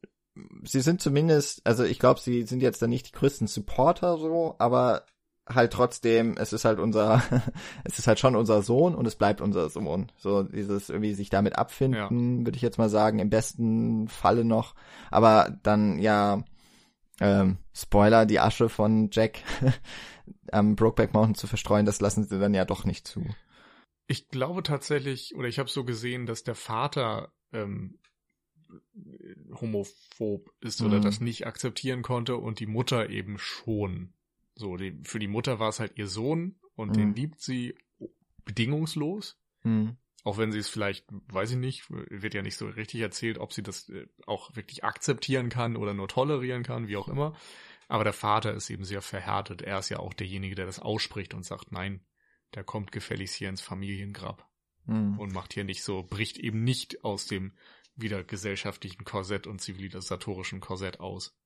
[0.64, 4.56] sie sind zumindest, also ich glaube, sie sind jetzt da nicht die größten Supporter so,
[4.58, 5.06] aber
[5.48, 7.22] halt trotzdem, es ist halt unser,
[7.84, 10.10] es ist halt schon unser Sohn und es bleibt unser Sohn.
[10.18, 12.46] So dieses irgendwie sich damit abfinden, ja.
[12.46, 14.74] würde ich jetzt mal sagen, im besten Falle noch.
[15.10, 16.42] Aber dann ja,
[17.20, 19.42] ähm, Spoiler, die Asche von Jack
[20.52, 23.24] am Brokeback Mountain zu verstreuen, das lassen sie dann ja doch nicht zu.
[24.06, 27.98] Ich glaube tatsächlich, oder ich habe so gesehen, dass der Vater ähm,
[29.60, 31.02] homophob ist oder mhm.
[31.02, 34.12] das nicht akzeptieren konnte und die Mutter eben schon.
[34.54, 36.94] So, die, für die Mutter war es halt ihr Sohn und mhm.
[36.94, 37.76] den liebt sie
[38.44, 39.38] bedingungslos.
[39.62, 39.96] Mhm.
[40.26, 43.52] Auch wenn sie es vielleicht, weiß ich nicht, wird ja nicht so richtig erzählt, ob
[43.52, 47.36] sie das äh, auch wirklich akzeptieren kann oder nur tolerieren kann, wie auch immer.
[47.86, 49.62] Aber der Vater ist eben sehr verhärtet.
[49.62, 52.04] Er ist ja auch derjenige, der das ausspricht und sagt, nein,
[52.56, 54.50] der kommt gefälligst hier ins Familiengrab.
[54.86, 55.16] Mhm.
[55.16, 57.52] Und macht hier nicht so, bricht eben nicht aus dem
[57.94, 61.38] wieder gesellschaftlichen Korsett und zivilisatorischen Korsett aus.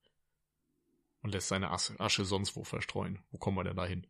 [1.21, 3.19] Und lässt seine Asche sonst wo verstreuen.
[3.31, 4.07] Wo kommen wir denn da hin?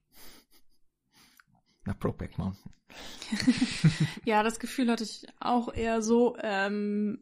[1.84, 2.72] Nach Brokeback Mountain.
[4.24, 6.36] ja, das Gefühl hatte ich auch eher so.
[6.42, 7.20] Ähm,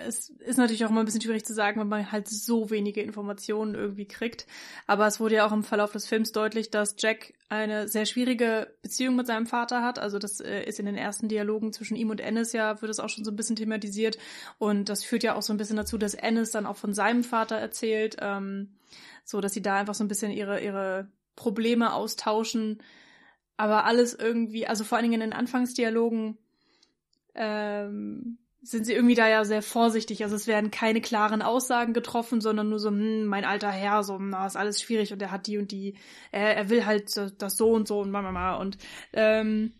[0.00, 3.02] es ist natürlich auch immer ein bisschen schwierig zu sagen, wenn man halt so wenige
[3.02, 4.46] Informationen irgendwie kriegt.
[4.86, 8.74] Aber es wurde ja auch im Verlauf des Films deutlich, dass Jack eine sehr schwierige
[8.82, 9.98] Beziehung mit seinem Vater hat.
[9.98, 13.00] Also das äh, ist in den ersten Dialogen zwischen ihm und Ennis ja, wird es
[13.00, 14.18] auch schon so ein bisschen thematisiert.
[14.58, 17.22] Und das führt ja auch so ein bisschen dazu, dass Ennis dann auch von seinem
[17.22, 18.76] Vater erzählt, ähm,
[19.24, 22.78] so dass sie da einfach so ein bisschen ihre, ihre Probleme austauschen
[23.56, 26.38] aber alles irgendwie, also vor allen Dingen in den Anfangsdialogen
[27.34, 30.24] ähm, sind sie irgendwie da ja sehr vorsichtig.
[30.24, 34.18] Also es werden keine klaren Aussagen getroffen, sondern nur so, hm, mein alter Herr, so,
[34.18, 35.96] na, ist alles schwierig und er hat die und die,
[36.32, 38.78] er, er will halt das so und so und Mama und
[39.12, 39.72] ähm,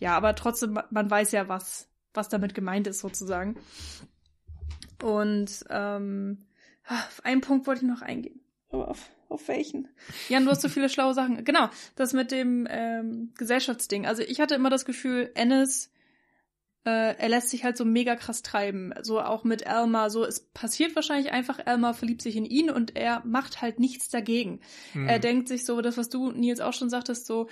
[0.00, 3.60] ja, aber trotzdem, man weiß ja, was, was damit gemeint ist sozusagen.
[5.02, 6.46] Und ähm,
[6.88, 8.40] auf einen Punkt wollte ich noch eingehen.
[8.70, 9.88] Aber auf auf welchen?
[10.28, 11.44] Jan, du hast so viele schlaue Sachen.
[11.44, 14.06] Genau, das mit dem ähm, Gesellschaftsding.
[14.06, 15.90] Also ich hatte immer das Gefühl, Ennis,
[16.84, 18.92] äh, er lässt sich halt so mega krass treiben.
[19.02, 20.10] So auch mit Elma.
[20.10, 24.08] So, es passiert wahrscheinlich einfach, Elma verliebt sich in ihn und er macht halt nichts
[24.08, 24.60] dagegen.
[24.94, 25.08] Mhm.
[25.08, 27.48] Er denkt sich so, das, was du, Nils, auch schon sagtest, so,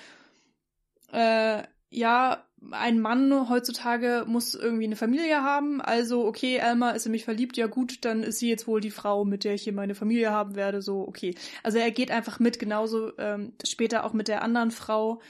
[1.13, 7.12] äh, ja, ein Mann heutzutage muss irgendwie eine Familie haben, also okay, Elma ist in
[7.12, 9.72] mich verliebt, ja gut, dann ist sie jetzt wohl die Frau, mit der ich hier
[9.72, 11.35] meine Familie haben werde, so okay.
[11.62, 15.20] Also er geht einfach mit, genauso ähm, später auch mit der anderen Frau,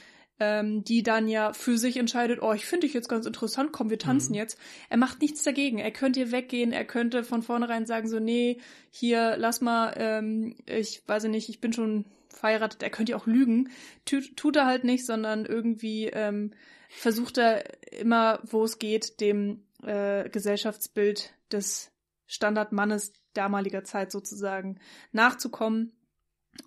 [0.40, 3.90] ähm, die dann ja für sich entscheidet, oh, ich finde dich jetzt ganz interessant, komm,
[3.90, 4.38] wir tanzen Mhm.
[4.38, 4.59] jetzt.
[4.88, 5.78] Er macht nichts dagegen.
[5.78, 8.59] Er könnte hier weggehen, er könnte von vornherein sagen, so, nee,
[8.90, 13.26] hier, lass mal, ähm, ich weiß nicht, ich bin schon verheiratet, er könnte ja auch
[13.26, 13.70] lügen.
[14.05, 16.52] Tut, tut er halt nicht, sondern irgendwie ähm,
[16.89, 21.93] versucht er immer, wo es geht, dem äh, Gesellschaftsbild des
[22.27, 24.81] Standardmannes damaliger Zeit sozusagen
[25.12, 25.93] nachzukommen.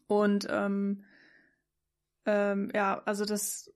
[0.08, 1.04] Und ähm,
[2.26, 3.74] ähm, ja, also das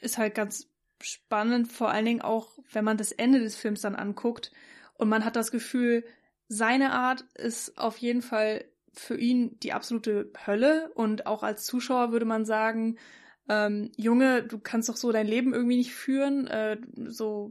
[0.00, 0.68] ist halt ganz
[1.00, 4.52] spannend, vor allen Dingen auch, wenn man das Ende des Films dann anguckt
[4.94, 6.04] und man hat das Gefühl,
[6.48, 12.12] seine Art ist auf jeden Fall für ihn die absolute Hölle und auch als Zuschauer
[12.12, 12.98] würde man sagen,
[13.48, 17.50] ähm, Junge, du kannst doch so dein Leben irgendwie nicht führen, äh, so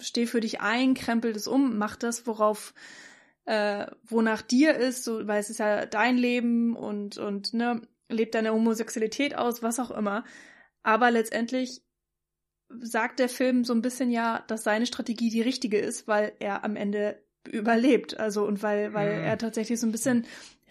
[0.00, 2.74] steh für dich ein, krempel das um, mach das, worauf
[3.46, 8.32] äh, wonach dir ist, so, weil es ist ja dein Leben und und ne, leb
[8.32, 10.24] deine Homosexualität aus, was auch immer.
[10.82, 11.82] Aber letztendlich
[12.68, 16.64] sagt der Film so ein bisschen ja, dass seine Strategie die richtige ist, weil er
[16.64, 18.18] am Ende überlebt.
[18.18, 19.24] Also und weil, weil Mhm.
[19.24, 20.26] er tatsächlich so ein bisschen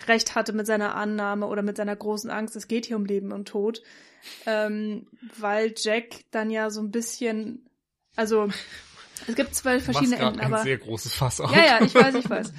[0.08, 3.32] recht hatte mit seiner Annahme oder mit seiner großen Angst, es geht hier um Leben
[3.32, 3.82] und Tod.
[4.46, 5.08] Ähm,
[5.38, 7.70] weil Jack dann ja so ein bisschen,
[8.16, 8.50] also
[9.28, 10.64] es gibt zwei verschiedene Enden, ein aber.
[10.64, 11.56] sehr großes Fass auf.
[11.56, 12.52] Ja, ja, ich weiß, ich weiß.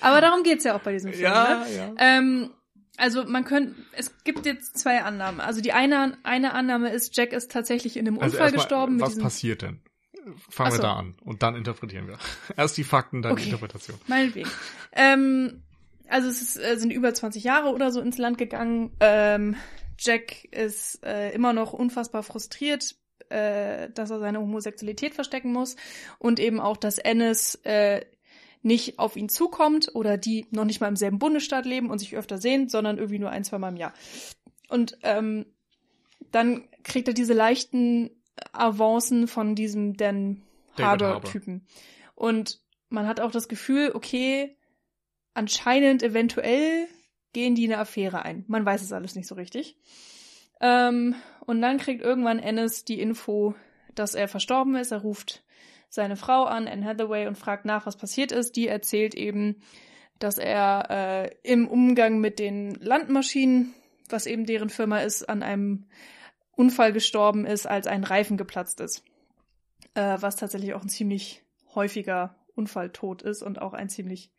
[0.00, 1.24] Aber darum geht's ja auch bei diesem Film.
[1.24, 1.76] ja, ne?
[1.76, 1.94] ja.
[1.98, 2.50] Ähm,
[2.96, 5.40] also man könnte, es gibt jetzt zwei Annahmen.
[5.40, 8.92] Also die eine, eine Annahme ist, Jack ist tatsächlich in einem Also Unfall erstmal, gestorben.
[8.94, 9.80] Mit Was diesem, passiert denn?
[10.24, 10.82] Fangen Ach wir so.
[10.82, 12.18] da an und dann interpretieren wir.
[12.56, 13.42] Erst die Fakten, dann Okay.
[13.42, 13.98] die Interpretation.
[14.06, 14.50] Meinetwegen.
[14.92, 15.62] Ähm,
[16.08, 18.92] also es ist, äh, sind über 20 Jahre oder so ins Land gegangen.
[19.00, 19.56] Ähm,
[19.98, 22.96] Jack ist äh, immer noch unfassbar frustriert,
[23.28, 25.76] äh, dass er seine Homosexualität verstecken muss
[26.18, 28.04] und eben auch, dass Ennis äh,
[28.62, 32.16] nicht auf ihn zukommt oder die noch nicht mal im selben Bundesstaat leben und sich
[32.16, 33.94] öfter sehen, sondern irgendwie nur ein, zwei Mal im Jahr.
[34.68, 35.46] Und ähm,
[36.30, 38.10] dann kriegt er diese leichten
[38.52, 40.42] Avancen von diesem Dan
[40.76, 41.30] David Harbour Harbour.
[41.30, 41.66] Typen.
[42.14, 44.56] Und man hat auch das Gefühl, okay,
[45.34, 46.88] anscheinend eventuell
[47.32, 48.44] gehen die eine Affäre ein.
[48.48, 49.76] Man weiß es alles nicht so richtig.
[50.60, 51.14] Ähm,
[51.46, 53.54] und dann kriegt irgendwann Ennis die Info,
[53.94, 54.92] dass er verstorben ist.
[54.92, 55.42] Er ruft
[55.88, 58.56] seine Frau an, Anne Hathaway, und fragt nach, was passiert ist.
[58.56, 59.62] Die erzählt eben,
[60.18, 63.74] dass er äh, im Umgang mit den Landmaschinen,
[64.08, 65.86] was eben deren Firma ist, an einem
[66.52, 69.02] Unfall gestorben ist, als ein Reifen geplatzt ist.
[69.94, 71.42] Äh, was tatsächlich auch ein ziemlich
[71.74, 74.30] häufiger Unfalltod ist und auch ein ziemlich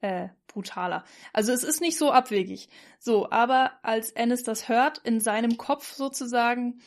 [0.00, 1.04] äh, brutaler.
[1.32, 2.68] Also es ist nicht so abwegig.
[2.98, 6.80] So, aber als Ennis das hört, in seinem Kopf sozusagen,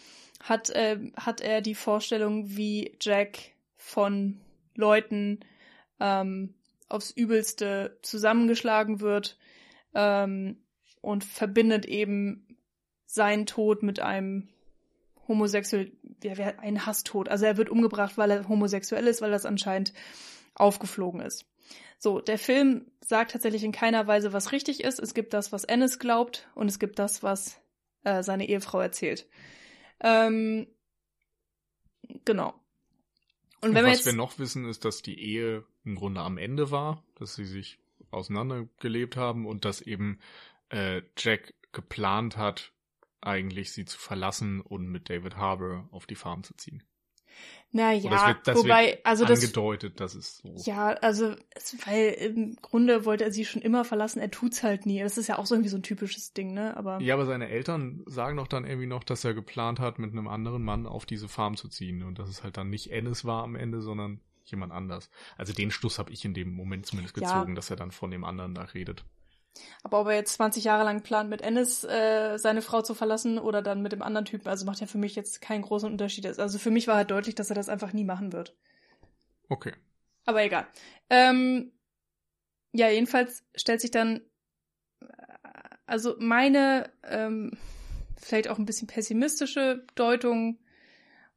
[0.44, 3.40] hat, äh, hat er die Vorstellung, wie Jack
[3.76, 4.40] von
[4.76, 5.40] Leuten
[6.00, 6.54] ähm,
[6.90, 9.38] aufs Übelste zusammengeschlagen wird
[9.94, 10.62] ähm,
[11.02, 12.58] und verbindet eben
[13.06, 14.50] seinen Tod mit einem
[15.28, 15.92] homosexuell,
[16.24, 17.30] ja, wer- ein Hasstod.
[17.30, 19.94] Also er wird umgebracht, weil er homosexuell ist, weil das anscheinend
[20.56, 21.46] aufgeflogen ist.
[22.00, 25.00] So, der Film sagt tatsächlich in keiner Weise, was richtig ist.
[25.00, 27.60] Es gibt das, was Ennis glaubt, und es gibt das, was
[28.04, 29.28] äh, seine Ehefrau erzählt.
[30.00, 30.68] Ähm,
[32.26, 32.54] genau.
[33.62, 36.22] Und Und wenn wir was jetzt wir noch wissen, ist, dass die Ehe im Grunde
[36.22, 37.80] am Ende war, dass sie sich
[38.12, 40.20] auseinandergelebt haben und dass eben
[40.70, 42.72] äh, Jack geplant hat,
[43.22, 46.84] eigentlich sie zu verlassen und mit David Harbour auf die Farm zu ziehen.
[47.72, 50.56] Na Oder das ja, wird, das wobei, also das, angedeutet, dass es so.
[50.66, 51.36] ja, also,
[51.86, 55.00] weil im Grunde wollte er sie schon immer verlassen, er tut's halt nie.
[55.02, 57.00] Das ist ja auch so irgendwie so ein typisches Ding, ne, aber.
[57.02, 60.28] Ja, aber seine Eltern sagen doch dann irgendwie noch, dass er geplant hat, mit einem
[60.28, 63.44] anderen Mann auf diese Farm zu ziehen und dass es halt dann nicht Ennis war
[63.44, 65.10] am Ende, sondern jemand anders.
[65.36, 67.34] Also den Schluss habe ich in dem Moment zumindest Ja.
[67.34, 69.04] gezogen, dass er dann von dem anderen da redet.
[69.84, 73.40] Aber ob er jetzt 20 Jahre lang plant, mit Ennis äh, seine Frau zu verlassen
[73.40, 76.26] oder dann mit dem anderen Typen, also macht ja für mich jetzt keinen großen Unterschied.
[76.26, 78.56] Also für mich war halt deutlich, dass er das einfach nie machen wird.
[79.50, 79.74] Okay.
[80.26, 80.68] Aber egal.
[81.10, 81.72] Ähm,
[82.74, 84.22] ja, jedenfalls stellt sich dann,
[85.02, 85.06] äh,
[85.86, 87.58] also meine, ähm,
[88.18, 90.60] vielleicht auch ein bisschen pessimistische Deutung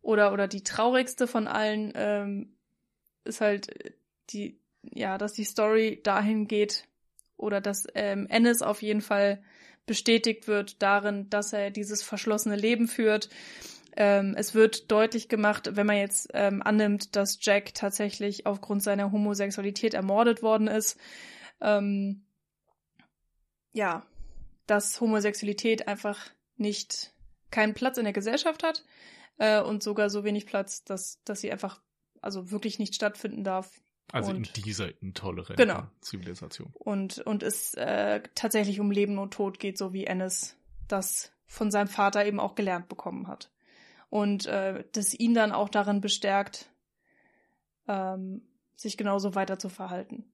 [0.02, 2.56] oder, oder die traurigste von allen, ähm,
[3.24, 3.92] ist halt äh,
[4.30, 6.88] die, ja, dass die Story dahin geht
[7.40, 9.42] oder dass ähm, Ennis auf jeden Fall
[9.86, 13.28] bestätigt wird darin, dass er dieses verschlossene Leben führt.
[13.96, 19.10] Ähm, es wird deutlich gemacht, wenn man jetzt ähm, annimmt, dass Jack tatsächlich aufgrund seiner
[19.10, 20.98] Homosexualität ermordet worden ist.
[21.60, 22.24] Ähm,
[23.72, 24.06] ja,
[24.66, 27.12] dass Homosexualität einfach nicht
[27.50, 28.84] keinen Platz in der Gesellschaft hat.
[29.40, 31.80] äh, und sogar so wenig Platz, dass, dass sie einfach
[32.20, 33.80] also wirklich nicht stattfinden darf.
[34.12, 35.86] Also und, in dieser intoleranten Genau.
[36.00, 36.70] Zivilisation.
[36.74, 40.56] und, und es äh, tatsächlich um Leben und Tod geht, so wie Ennis
[40.88, 43.50] das von seinem Vater eben auch gelernt bekommen hat.
[44.08, 46.70] Und äh, das ihn dann auch darin bestärkt,
[47.86, 48.42] ähm,
[48.76, 50.24] sich genauso weiter zu verhalten.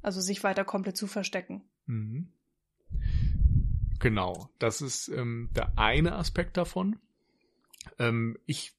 [0.00, 1.62] Also sich weiter komplett zu verstecken.
[1.86, 2.32] Mhm.
[4.00, 6.98] Genau, das ist ähm, der eine Aspekt davon.
[8.00, 8.74] Ähm, ich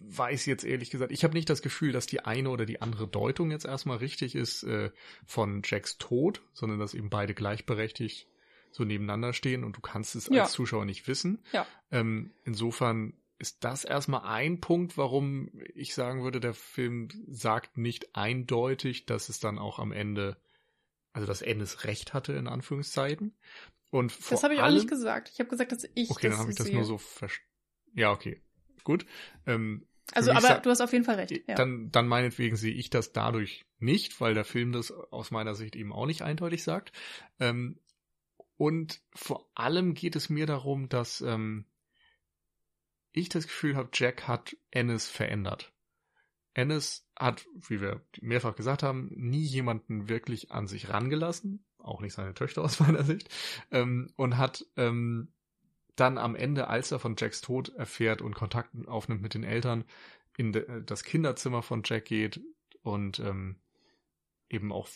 [0.00, 3.06] weiß jetzt ehrlich gesagt, ich habe nicht das Gefühl, dass die eine oder die andere
[3.08, 4.90] Deutung jetzt erstmal richtig ist äh,
[5.26, 8.28] von Jacks Tod, sondern dass eben beide gleichberechtigt
[8.72, 10.42] so nebeneinander stehen und du kannst es Ja.
[10.44, 11.42] als Zuschauer nicht wissen.
[11.52, 11.66] Ja.
[11.90, 18.14] Ähm, insofern ist das erstmal ein Punkt, warum ich sagen würde, der Film sagt nicht
[18.16, 20.36] eindeutig, dass es dann auch am Ende,
[21.12, 23.36] also dass Ennis recht hatte, in Anführungszeichen.
[23.90, 25.30] Und vor Das habe ich auch allem, nicht gesagt.
[25.32, 26.76] Ich habe gesagt, dass ich Okay, das dann habe ich das sehe.
[26.76, 27.50] nur so verstanden.
[27.94, 28.42] Ja, okay.
[28.86, 29.04] Gut.
[29.46, 31.32] Ähm, Also, aber sa- du hast auf jeden Fall recht.
[31.48, 31.56] Ja.
[31.56, 35.74] dann, dann meinetwegen sehe ich das dadurch nicht, weil der Film das aus meiner Sicht
[35.74, 36.92] eben auch nicht eindeutig sagt.
[37.40, 37.80] Ähm,
[38.56, 41.66] und vor allem geht es mir darum, dass ähm,
[43.10, 45.72] ich das Gefühl habe, Jack hat Ennis verändert.
[46.54, 52.14] Ennis hat, wie wir mehrfach gesagt haben, nie jemanden wirklich an sich rangelassen, auch nicht
[52.14, 53.28] seine Töchter aus meiner Sicht,
[53.72, 55.32] ähm, und hat ähm,
[55.96, 59.84] dann am Ende, als er von Jacks Tod erfährt und Kontakt aufnimmt mit den Eltern,
[60.36, 62.40] in de, das Kinderzimmer von Jack geht
[62.82, 63.56] und ähm,
[64.48, 64.88] eben auch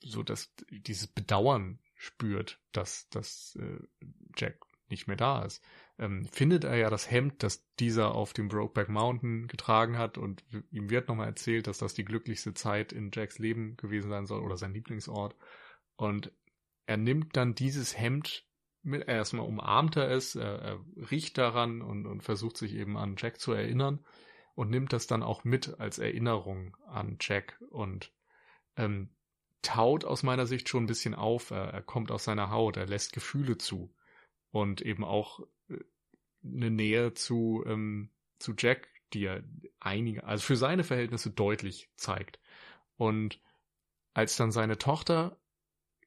[0.00, 3.78] so dass dieses Bedauern spürt, dass, dass äh,
[4.36, 4.58] Jack
[4.88, 5.62] nicht mehr da ist,
[5.98, 10.44] ähm, findet er ja das Hemd, das dieser auf dem Brokeback Mountain getragen hat und
[10.70, 14.42] ihm wird nochmal erzählt, dass das die glücklichste Zeit in Jacks Leben gewesen sein soll
[14.42, 15.34] oder sein Lieblingsort.
[15.96, 16.32] Und
[16.86, 18.44] er nimmt dann dieses Hemd
[18.84, 20.80] erstmal umarmt er es, er, er
[21.10, 24.00] riecht daran und, und versucht sich eben an Jack zu erinnern
[24.54, 28.12] und nimmt das dann auch mit als Erinnerung an Jack und
[28.76, 29.10] ähm,
[29.62, 31.50] taut aus meiner Sicht schon ein bisschen auf.
[31.50, 33.94] Er, er kommt aus seiner Haut, er lässt Gefühle zu
[34.50, 35.78] und eben auch äh,
[36.44, 39.42] eine Nähe zu, ähm, zu Jack, die er
[39.80, 42.40] einige, also für seine Verhältnisse deutlich zeigt.
[42.96, 43.40] Und
[44.14, 45.38] als dann seine Tochter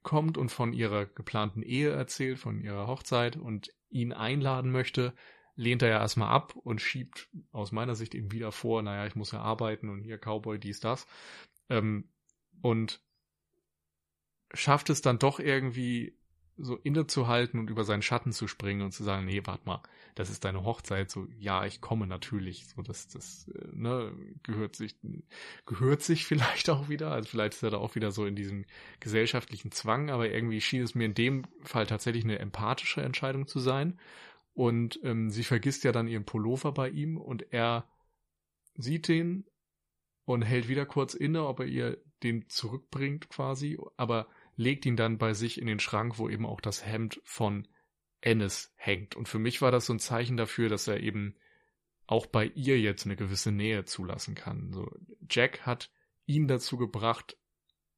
[0.06, 5.14] kommt und von ihrer geplanten Ehe erzählt, von ihrer Hochzeit und ihn einladen möchte,
[5.56, 9.16] lehnt er ja erstmal ab und schiebt aus meiner Sicht eben wieder vor, naja, ich
[9.16, 11.08] muss ja arbeiten und hier Cowboy, dies, das.
[11.70, 12.10] Ähm,
[12.62, 13.02] und
[14.54, 16.18] schafft es dann doch irgendwie
[16.58, 19.82] so innezuhalten und über seinen Schatten zu springen und zu sagen, nee, warte mal,
[20.16, 24.14] das ist deine Hochzeit, so, ja, ich komme natürlich, so, das, das, äh, ne,
[24.44, 24.96] gehört sich,
[25.66, 28.66] gehört sich vielleicht auch wieder, also vielleicht ist er da auch wieder so in diesem
[29.00, 33.60] gesellschaftlichen Zwang, aber irgendwie schien es mir in dem Fall tatsächlich eine empathische Entscheidung zu
[33.60, 34.00] sein.
[34.54, 37.90] Und ähm, sie vergisst ja dann ihren Pullover bei ihm und er
[38.78, 39.46] sieht den
[40.24, 45.18] und hält wieder kurz inne, ob er ihr den zurückbringt quasi, aber legt ihn dann
[45.18, 47.68] bei sich in den Schrank, wo eben auch das Hemd von
[48.22, 49.16] Ennis hängt.
[49.16, 51.36] Und für mich war das so ein Zeichen dafür, dass er eben
[52.08, 54.72] auch bei ihr jetzt eine gewisse Nähe zulassen kann.
[54.72, 54.92] So,
[55.30, 55.92] Jack hat
[56.26, 57.38] ihn dazu gebracht,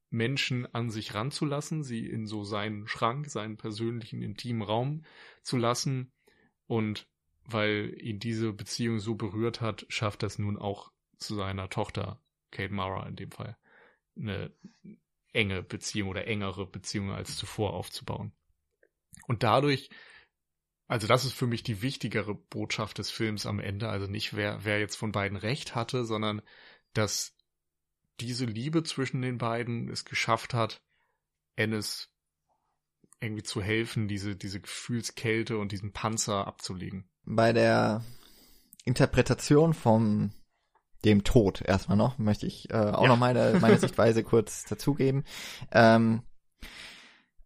[0.10, 5.04] Menschen an sich ranzulassen, sie in so seinen Schrank, seinen persönlichen intimen Raum
[5.42, 6.12] zu lassen.
[6.66, 7.08] Und
[7.44, 12.22] weil ihn diese Beziehung so berührt hat, schafft es nun auch zu seiner Tochter,
[12.52, 13.58] Kate Mara in dem Fall,
[14.18, 14.54] eine
[15.38, 18.34] enge Beziehung oder engere Beziehung als zuvor aufzubauen.
[19.28, 19.90] Und dadurch,
[20.88, 24.66] also das ist für mich die wichtigere Botschaft des Films am Ende, also nicht wer,
[24.66, 26.42] wer jetzt von beiden recht hatte, sondern
[26.94, 27.36] dass
[28.20, 30.82] diese Liebe zwischen den beiden es geschafft hat,
[31.56, 32.10] Ennis
[33.20, 37.10] irgendwie zu helfen, diese, diese Gefühlskälte und diesen Panzer abzulegen.
[37.26, 38.04] Bei der
[38.86, 40.32] Interpretation vom
[41.06, 43.10] dem Tod erstmal noch, möchte ich äh, auch Ja.
[43.10, 45.24] noch meine, meine Sichtweise kurz dazugeben.
[45.72, 46.24] Ähm,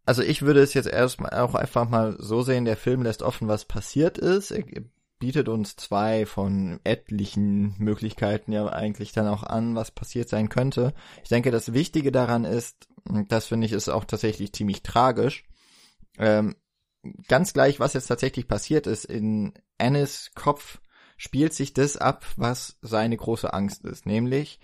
[0.05, 3.47] also ich würde es jetzt erstmal auch einfach mal so sehen, der Film lässt offen,
[3.47, 4.51] was passiert ist.
[4.51, 4.63] Er
[5.19, 10.93] bietet uns zwei von etlichen Möglichkeiten ja eigentlich dann auch an, was passiert sein könnte.
[11.23, 12.87] Ich denke, das Wichtige daran ist,
[13.27, 15.43] das finde ich ist auch tatsächlich ziemlich tragisch,
[16.17, 16.55] ähm,
[17.27, 20.79] ganz gleich, was jetzt tatsächlich passiert ist, in Annis Kopf
[21.21, 24.59] spielt sich das ab, was seine große Angst ist, nämlich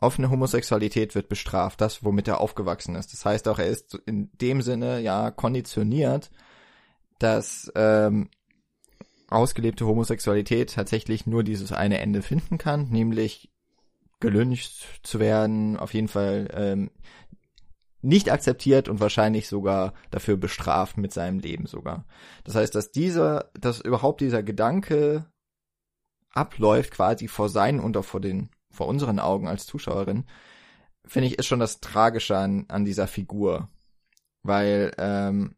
[0.00, 3.14] offene Homosexualität wird bestraft, das, womit er aufgewachsen ist.
[3.14, 6.30] Das heißt auch, er ist in dem Sinne ja konditioniert,
[7.18, 8.28] dass ähm,
[9.30, 13.50] ausgelebte Homosexualität tatsächlich nur dieses eine Ende finden kann, nämlich
[14.20, 16.90] gelyncht zu werden, auf jeden Fall ähm,
[18.02, 22.04] nicht akzeptiert und wahrscheinlich sogar dafür bestraft mit seinem Leben sogar.
[22.44, 25.24] Das heißt, dass dieser, dass überhaupt dieser Gedanke
[26.30, 30.24] abläuft, quasi vor seinen und auch vor den, vor unseren Augen als Zuschauerin,
[31.04, 33.68] finde ich, ist schon das Tragische an, an dieser Figur.
[34.42, 35.56] Weil ähm,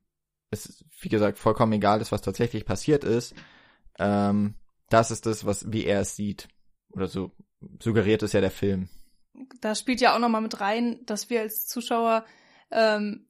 [0.51, 3.35] es, wie gesagt, vollkommen egal ist, was tatsächlich passiert ist.
[3.99, 4.55] Ähm,
[4.89, 6.49] das ist das, was, wie er es sieht.
[6.93, 7.31] Oder so
[7.81, 8.89] suggeriert es ja der Film.
[9.61, 12.25] Da spielt ja auch nochmal mit rein, dass wir als Zuschauer
[12.71, 13.27] ähm,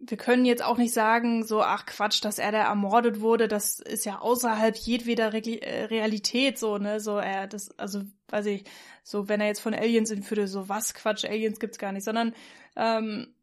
[0.00, 3.80] wir können jetzt auch nicht sagen, so, ach Quatsch, dass er da ermordet wurde, das
[3.80, 8.64] ist ja außerhalb jedweder Re äh, Realität, so, ne, so, er, das, also, weiß ich,
[9.02, 12.34] so, wenn er jetzt von Aliens entführt, so, was Quatsch, Aliens gibt's gar nicht, sondern,
[12.76, 13.34] ähm,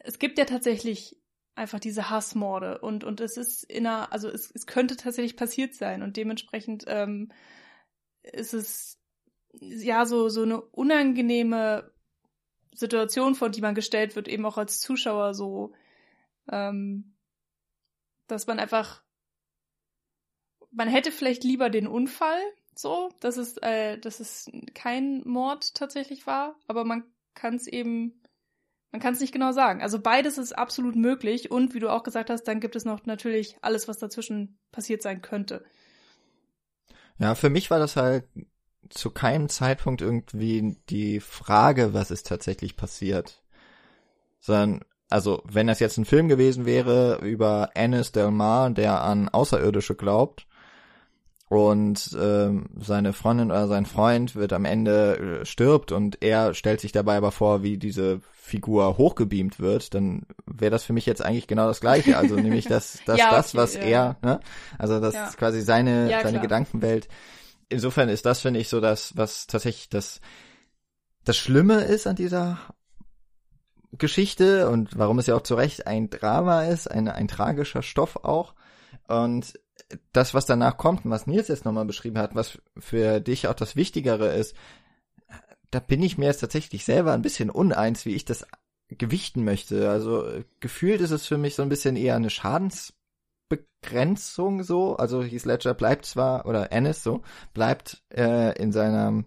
[0.00, 1.16] es gibt ja tatsächlich
[1.54, 5.74] einfach diese Hassmorde und, und es ist in einer, also es, es könnte tatsächlich passiert
[5.74, 7.30] sein und dementsprechend, ähm,
[8.22, 8.98] ist es,
[9.52, 11.92] ja, so, so eine unangenehme
[12.74, 15.72] Situation, vor die man gestellt wird, eben auch als Zuschauer so,
[16.50, 17.16] ähm,
[18.26, 19.02] dass man einfach,
[20.70, 22.40] man hätte vielleicht lieber den Unfall,
[22.74, 27.04] so, dass es, äh, dass es kein Mord tatsächlich war, aber man
[27.34, 28.22] kann es eben,
[28.92, 29.82] man kann es nicht genau sagen.
[29.82, 33.06] Also beides ist absolut möglich und wie du auch gesagt hast, dann gibt es noch
[33.06, 35.64] natürlich alles, was dazwischen passiert sein könnte.
[37.18, 38.24] Ja, für mich war das halt
[38.88, 43.42] zu keinem Zeitpunkt irgendwie die Frage, was ist tatsächlich passiert.
[44.40, 49.28] Sondern also wenn das jetzt ein Film gewesen wäre über Ennis Del Mar, der an
[49.28, 50.46] Außerirdische glaubt
[51.48, 56.80] und ähm, seine Freundin oder sein Freund wird am Ende äh, stirbt und er stellt
[56.80, 61.24] sich dabei aber vor, wie diese Figur hochgebeamt wird, dann wäre das für mich jetzt
[61.24, 62.16] eigentlich genau das Gleiche.
[62.16, 63.80] Also nämlich das, das, ja, das, was ja.
[63.80, 64.40] er, ne?
[64.78, 65.26] Also das ja.
[65.26, 66.42] ist quasi seine, seine klar.
[66.42, 67.08] Gedankenwelt.
[67.68, 70.20] Insofern ist das, finde ich, so das, was tatsächlich das,
[71.24, 72.58] das Schlimme ist an dieser
[73.92, 78.16] Geschichte und warum es ja auch zu Recht ein Drama ist, ein, ein tragischer Stoff
[78.16, 78.54] auch.
[79.08, 79.58] Und
[80.12, 83.54] das, was danach kommt und was Nils jetzt nochmal beschrieben hat, was für dich auch
[83.54, 84.54] das Wichtigere ist,
[85.70, 88.46] da bin ich mir jetzt tatsächlich selber ein bisschen uneins, wie ich das
[88.88, 89.88] gewichten möchte.
[89.90, 90.24] Also
[90.60, 94.96] gefühlt ist es für mich so ein bisschen eher eine Schadensbegrenzung so.
[94.96, 97.22] Also Heath Ledger bleibt zwar, oder Ennis so,
[97.54, 99.24] bleibt äh, in seiner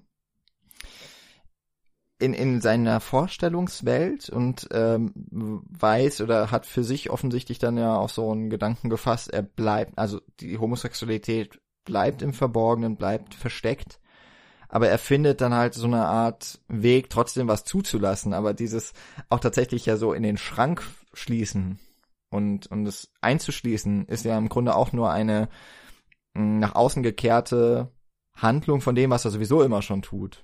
[2.23, 8.07] in, in seiner Vorstellungswelt und ähm, weiß oder hat für sich offensichtlich dann ja auch
[8.07, 13.99] so einen Gedanken gefasst, er bleibt, also die Homosexualität bleibt im Verborgenen, bleibt versteckt,
[14.69, 18.93] aber er findet dann halt so eine Art Weg, trotzdem was zuzulassen, aber dieses
[19.29, 20.81] auch tatsächlich ja so in den Schrank
[21.13, 21.77] schließen
[22.29, 25.49] und, und es einzuschließen, ist ja im Grunde auch nur eine
[26.33, 27.91] nach außen gekehrte
[28.33, 30.41] Handlung von dem, was er sowieso immer schon tut.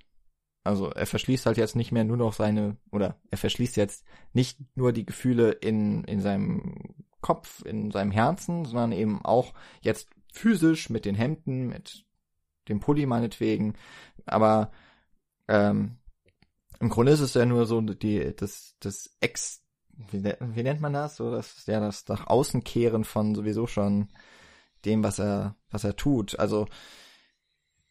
[0.70, 4.60] Also er verschließt halt jetzt nicht mehr nur noch seine, oder er verschließt jetzt nicht
[4.76, 10.92] nur die Gefühle in, in seinem Kopf, in seinem Herzen, sondern eben auch jetzt physisch
[10.92, 12.06] mit den Hemden, mit
[12.68, 13.74] dem Pulli meinetwegen.
[14.28, 14.72] Aber
[15.48, 15.98] ähm,
[16.80, 19.64] im Grunde ist es ja nur so die, das, das Ex,
[20.12, 21.16] wie, wie nennt man das?
[21.16, 24.10] So, das ist ja das nach außen kehren von sowieso schon
[24.86, 26.38] dem, was er, was er tut.
[26.38, 26.68] Also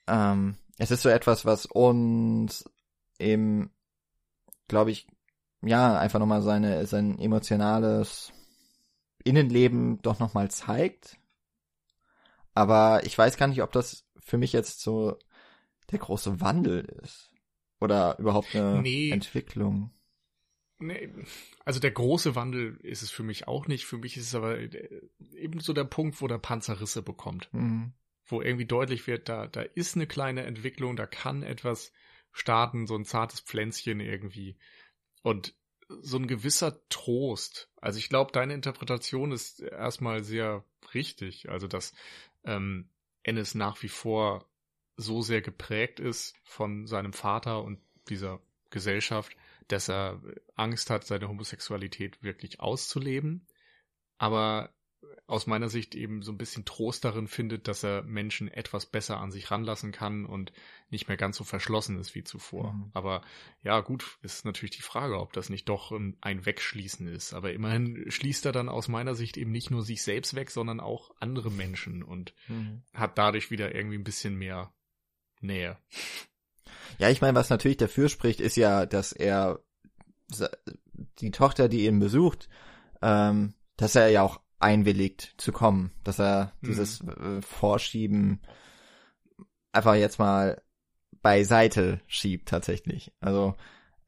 [0.07, 2.71] ähm, es ist so etwas, was uns
[3.19, 3.71] eben,
[4.69, 5.09] glaube ich,
[5.61, 8.33] ja, einfach nochmal seine, sein emotionales
[9.25, 11.19] Innenleben doch nochmal zeigt.
[12.55, 15.19] Aber ich weiß gar nicht, ob das für mich jetzt so
[15.91, 17.33] der große Wandel ist.
[17.81, 19.11] Oder überhaupt eine nee.
[19.11, 19.91] Entwicklung.
[20.81, 21.13] Nee,
[21.65, 23.85] also der große Wandel ist es für mich auch nicht.
[23.85, 27.49] Für mich ist es aber eben so der Punkt, wo der Panzer Risse bekommt.
[27.53, 27.95] Mhm
[28.29, 31.93] wo irgendwie deutlich wird, da, da ist eine kleine Entwicklung, da kann etwas
[32.33, 34.57] starten, so ein zartes Pflänzchen irgendwie.
[35.23, 35.55] Und
[35.89, 37.71] so ein gewisser Trost.
[37.81, 40.65] Also ich glaube, deine Interpretation ist erstmal sehr
[40.95, 41.49] richtig.
[41.49, 41.95] Also dass
[42.45, 42.91] ähm,
[43.23, 44.49] Ennis nach wie vor
[44.97, 48.41] so sehr geprägt ist von seinem Vater und dieser
[48.71, 49.37] Gesellschaft,
[49.69, 50.21] dass er
[50.55, 53.47] Angst hat, seine Homosexualität wirklich auszuleben.
[54.19, 54.75] Aber
[55.27, 59.19] aus meiner Sicht eben so ein bisschen Trost darin findet, dass er Menschen etwas besser
[59.19, 60.53] an sich ranlassen kann und
[60.89, 62.73] nicht mehr ganz so verschlossen ist wie zuvor.
[62.73, 62.91] Mhm.
[62.95, 63.23] Aber
[63.63, 67.35] ja, gut, ist natürlich die Frage, ob das nicht doch ein Wegschließen ist.
[67.35, 70.81] Aber immerhin schließt er dann aus meiner Sicht eben nicht nur sich selbst weg, sondern
[70.81, 72.83] auch andere Menschen und mhm.
[72.95, 74.73] hat dadurch wieder irgendwie ein bisschen mehr
[75.41, 75.77] Nähe.
[76.99, 79.61] Ja, ich meine, was natürlich dafür spricht, ist ja, dass er
[81.19, 82.49] die Tochter, die ihn besucht,
[83.03, 86.69] ähm, dass er ja auch einwilligt zu kommen, dass er mhm.
[86.69, 88.41] dieses äh, Vorschieben
[89.73, 90.63] einfach jetzt mal
[91.23, 93.13] beiseite schiebt tatsächlich.
[93.21, 93.55] Also,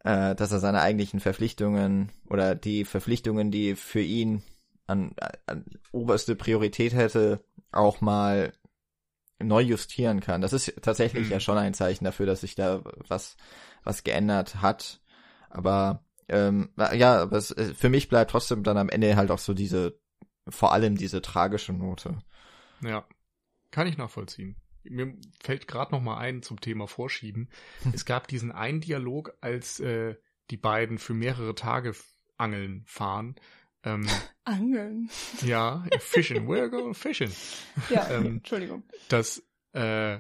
[0.05, 4.43] äh, dass er seine eigentlichen Verpflichtungen oder die Verpflichtungen, die für ihn
[4.87, 5.15] an,
[5.47, 8.53] an oberste Priorität hätte, auch mal
[9.39, 10.41] neu justieren kann.
[10.41, 11.33] Das ist tatsächlich Mhm.
[11.33, 13.37] ja schon ein Zeichen dafür, dass sich da was,
[13.85, 15.01] was geändert hat.
[15.49, 19.39] Aber ähm, ja, aber es, äh, für mich bleibt trotzdem dann am Ende halt auch
[19.39, 19.99] so diese,
[20.49, 22.19] vor allem diese tragische Note.
[22.83, 23.07] Ja,
[23.71, 24.57] kann ich nachvollziehen.
[24.83, 27.51] Mir fällt gerade noch mal ein zum Thema Vorschieben.
[27.93, 30.17] Es gab diesen einen Dialog, als äh,
[30.51, 31.95] die beiden für mehrere Tage
[32.39, 33.37] angeln fahren.
[33.83, 34.07] Ähm,
[34.45, 35.11] Angeln.
[35.43, 37.31] ja, fishing, we're going fishing.
[37.91, 38.83] Ja, Ähm, Entschuldigung.
[39.09, 39.43] Dass
[39.73, 40.19] äh,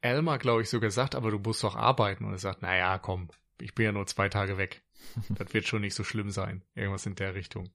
[0.00, 2.24] Elmar, glaube ich, sogar sagt, aber du musst doch arbeiten.
[2.24, 3.28] Und er sagt, na ja, komm,
[3.60, 4.82] ich bin ja nur zwei Tage weg.
[5.30, 6.62] Das wird schon nicht so schlimm sein.
[6.74, 7.70] Irgendwas in der Richtung.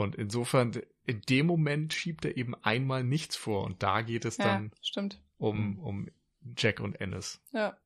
[0.00, 0.72] Und insofern,
[1.04, 3.64] in dem Moment schiebt er eben einmal nichts vor.
[3.64, 5.20] Und da geht es Ja, dann stimmt.
[5.38, 6.08] um, um
[6.56, 7.40] Jack und Ennis.
[7.52, 7.76] Ja.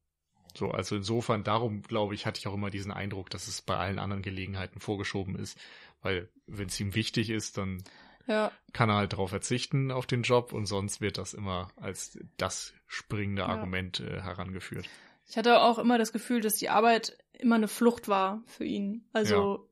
[0.57, 3.77] So, also insofern, darum glaube ich, hatte ich auch immer diesen Eindruck, dass es bei
[3.77, 5.59] allen anderen Gelegenheiten vorgeschoben ist.
[6.03, 7.83] Weil, wenn es ihm wichtig ist, dann
[8.29, 8.53] Ja.
[8.73, 12.73] kann er halt darauf verzichten auf den Job und sonst wird das immer als das
[12.87, 13.49] springende Ja.
[13.49, 14.89] Argument äh, herangeführt.
[15.27, 19.05] Ich hatte auch immer das Gefühl, dass die Arbeit immer eine Flucht war für ihn.
[19.13, 19.69] Also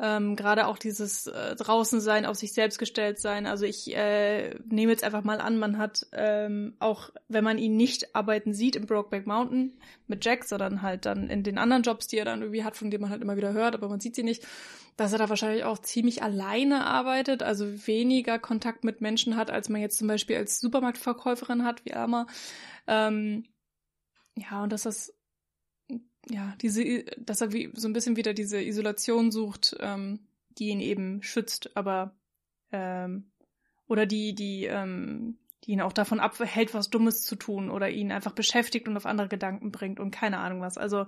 [0.00, 3.46] ähm, gerade auch dieses äh, draußen sein, auf sich selbst gestellt sein.
[3.46, 7.76] Also ich äh, nehme jetzt einfach mal an, man hat ähm, auch, wenn man ihn
[7.76, 12.06] nicht arbeiten sieht im Brokeback Mountain mit Jack, sondern halt dann in den anderen Jobs,
[12.06, 14.14] die er dann irgendwie hat, von denen man halt immer wieder hört, aber man sieht
[14.14, 14.46] sie nicht,
[14.96, 19.68] dass er da wahrscheinlich auch ziemlich alleine arbeitet, also weniger Kontakt mit Menschen hat, als
[19.68, 22.26] man jetzt zum Beispiel als Supermarktverkäuferin hat, wie Alma.
[22.86, 23.44] Ähm,
[24.34, 25.12] ja, und dass das,
[26.28, 30.20] ja, diese, dass er wie, so ein bisschen wieder diese Isolation sucht, ähm,
[30.58, 32.14] die ihn eben schützt, aber,
[32.72, 33.30] ähm,
[33.86, 38.12] oder die, die, ähm, die ihn auch davon abhält, was Dummes zu tun oder ihn
[38.12, 40.78] einfach beschäftigt und auf andere Gedanken bringt und keine Ahnung was.
[40.78, 41.06] Also,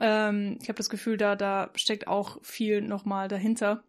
[0.00, 3.82] ähm, ich habe das Gefühl, da, da steckt auch viel nochmal dahinter.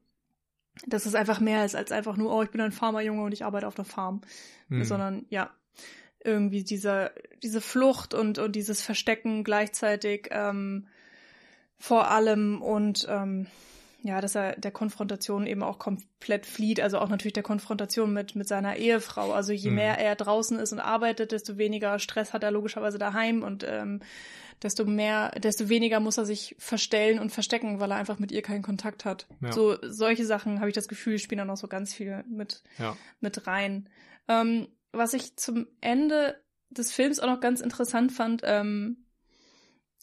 [0.85, 3.43] Das ist einfach mehr ist als einfach nur, oh, ich bin ein Farmerjunge und ich
[3.43, 4.21] arbeite auf der Farm
[4.69, 4.83] Hm.
[4.83, 5.49] sondern ja,
[6.27, 10.87] irgendwie diese, diese Flucht und, und dieses Verstecken gleichzeitig ähm,
[11.79, 13.47] vor allem und ähm,
[14.03, 18.35] ja, dass er der Konfrontation eben auch komplett flieht, also auch natürlich der Konfrontation mit,
[18.35, 19.31] mit seiner Ehefrau.
[19.33, 19.75] Also je Mhm.
[19.75, 24.01] mehr er draußen ist und arbeitet, desto weniger Stress hat er logischerweise daheim und ähm,
[24.63, 28.41] desto mehr, desto weniger muss er sich verstellen und verstecken, weil er einfach mit ihr
[28.41, 29.27] keinen Kontakt hat.
[29.41, 29.51] Ja.
[29.51, 32.95] So solche Sachen habe ich das Gefühl, spielen da noch so ganz viel mit Ja.
[33.19, 33.89] mit rein.
[34.27, 34.67] Ähm,
[34.97, 39.05] was ich zum Ende des Films auch noch ganz interessant fand, ähm,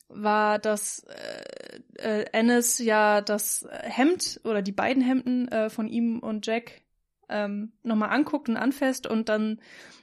[0.09, 6.21] war, dass äh, äh, Ennis ja das Hemd oder die beiden Hemden äh, von ihm
[6.21, 6.83] und Jack
[7.29, 9.61] ähm, nochmal anguckt und anfasst und dann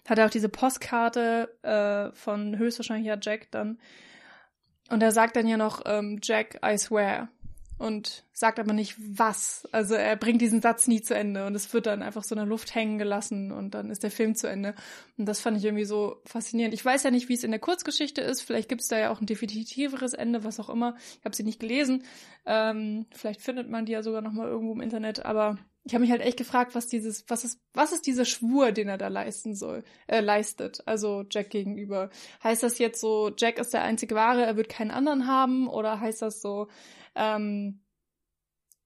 [0.07, 3.79] hat er auch diese Postkarte äh, von höchstwahrscheinlich ja Jack dann.
[4.89, 7.29] Und er sagt dann ja noch ähm, Jack, I swear
[7.81, 9.67] und sagt aber nicht was.
[9.71, 12.39] Also er bringt diesen Satz nie zu Ende und es wird dann einfach so in
[12.39, 14.75] der Luft hängen gelassen und dann ist der Film zu Ende.
[15.17, 16.73] Und das fand ich irgendwie so faszinierend.
[16.73, 18.41] Ich weiß ja nicht, wie es in der Kurzgeschichte ist.
[18.41, 20.95] Vielleicht gibt es da ja auch ein definitiveres Ende, was auch immer.
[21.19, 22.03] Ich habe sie nicht gelesen.
[22.45, 25.25] Ähm, vielleicht findet man die ja sogar noch mal irgendwo im Internet.
[25.25, 28.71] Aber ich habe mich halt echt gefragt, was dieses, was ist, was ist dieser Schwur,
[28.71, 30.83] den er da leisten soll, äh, leistet.
[30.85, 32.11] Also Jack gegenüber.
[32.43, 35.67] Heißt das jetzt so, Jack ist der einzige Wahre, er wird keinen anderen haben?
[35.67, 36.67] Oder heißt das so,
[37.15, 37.81] ähm,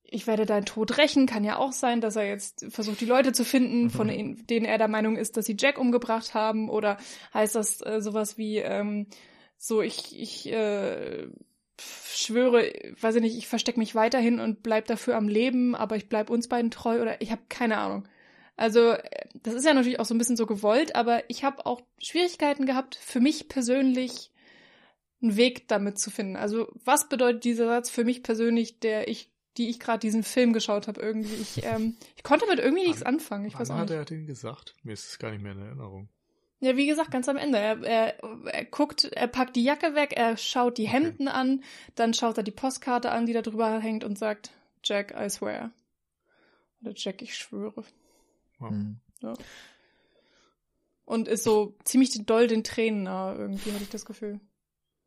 [0.04, 3.34] ich werde deinen Tod rächen, kann ja auch sein, dass er jetzt versucht, die Leute
[3.34, 4.46] zu finden, von Mhm.
[4.48, 6.70] denen er der Meinung ist, dass sie Jack umgebracht haben.
[6.70, 6.98] Oder
[7.34, 9.08] heißt das äh, sowas wie, ähm,
[9.58, 11.28] so ich, ich äh,
[11.80, 12.72] schwöre,
[13.02, 16.30] weiß ich nicht, ich verstecke mich weiterhin und bleib dafür am Leben, aber ich bleib
[16.30, 18.08] uns beiden treu oder ich habe keine Ahnung.
[18.56, 21.66] Also äh, das ist ja natürlich auch so ein bisschen so gewollt, aber ich habe
[21.66, 24.32] auch Schwierigkeiten gehabt, für mich persönlich
[25.26, 26.36] einen Weg damit zu finden.
[26.36, 30.54] Also was bedeutet dieser Satz für mich persönlich, der ich, die ich gerade diesen Film
[30.54, 31.36] geschaut habe irgendwie?
[31.36, 33.46] Ich, ähm, ich konnte damit irgendwie nichts anfangen.
[33.46, 33.98] Ich weiß Wann auch hat nicht.
[33.98, 34.76] er den gesagt?
[34.84, 36.10] Mir ist es gar nicht mehr in Erinnerung.
[36.62, 37.58] Ja, wie gesagt, ganz am Ende.
[37.58, 40.94] Er, er, er guckt, er packt die Jacke weg, er schaut die Okay.
[40.94, 41.64] Hemden an,
[41.96, 44.52] dann schaut er die Postkarte an, die da drüber hängt und sagt,
[44.84, 45.72] Jack, I swear.
[46.82, 47.84] Oder Jack, ich schwöre.
[48.60, 49.00] Hm.
[51.06, 54.40] Und ist so ziemlich doll den Tränen nahe, irgendwie, hatte ich das Gefühl.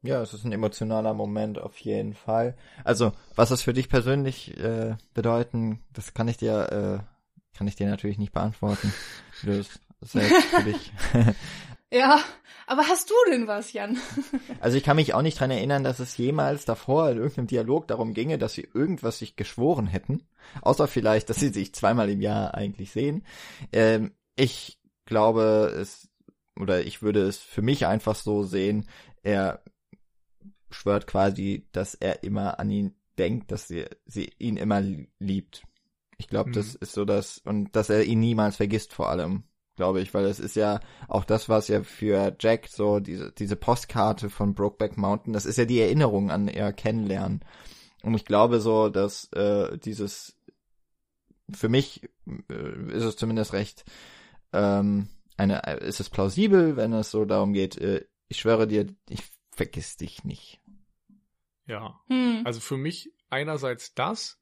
[0.02, 2.56] Ja, es ist ein emotionaler Moment auf jeden Fall.
[2.84, 7.76] Also, was das für dich persönlich äh, bedeuten, das kann ich dir, äh, kann ich
[7.76, 8.92] dir natürlich nicht beantworten.
[9.44, 9.68] Das
[10.00, 10.92] selbst für dich.
[11.90, 12.20] Ja,
[12.66, 13.96] aber hast du denn was, Jan?
[14.60, 17.88] Also ich kann mich auch nicht dran erinnern, dass es jemals davor in irgendeinem Dialog
[17.88, 20.26] darum ginge, dass sie irgendwas sich geschworen hätten.
[20.60, 23.24] Außer vielleicht, dass sie sich zweimal im Jahr eigentlich sehen.
[23.72, 26.10] Ähm, ich glaube es,
[26.60, 28.86] oder ich würde es für mich einfach so sehen,
[29.22, 29.62] er
[30.70, 34.80] schwört quasi, dass er immer an ihn denkt, dass sie, sie ihn immer
[35.18, 35.62] liebt.
[36.18, 36.54] Ich glaube, Mhm.
[36.54, 39.44] das ist so das, und dass er ihn niemals vergisst vor allem.
[39.76, 43.54] glaube ich, weil es ist ja auch das, was ja für Jack so diese, diese
[43.54, 47.44] Postkarte von Brokeback Mountain, das ist ja die Erinnerung an ihr Kennenlernen.
[48.02, 50.36] Und ich glaube so, dass äh, dieses
[51.52, 52.08] für mich
[52.50, 53.84] äh, ist es zumindest recht
[54.52, 59.22] ähm, eine ist es plausibel, wenn es so darum geht, äh, ich schwöre dir, ich
[59.58, 60.60] vergiss dich nicht.
[61.66, 62.00] Ja.
[62.06, 62.42] Hm.
[62.44, 64.40] Also für mich einerseits das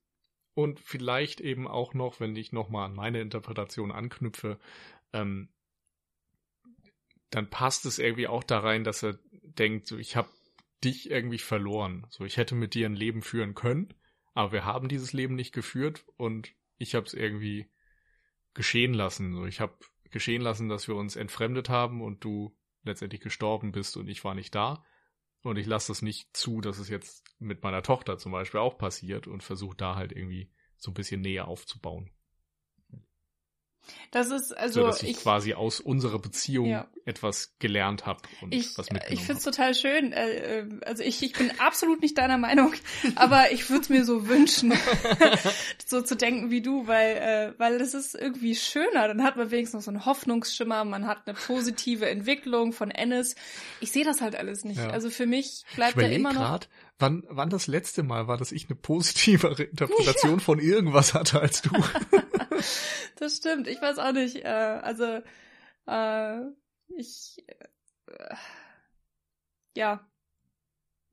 [0.52, 4.60] und vielleicht eben auch noch, wenn ich nochmal an meine Interpretation anknüpfe,
[5.14, 5.48] ähm,
[7.30, 10.28] dann passt es irgendwie auch da rein, dass er denkt, so ich habe
[10.84, 12.06] dich irgendwie verloren.
[12.10, 13.94] So ich hätte mit dir ein Leben führen können,
[14.34, 17.70] aber wir haben dieses Leben nicht geführt und ich habe es irgendwie
[18.52, 19.34] geschehen lassen.
[19.34, 19.78] So ich habe
[20.10, 24.34] geschehen lassen, dass wir uns entfremdet haben und du letztendlich gestorben bist und ich war
[24.34, 24.84] nicht da.
[25.46, 28.78] Und ich lasse das nicht zu, dass es jetzt mit meiner Tochter zum Beispiel auch
[28.78, 32.10] passiert und versuche da halt irgendwie so ein bisschen näher aufzubauen.
[34.10, 36.86] Das ist also so, dass ich, ich quasi aus unserer Beziehung ja.
[37.04, 40.12] etwas gelernt habe und ich, was mitgenommen Ich finde es total schön.
[40.12, 42.72] Äh, äh, also ich, ich bin absolut nicht deiner Meinung,
[43.16, 44.72] aber ich würde es mir so wünschen,
[45.86, 49.08] so zu denken wie du, weil äh, weil es ist irgendwie schöner.
[49.08, 53.34] Dann hat man wenigstens noch so einen Hoffnungsschimmer, man hat eine positive Entwicklung von Ennis.
[53.80, 54.78] Ich sehe das halt alles nicht.
[54.78, 54.90] Ja.
[54.90, 56.40] Also für mich bleibt er immer noch.
[56.40, 56.68] Grad,
[56.98, 60.38] wann, wann das letzte Mal war, dass ich eine positivere Interpretation ja.
[60.38, 61.70] von irgendwas hatte als du.
[63.16, 63.66] das stimmt.
[63.68, 64.44] Ich weiß auch nicht.
[64.44, 65.22] Äh, also
[65.86, 66.40] äh,
[66.96, 68.34] ich äh,
[69.76, 70.06] ja.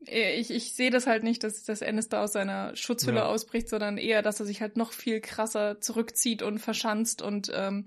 [0.05, 3.25] Ich, ich sehe das halt nicht, dass, dass Ennis da aus seiner Schutzhülle ja.
[3.25, 7.85] ausbricht, sondern eher, dass er sich halt noch viel krasser zurückzieht und verschanzt und ähm,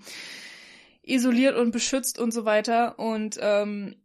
[1.02, 2.98] isoliert und beschützt und so weiter.
[2.98, 3.96] Und ähm,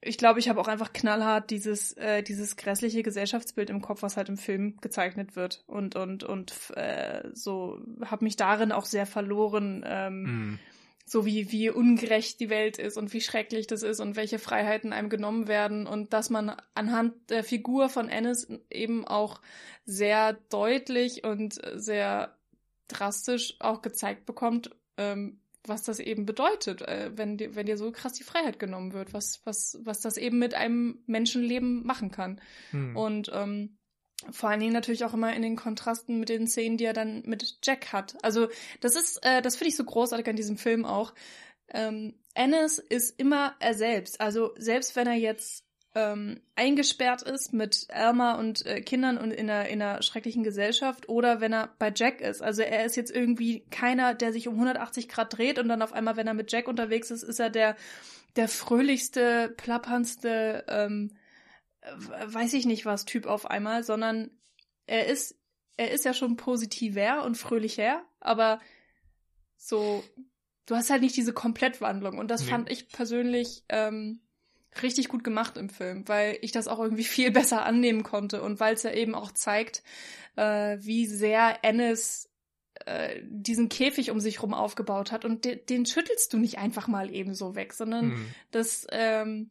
[0.00, 4.16] ich glaube, ich habe auch einfach knallhart dieses äh, dieses grässliche Gesellschaftsbild im Kopf, was
[4.16, 9.06] halt im Film gezeichnet wird und und und äh, so habe mich darin auch sehr
[9.06, 10.58] verloren, ähm, mm.
[11.04, 14.92] so wie wie ungerecht die Welt ist und wie schrecklich das ist und welche Freiheiten
[14.92, 19.40] einem genommen werden und dass man anhand der Figur von Ennis eben auch
[19.84, 22.36] sehr deutlich und sehr
[22.86, 27.92] drastisch auch gezeigt bekommt, ähm, was das eben bedeutet, äh, wenn, dir, wenn dir so
[27.92, 32.40] krass die Freiheit genommen wird, was, was, was das eben mit einem Menschenleben machen kann.
[32.70, 32.96] Hm.
[32.96, 33.78] Und ähm,
[34.30, 37.22] vor allen Dingen natürlich auch immer in den Kontrasten mit den Szenen, die er dann
[37.26, 38.16] mit Jack hat.
[38.22, 38.48] Also
[38.80, 41.14] das ist, äh, das finde ich so großartig an diesem Film auch.
[41.68, 44.20] Ähm, Ennis ist immer er selbst.
[44.20, 49.48] Also selbst wenn er jetzt ähm, eingesperrt ist mit Elma und äh, Kindern und in
[49.48, 52.42] einer, in einer schrecklichen Gesellschaft oder wenn er bei Jack ist.
[52.42, 55.92] Also er ist jetzt irgendwie keiner, der sich um 180 Grad dreht und dann auf
[55.92, 57.76] einmal, wenn er mit Jack unterwegs ist, ist er der,
[58.36, 61.16] der fröhlichste, plapperndste, ähm,
[62.26, 64.30] weiß ich nicht was Typ auf einmal, sondern
[64.86, 65.38] er ist,
[65.76, 68.60] er ist ja schon positiver und fröhlicher, aber
[69.56, 70.04] so,
[70.66, 72.50] du hast halt nicht diese Komplettwandlung und das nee.
[72.50, 74.20] fand ich persönlich ähm,
[74.82, 78.60] richtig gut gemacht im Film, weil ich das auch irgendwie viel besser annehmen konnte und
[78.60, 79.82] weil es ja eben auch zeigt,
[80.36, 82.30] äh, wie sehr Ennis
[82.86, 86.88] äh, diesen Käfig um sich rum aufgebaut hat und de den schüttelst du nicht einfach
[86.88, 88.26] mal eben so weg, sondern mhm.
[88.50, 89.50] das ähm,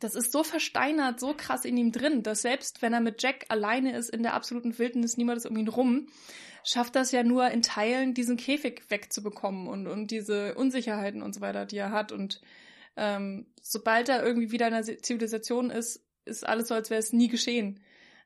[0.00, 3.46] das ist so versteinert, so krass in ihm drin, dass selbst wenn er mit Jack
[3.48, 6.08] alleine ist in der absoluten Wildnis, niemand ist um ihn rum,
[6.64, 11.40] schafft das ja nur in Teilen, diesen Käfig wegzubekommen und, und diese Unsicherheiten und so
[11.40, 12.12] weiter, die er hat.
[12.12, 12.40] Und
[12.98, 17.12] ähm, sobald er irgendwie wieder in der Zivilisation ist, ist alles so, als wäre es
[17.12, 17.80] nie geschehen.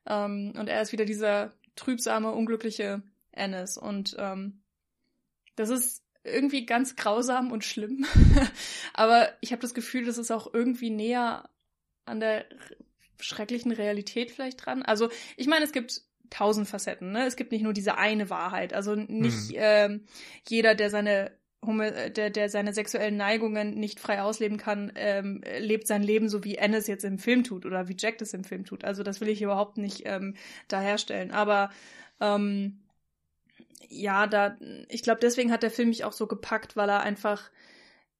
[0.07, 3.77] Ähm, und er ist wieder dieser trübsame, unglückliche Ennis.
[3.77, 4.63] Und ähm,
[5.57, 8.07] das ist irgendwie ganz grausam und schlimm.
[8.95, 11.51] Aber ich habe das Gefühl, das ist auch irgendwie näher
[12.07, 12.47] an der
[13.21, 14.83] schrecklichen Realität vielleicht dran.
[14.83, 17.13] Also ich meine, es gibt tausend Facetten.
[17.13, 17.27] Ne?
[17.27, 18.73] Es gibt nicht nur diese eine Wahrheit.
[18.73, 19.57] Also nicht hm.
[19.57, 20.05] ähm,
[20.49, 21.31] jeder, der seine
[21.65, 26.57] der, der seine sexuellen Neigungen nicht frei ausleben kann, ähm, lebt sein Leben so wie
[26.57, 28.85] Ennis jetzt im Film tut oder wie Jack das im Film tut.
[28.85, 30.35] Also das will ich überhaupt nicht ähm,
[30.69, 31.31] da herstellen.
[31.31, 31.71] Aber
[32.21, 32.81] ähm,
[33.89, 34.57] ja, da,
[34.89, 37.51] ich glaube, deswegen hat der Film mich auch so gepackt, weil er einfach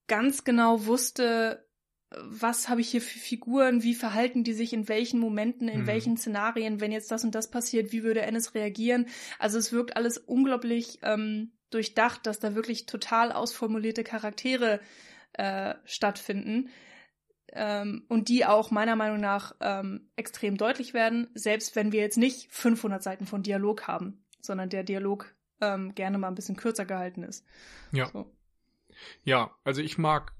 [0.07, 1.65] ganz genau wusste,
[2.15, 5.87] was habe ich hier für Figuren, wie verhalten die sich in welchen Momenten, in mhm.
[5.87, 9.07] welchen Szenarien, wenn jetzt das und das passiert, wie würde Ennis reagieren.
[9.39, 14.79] Also es wirkt alles unglaublich ähm, durchdacht, dass da wirklich total ausformulierte Charaktere
[15.33, 16.69] äh, stattfinden.
[17.51, 22.17] Ähm, und die auch meiner Meinung nach ähm, extrem deutlich werden, selbst wenn wir jetzt
[22.17, 26.85] nicht 500 Seiten von Dialog haben, sondern der Dialog ähm, gerne mal ein bisschen kürzer
[26.85, 27.45] gehalten ist.
[27.91, 28.09] Ja.
[28.11, 28.31] So.
[29.23, 30.33] Ja, also ich mag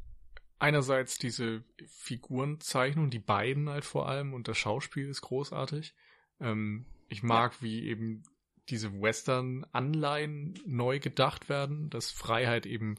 [0.60, 5.94] einerseits diese Figurenzeichnung, die beiden halt vor allem und das Schauspiel ist großartig.
[6.40, 7.62] Ähm, ich mag, ja.
[7.62, 8.24] wie eben
[8.70, 12.96] diese Western-Anleihen neu gedacht werden, dass Freiheit eben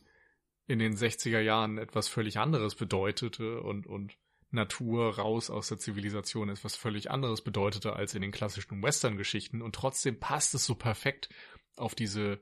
[0.67, 4.17] in den 60er Jahren etwas völlig anderes bedeutete und, und
[4.51, 9.75] Natur raus aus der Zivilisation etwas völlig anderes bedeutete als in den klassischen Western-Geschichten und
[9.75, 11.29] trotzdem passt es so perfekt
[11.77, 12.41] auf diese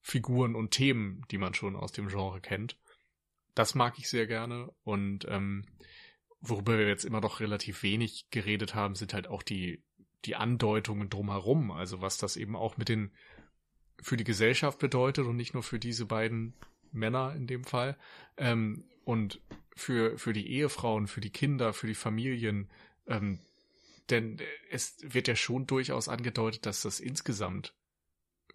[0.00, 2.78] Figuren und Themen, die man schon aus dem Genre kennt.
[3.54, 5.64] Das mag ich sehr gerne und ähm,
[6.40, 9.82] worüber wir jetzt immer noch relativ wenig geredet haben, sind halt auch die
[10.26, 13.10] die Andeutungen drumherum, also was das eben auch mit den
[14.02, 16.54] für die Gesellschaft bedeutet und nicht nur für diese beiden
[16.92, 17.96] Männer in dem Fall
[18.36, 19.40] ähm, und
[19.76, 22.70] für für die Ehefrauen, für die Kinder, für die Familien,
[23.06, 23.38] ähm,
[24.10, 24.38] denn
[24.70, 27.74] es wird ja schon durchaus angedeutet, dass das insgesamt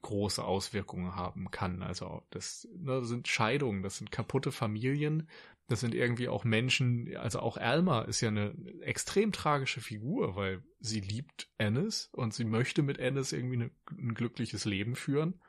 [0.01, 1.81] große Auswirkungen haben kann.
[1.83, 5.27] Also das, ne, das sind Scheidungen, das sind kaputte Familien,
[5.69, 10.63] das sind irgendwie auch Menschen, also auch Alma ist ja eine extrem tragische Figur, weil
[10.79, 15.39] sie liebt Ennis und sie möchte mit Ennis irgendwie eine, ein glückliches Leben führen,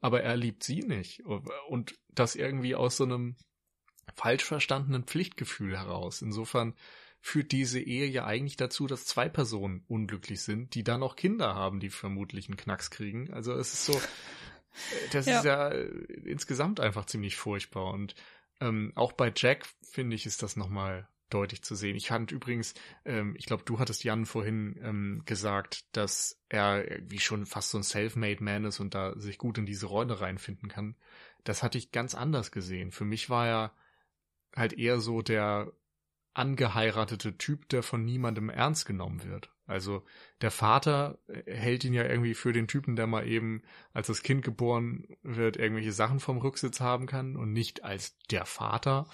[0.00, 1.22] aber er liebt sie nicht.
[1.68, 3.36] Und das irgendwie aus so einem
[4.16, 6.20] falsch verstandenen Pflichtgefühl heraus.
[6.20, 6.74] Insofern
[7.20, 11.54] führt diese Ehe ja eigentlich dazu, dass zwei Personen unglücklich sind, die dann auch Kinder
[11.54, 13.32] haben, die vermutlich einen Knacks kriegen.
[13.32, 14.00] Also es ist so,
[15.12, 15.38] das ja.
[15.38, 18.16] ist ja insgesamt einfach ziemlich furchtbar und
[18.60, 21.96] ähm, auch bei Jack, finde ich, ist das nochmal deutlich zu sehen.
[21.96, 22.74] Ich fand übrigens,
[23.04, 27.78] ähm, ich glaube, du hattest Jan vorhin ähm, gesagt, dass er wie schon fast so
[27.78, 30.96] ein Self-Made Man ist und da sich gut in diese Rolle reinfinden kann.
[31.44, 32.90] Das hatte ich ganz anders gesehen.
[32.90, 33.72] Für mich war er
[34.54, 35.72] halt eher so der
[36.34, 39.50] angeheiratete Typ, der von niemandem ernst genommen wird.
[39.70, 40.02] Also
[40.40, 44.44] der Vater hält ihn ja irgendwie für den Typen, der mal eben, als das Kind
[44.44, 49.06] geboren wird, irgendwelche Sachen vom Rücksitz haben kann und nicht als der Vater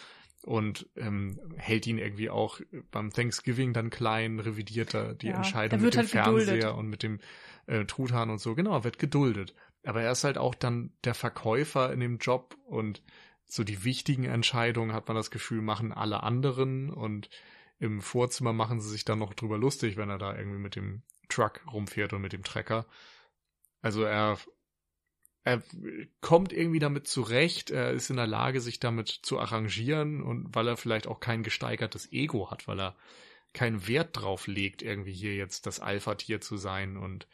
[0.43, 2.61] und ähm, hält ihn irgendwie auch
[2.91, 6.79] beim Thanksgiving dann klein, revidiert er die ja, Entscheidung mit dem halt Fernseher geduldet.
[6.79, 7.21] und mit dem
[7.67, 8.55] äh, Truthahn und so.
[8.55, 9.55] Genau, wird geduldet.
[9.85, 13.03] Aber er ist halt auch dann der Verkäufer in dem Job und
[13.49, 17.29] so die wichtigen Entscheidungen hat man das Gefühl, machen alle anderen und
[17.79, 21.03] im Vorzimmer machen sie sich dann noch drüber lustig, wenn er da irgendwie mit dem
[21.29, 22.87] Truck rumfährt und mit dem Trecker.
[23.83, 24.39] Also er,
[25.45, 25.63] er
[26.21, 30.69] kommt irgendwie damit zurecht, er ist in der Lage, sich damit zu arrangieren und weil
[30.69, 32.97] er vielleicht auch kein gesteigertes Ego hat, weil er
[33.53, 37.27] keinen Wert drauf legt, irgendwie hier jetzt das Alpha-Tier zu sein und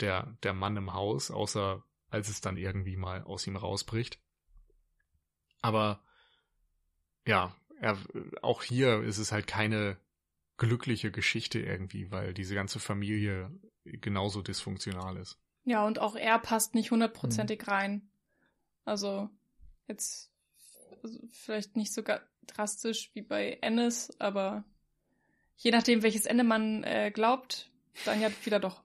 [0.00, 4.18] der, der Mann im Haus, außer als es dann irgendwie mal aus ihm rausbricht.
[5.60, 6.00] Aber
[7.26, 7.98] ja, er,
[8.42, 9.96] auch hier ist es halt keine
[10.56, 13.50] glückliche Geschichte irgendwie, weil diese ganze Familie
[13.84, 15.38] genauso dysfunktional ist.
[15.64, 17.70] Ja, und auch er passt nicht hundertprozentig mhm.
[17.70, 18.10] rein.
[18.84, 19.28] Also
[19.86, 20.30] jetzt
[21.02, 22.02] also vielleicht nicht so
[22.46, 24.64] drastisch wie bei Ennis, aber
[25.56, 27.70] je nachdem, welches Ende man äh, glaubt,
[28.04, 28.82] dann ja wieder doch.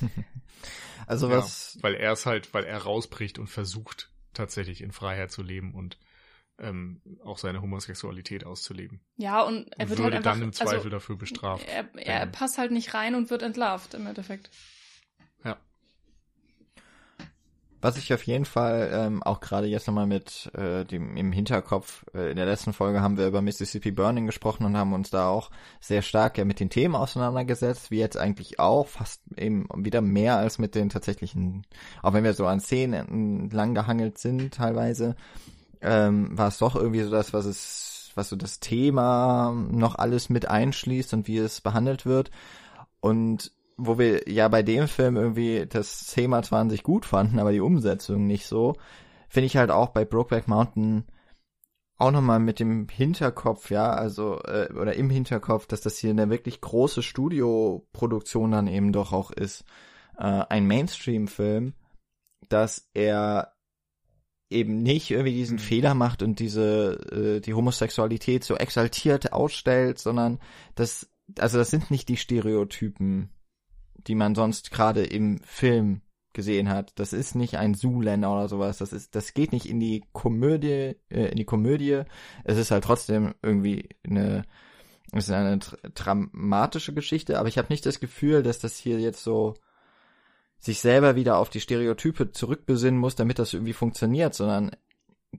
[1.06, 1.74] also was?
[1.74, 5.74] Ja, weil er es halt, weil er rausbricht und versucht tatsächlich in Freiheit zu leben
[5.74, 5.98] und
[6.60, 9.00] ähm, auch seine Homosexualität auszuleben.
[9.16, 11.66] Ja, und er wird würde halt einfach, dann im Zweifel also, dafür bestraft.
[11.68, 14.50] Er, er ähm, passt halt nicht rein und wird entlarvt im Endeffekt.
[15.44, 15.56] Ja.
[17.80, 22.04] Was ich auf jeden Fall ähm, auch gerade jetzt nochmal mit äh, dem im Hinterkopf,
[22.12, 25.28] äh, in der letzten Folge haben wir über Mississippi Burning gesprochen und haben uns da
[25.28, 30.00] auch sehr stark ja mit den Themen auseinandergesetzt, wie jetzt eigentlich auch, fast eben wieder
[30.00, 31.64] mehr als mit den tatsächlichen,
[32.02, 35.14] auch wenn wir so an Szenen lang gehangelt sind teilweise,
[35.80, 40.28] ähm, war es doch irgendwie so das, was es, was so das Thema noch alles
[40.28, 42.30] mit einschließt und wie es behandelt wird.
[43.00, 47.38] Und wo wir ja bei dem Film irgendwie das Thema zwar an sich gut fanden,
[47.38, 48.74] aber die Umsetzung nicht so,
[49.28, 51.04] finde ich halt auch bei Brokeback Mountain
[51.98, 56.30] auch nochmal mit dem Hinterkopf, ja, also, äh, oder im Hinterkopf, dass das hier eine
[56.30, 59.64] wirklich große Studioproduktion dann eben doch auch ist,
[60.16, 61.74] äh, ein Mainstream-Film,
[62.48, 63.52] dass er
[64.50, 65.62] eben nicht irgendwie diesen mhm.
[65.62, 70.38] Fehler macht und diese äh, die Homosexualität so exaltiert ausstellt, sondern
[70.74, 73.30] das also das sind nicht die Stereotypen,
[74.06, 76.00] die man sonst gerade im Film
[76.32, 76.92] gesehen hat.
[76.98, 78.78] Das ist nicht ein Zuländer oder sowas.
[78.78, 82.02] Das ist das geht nicht in die Komödie äh, in die Komödie.
[82.44, 84.44] Es ist halt trotzdem irgendwie eine
[85.12, 85.58] es ist eine
[85.94, 89.54] dramatische Geschichte, aber ich habe nicht das Gefühl, dass das hier jetzt so
[90.58, 94.72] sich selber wieder auf die Stereotype zurückbesinnen muss, damit das irgendwie funktioniert, sondern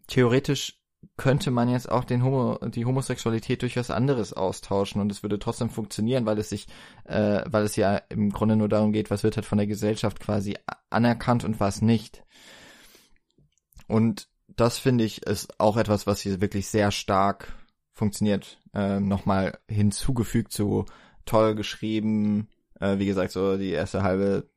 [0.08, 0.80] theoretisch
[1.18, 5.40] könnte man jetzt auch den Homo, die Homosexualität durch was anderes austauschen und es würde
[5.40, 6.68] trotzdem funktionieren, weil es sich,
[7.06, 10.20] äh, weil es ja im Grunde nur darum geht, was wird halt von der Gesellschaft
[10.20, 10.58] quasi
[10.90, 12.24] anerkannt und was nicht.
[13.88, 17.54] Und das finde ich ist auch etwas, was hier wirklich sehr stark
[17.94, 18.60] funktioniert.
[18.74, 20.86] Äh, Nochmal hinzugefügt zu
[21.26, 24.50] toll geschrieben, Äh, wie gesagt, so die erste halbe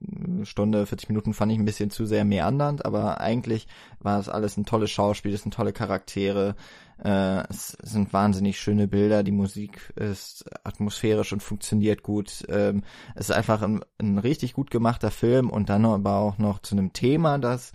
[0.45, 3.67] Stunde, 40 Minuten fand ich ein bisschen zu sehr meandernd, aber eigentlich
[3.99, 6.55] war es alles ein tolles Schauspiel, es sind tolle Charaktere,
[7.03, 12.45] äh, es sind wahnsinnig schöne Bilder, die Musik ist atmosphärisch und funktioniert gut.
[12.49, 12.83] Ähm,
[13.15, 16.77] es ist einfach ein, ein richtig gut gemachter Film und dann aber auch noch zu
[16.77, 17.73] einem Thema, das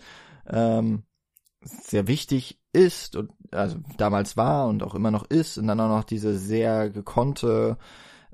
[0.47, 1.03] ähm,
[1.61, 5.89] sehr wichtig ist und also damals war und auch immer noch ist und dann auch
[5.89, 7.77] noch diese sehr gekonnte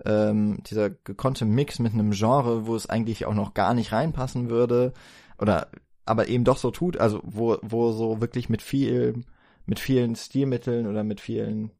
[0.06, 4.50] ähm, dieser gekonnte Mix mit einem Genre, wo es eigentlich auch noch gar nicht reinpassen
[4.50, 4.94] würde
[5.40, 5.68] oder
[6.06, 9.24] aber eben doch so tut, also wo wo so wirklich mit viel
[9.66, 11.72] mit vielen Stilmitteln oder mit vielen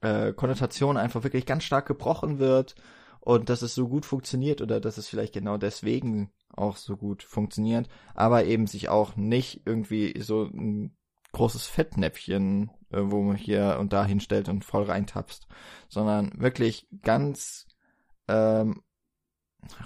[0.00, 2.74] äh, Konnotationen einfach wirklich ganz stark gebrochen wird
[3.20, 7.22] und dass es so gut funktioniert oder dass es vielleicht genau deswegen auch so gut
[7.22, 10.96] funktioniert, aber eben sich auch nicht irgendwie so ein
[11.32, 15.46] großes Fettnäpfchen, äh, wo man hier und da hinstellt und voll reintapst,
[15.88, 17.66] sondern wirklich ganz
[18.28, 18.82] ähm,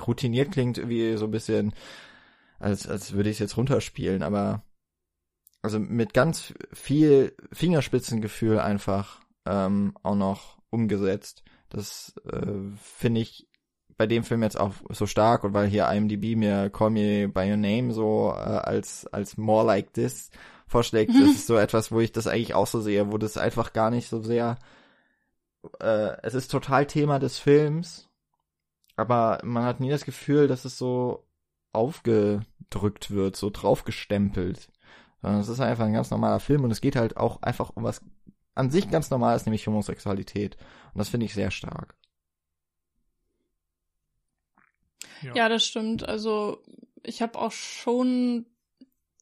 [0.06, 1.74] routiniert klingt wie so ein bisschen,
[2.58, 4.62] als, als würde ich es jetzt runterspielen, aber
[5.62, 11.42] also mit ganz viel Fingerspitzengefühl einfach ähm, auch noch umgesetzt.
[11.68, 13.46] Das äh, finde ich
[13.96, 17.50] bei dem Film jetzt auch so stark und weil hier IMDb mir Call Me By
[17.50, 20.30] Your Name so äh, als als More Like This
[20.70, 21.20] vorschlägt, mhm.
[21.20, 23.90] das ist so etwas, wo ich das eigentlich auch so sehe, wo das einfach gar
[23.90, 24.58] nicht so sehr
[25.80, 28.08] äh, es ist total Thema des Films,
[28.96, 31.26] aber man hat nie das Gefühl, dass es so
[31.72, 34.68] aufgedrückt wird, so draufgestempelt.
[35.22, 37.84] Sondern es ist einfach ein ganz normaler Film und es geht halt auch einfach um
[37.84, 38.02] was
[38.54, 40.56] an sich ganz normales, nämlich Homosexualität.
[40.92, 41.94] Und das finde ich sehr stark.
[45.22, 45.34] Ja.
[45.34, 46.08] ja, das stimmt.
[46.08, 46.62] Also
[47.02, 48.46] ich habe auch schon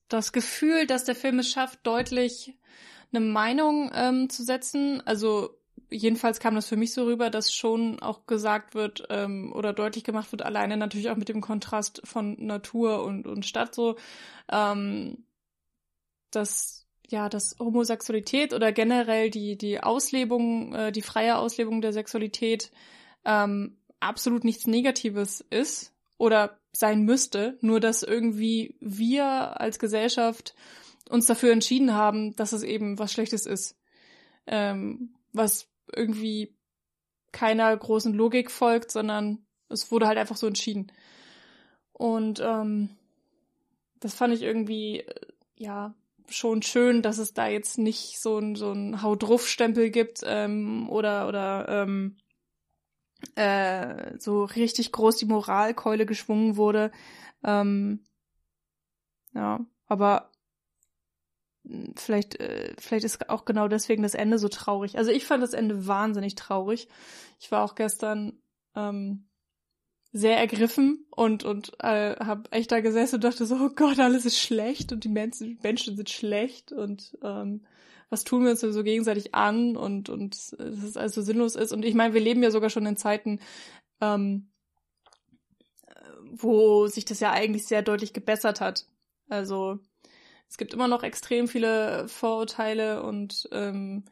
[0.09, 2.57] das Gefühl, dass der Film es schafft, deutlich
[3.13, 5.03] eine Meinung ähm, zu setzen.
[5.07, 5.59] Also
[5.91, 10.05] jedenfalls kam das für mich so rüber, dass schon auch gesagt wird ähm, oder deutlich
[10.05, 13.97] gemacht wird, alleine natürlich auch mit dem Kontrast von Natur und, und Stadt so,
[14.51, 15.25] ähm,
[16.31, 22.71] dass ja, dass Homosexualität oder generell die die Auslebung, äh, die freie Auslebung der Sexualität
[23.25, 30.55] ähm, absolut nichts Negatives ist oder sein müsste, nur dass irgendwie wir als Gesellschaft
[31.09, 33.78] uns dafür entschieden haben, dass es eben was Schlechtes ist,
[34.47, 36.55] ähm, was irgendwie
[37.32, 40.93] keiner großen Logik folgt, sondern es wurde halt einfach so entschieden.
[41.93, 42.90] Und ähm,
[44.01, 45.27] das fand ich irgendwie, äh,
[45.57, 45.95] ja,
[46.28, 50.20] schon schön, dass es da jetzt nicht so ein so ein Hau drauf Stempel gibt
[50.24, 52.16] ähm, oder oder ähm,
[53.35, 56.90] äh, so richtig groß die Moralkeule geschwungen wurde.
[57.45, 58.05] Ähm,
[59.35, 60.31] ja, aber
[61.65, 64.99] hm, vielleicht äh, vielleicht ist auch genau deswegen das Ende so traurig.
[64.99, 66.89] Also ich fand das Ende wahnsinnig traurig.
[67.40, 68.40] Ich war auch gestern
[68.74, 69.28] ähm,
[70.13, 74.25] sehr ergriffen und und äh, habe echt da gesessen und dachte so, oh Gott, alles
[74.25, 77.67] ist schlecht und die Menschen, Menschen sind schlecht und ähm,
[78.11, 81.57] was tun wir uns denn so gegenseitig an und und dass es alles so sinnlos
[81.57, 81.73] ist.
[81.73, 83.41] Und ich meine, wir leben ja sogar schon in Zeiten,
[84.01, 84.49] ähm,
[86.31, 88.87] wo sich das ja eigentlich sehr deutlich gebessert hat.
[89.29, 89.79] Also
[90.49, 94.05] es gibt immer noch extrem viele Vorurteile und ähm,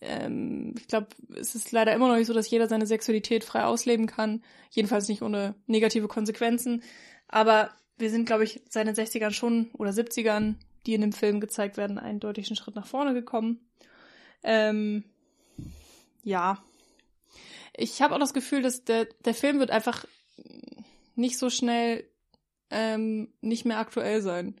[0.00, 3.64] ähm, ich glaube, es ist leider immer noch nicht so, dass jeder seine Sexualität frei
[3.64, 4.42] ausleben kann.
[4.70, 6.82] Jedenfalls nicht ohne negative Konsequenzen.
[7.28, 10.56] Aber wir sind, glaube ich, seit den 60ern schon oder 70ern,
[10.86, 13.60] die in dem Film gezeigt werden, einen deutlichen Schritt nach vorne gekommen.
[14.42, 15.04] Ähm,
[16.22, 16.62] ja.
[17.74, 20.04] Ich habe auch das Gefühl, dass der, der Film wird einfach
[21.14, 22.04] nicht so schnell
[22.70, 24.56] ähm, nicht mehr aktuell sein.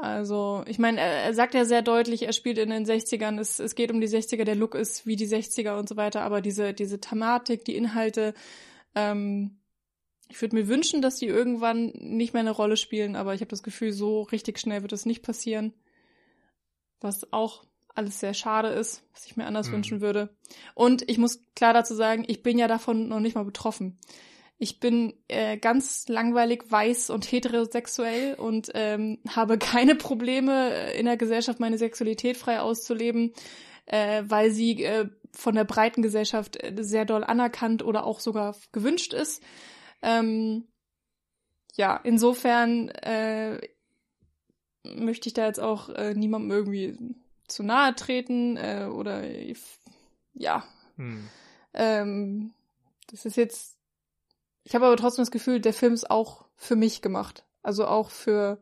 [0.00, 3.58] Also, ich meine, er, er, sagt ja sehr deutlich, er spielt in den 60ern, es,
[3.58, 6.42] es geht um die 60er, der Look ist wie die 60er und so weiter, aber
[6.42, 8.34] diese, diese Thematik, die Inhalte,
[8.94, 9.58] ähm,
[10.28, 13.48] ich würde mir wünschen, dass die irgendwann nicht mehr eine Rolle spielen, aber ich habe
[13.48, 15.72] das Gefühl, so richtig schnell wird das nicht passieren.
[17.00, 17.64] Was auch
[17.94, 19.74] alles sehr schade ist, was ich mir anders mhm.
[19.74, 20.36] wünschen würde.
[20.74, 23.98] Und ich muss klar dazu sagen, ich bin ja davon noch nicht mal betroffen
[24.58, 31.06] ich bin äh, ganz langweilig weiß und heterosexuell und ähm, habe keine Probleme äh, in
[31.06, 33.32] der Gesellschaft meine Sexualität frei auszuleben,
[33.86, 38.56] äh, weil sie äh, von der breiten Gesellschaft äh, sehr doll anerkannt oder auch sogar
[38.72, 39.42] gewünscht ist.
[40.02, 40.66] Ähm,
[41.74, 43.60] ja, insofern äh,
[44.84, 46.98] möchte ich da jetzt auch äh, niemandem irgendwie
[47.46, 49.22] zu nahe treten äh, oder
[50.32, 50.64] ja.
[50.96, 51.28] Hm.
[51.74, 52.54] Ähm,
[53.10, 53.75] das ist jetzt
[54.66, 57.44] ich habe aber trotzdem das Gefühl, der Film ist auch für mich gemacht.
[57.62, 58.60] Also auch für,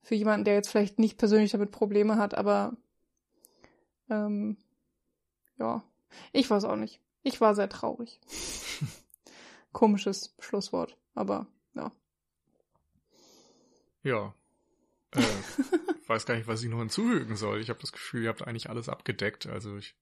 [0.00, 2.72] für jemanden, der jetzt vielleicht nicht persönlich damit Probleme hat, aber
[4.08, 4.56] ähm,
[5.58, 5.84] ja,
[6.32, 7.00] ich weiß auch nicht.
[7.22, 8.18] Ich war sehr traurig.
[9.72, 11.92] komisches Schlusswort, aber ja.
[14.02, 14.34] Ja.
[15.10, 15.22] Äh,
[16.06, 17.60] weiß gar nicht, was ich noch hinzufügen soll.
[17.60, 19.46] Ich habe das Gefühl, ihr habt eigentlich alles abgedeckt.
[19.46, 19.94] Also ich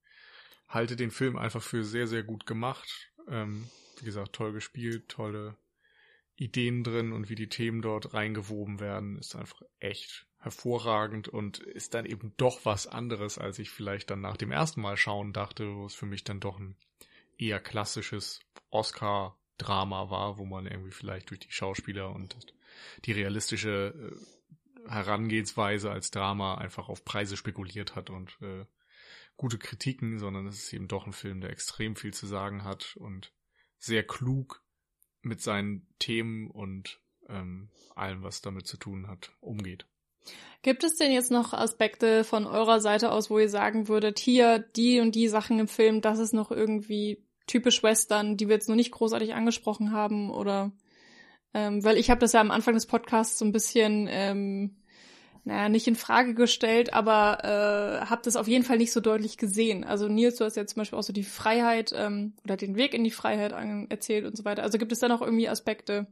[0.68, 3.10] halte den Film einfach für sehr, sehr gut gemacht.
[3.26, 3.68] Ähm,
[4.01, 5.56] wie gesagt, toll gespielt, tolle
[6.36, 11.93] Ideen drin und wie die Themen dort reingewoben werden, ist einfach echt hervorragend und ist
[11.93, 15.74] dann eben doch was anderes, als ich vielleicht dann nach dem ersten Mal schauen dachte,
[15.74, 16.77] wo es für mich dann doch ein
[17.36, 18.40] eher klassisches
[18.70, 22.36] Oscar-Drama war, wo man irgendwie vielleicht durch die Schauspieler und
[23.05, 28.64] die realistische äh, Herangehensweise als Drama einfach auf Preise spekuliert hat und äh,
[29.36, 32.97] gute Kritiken, sondern es ist eben doch ein Film, der extrem viel zu sagen hat
[32.97, 33.32] und
[33.81, 34.62] sehr klug
[35.23, 39.86] mit seinen Themen und ähm, allem, was damit zu tun hat, umgeht.
[40.62, 44.59] Gibt es denn jetzt noch Aspekte von eurer Seite aus, wo ihr sagen würdet, hier
[44.59, 48.69] die und die Sachen im Film, das ist noch irgendwie typisch Western, die wir jetzt
[48.69, 50.73] noch nicht großartig angesprochen haben oder
[51.52, 54.77] ähm, weil ich habe das ja am Anfang des Podcasts so ein bisschen ähm,
[55.44, 59.38] naja, nicht in Frage gestellt, aber äh, habe das auf jeden Fall nicht so deutlich
[59.38, 59.84] gesehen.
[59.84, 62.92] Also Nils, du hast ja zum Beispiel auch so die Freiheit ähm, oder den Weg
[62.94, 64.62] in die Freiheit an, erzählt und so weiter.
[64.62, 66.06] Also gibt es da noch irgendwie Aspekte,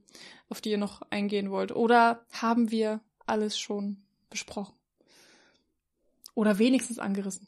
[0.48, 1.72] auf die ihr noch eingehen wollt?
[1.72, 3.98] Oder haben wir alles schon
[4.30, 4.74] besprochen?
[6.34, 7.46] Oder wenigstens angerissen?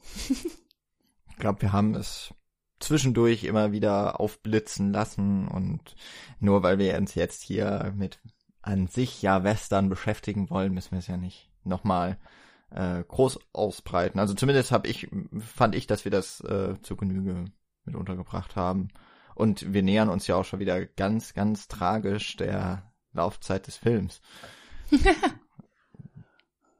[1.31, 2.35] ich glaube, wir haben es
[2.78, 5.97] zwischendurch immer wieder aufblitzen lassen und
[6.40, 8.20] nur weil wir uns jetzt hier mit
[8.62, 12.19] an sich ja Western beschäftigen wollen, müssen wir es ja nicht nochmal
[12.70, 14.19] äh, groß ausbreiten.
[14.19, 15.09] Also zumindest habe ich,
[15.39, 17.47] fand ich, dass wir das äh, zur Genüge
[17.85, 18.89] mit untergebracht haben.
[19.35, 24.20] Und wir nähern uns ja auch schon wieder ganz, ganz tragisch der Laufzeit des Films.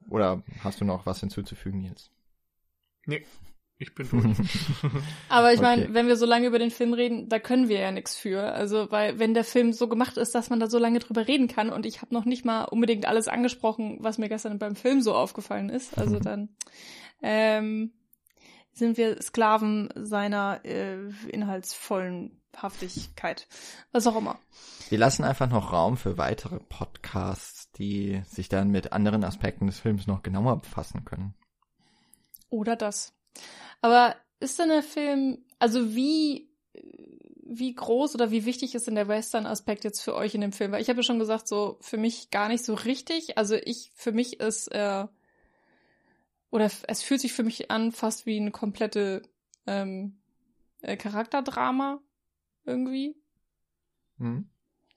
[0.09, 2.11] Oder hast du noch was hinzuzufügen jetzt?
[3.05, 3.25] Nee,
[3.81, 4.23] ich bin durch.
[5.29, 5.93] Aber ich meine, okay.
[5.93, 8.41] wenn wir so lange über den Film reden, da können wir ja nichts für.
[8.53, 11.47] Also, weil wenn der Film so gemacht ist, dass man da so lange drüber reden
[11.47, 15.01] kann und ich habe noch nicht mal unbedingt alles angesprochen, was mir gestern beim Film
[15.01, 15.97] so aufgefallen ist.
[15.97, 16.49] Also dann
[17.21, 17.91] ähm,
[18.71, 23.47] sind wir Sklaven seiner äh, inhaltsvollen Haftigkeit.
[23.91, 24.37] Was auch immer.
[24.89, 29.79] Wir lassen einfach noch Raum für weitere Podcasts, die sich dann mit anderen Aspekten des
[29.79, 31.33] Films noch genauer befassen können.
[32.49, 33.13] Oder das.
[33.81, 36.49] Aber ist denn der Film, also wie,
[37.43, 40.71] wie groß oder wie wichtig ist denn der Western-Aspekt jetzt für euch in dem Film?
[40.71, 43.37] Weil ich habe ja schon gesagt, so für mich gar nicht so richtig.
[43.37, 45.05] Also ich, für mich ist, äh,
[46.49, 49.21] oder es fühlt sich für mich an fast wie eine komplette
[49.67, 50.19] ähm,
[50.81, 52.01] äh, Charakterdrama
[52.65, 53.15] irgendwie.
[54.17, 54.49] Hm.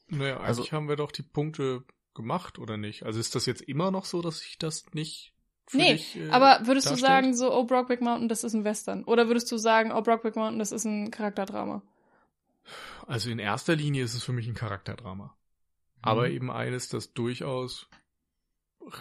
[0.08, 1.84] Naja, eigentlich also, haben wir doch die Punkte
[2.14, 3.04] gemacht, oder nicht?
[3.04, 5.33] Also ist das jetzt immer noch so, dass ich das nicht
[5.72, 7.08] nee, dich, äh, aber würdest darstellt?
[7.08, 9.04] du sagen, so, oh, Brockback Mountain, das ist ein Western?
[9.04, 11.82] Oder würdest du sagen, oh, Brockback Mountain, das ist ein Charakterdrama?
[13.06, 15.26] Also in erster Linie ist es für mich ein Charakterdrama.
[15.26, 15.30] Mhm.
[16.02, 17.88] Aber eben eines, das durchaus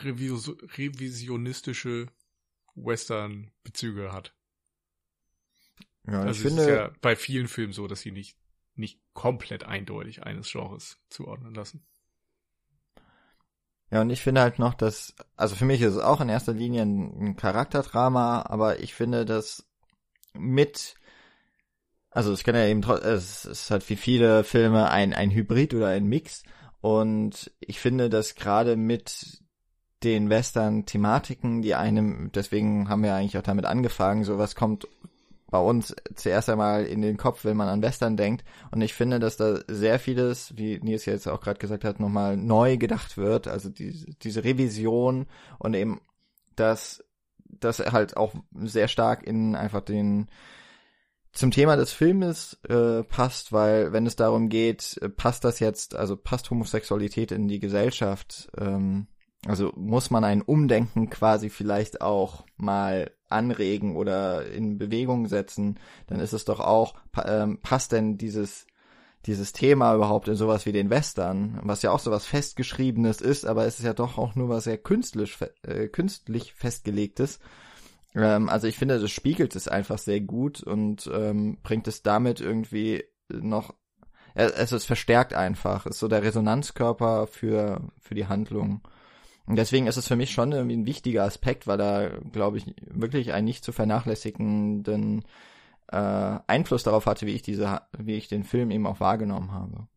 [0.04, 2.08] revis revisionistische
[2.76, 4.34] Western-Bezüge hat.
[6.08, 8.38] Ja, also ich finde, es ist ja bei vielen Filmen so, dass sie nicht,
[8.76, 11.86] nicht komplett eindeutig eines Genres zuordnen lassen.
[13.92, 16.54] Ja, und ich finde halt noch, dass, also für mich ist es auch in erster
[16.54, 19.66] Linie ein, Charakterdrama, aber ich finde, dass
[20.34, 20.96] mit,
[22.10, 25.90] also es kann ja eben, es ist halt wie viele Filme ein, ein Hybrid oder
[25.90, 26.44] ein Mix.
[26.82, 29.42] Und ich finde, dass gerade mit
[30.04, 34.88] den Western-Thematiken, die einem, deswegen haben wir eigentlich auch damit angefangen, sowas kommt
[35.54, 38.44] bei uns zuerst einmal in den Kopf, wenn man an Western denkt.
[38.72, 42.38] Und ich finde, dass da sehr vieles, wie Nils jetzt auch gerade gesagt hat, nochmal
[42.38, 43.48] neu gedacht wird.
[43.48, 45.28] Also die, diese Revision
[45.60, 46.02] und eben
[46.56, 47.04] dass
[47.46, 50.28] das halt auch sehr stark in einfach den
[51.34, 55.96] zum Thema des Filmes äh, passt, weil wenn es darum geht, äh, passt das jetzt,
[55.96, 59.06] also passt Homosexualität in die Gesellschaft, ähm,
[59.46, 66.20] also muss man ein Umdenken quasi vielleicht auch mal anregen oder in Bewegung setzen, dann
[66.20, 66.96] ist es doch auch,
[67.26, 68.68] ähm, passt denn dieses,
[69.26, 73.66] dieses Thema überhaupt in sowas wie den Western, was ja auch sowas festgeschriebenes ist, aber
[73.66, 77.40] es ist ja doch auch nur was sehr künstlich, äh, künstlich festgelegtes.
[78.16, 82.40] Ähm, also ich finde, das spiegelt es einfach sehr gut und ähm, bringt es damit
[82.40, 83.74] irgendwie noch,
[84.36, 88.82] äh, es ist verstärkt einfach, ist so der Resonanzkörper für, für die Handlung.
[89.46, 92.74] Und deswegen ist es für mich schon irgendwie ein wichtiger Aspekt, weil er, glaube ich,
[92.88, 95.26] wirklich einen nicht zu vernachlässigenden
[95.88, 99.88] äh, Einfluss darauf hatte, wie ich diese, wie ich den Film eben auch wahrgenommen habe.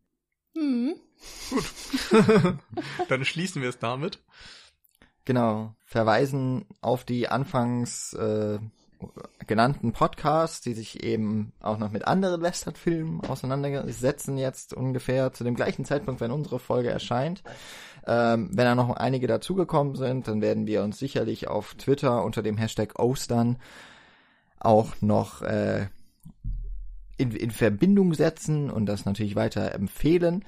[0.55, 0.95] Hm.
[1.49, 1.65] Gut.
[3.09, 4.19] Dann schließen wir es damit.
[5.25, 5.75] Genau.
[5.85, 8.59] Verweisen auf die anfangs äh,
[9.45, 15.55] genannten Podcasts, die sich eben auch noch mit anderen Western-Filmen auseinandersetzen jetzt ungefähr zu dem
[15.55, 17.43] gleichen Zeitpunkt, wenn unsere Folge erscheint.
[18.07, 22.41] Ähm, wenn da noch einige dazugekommen sind, dann werden wir uns sicherlich auf Twitter unter
[22.41, 23.57] dem Hashtag Ostern
[24.59, 25.87] auch noch äh,
[27.17, 30.45] in, in Verbindung setzen und das natürlich weiter empfehlen.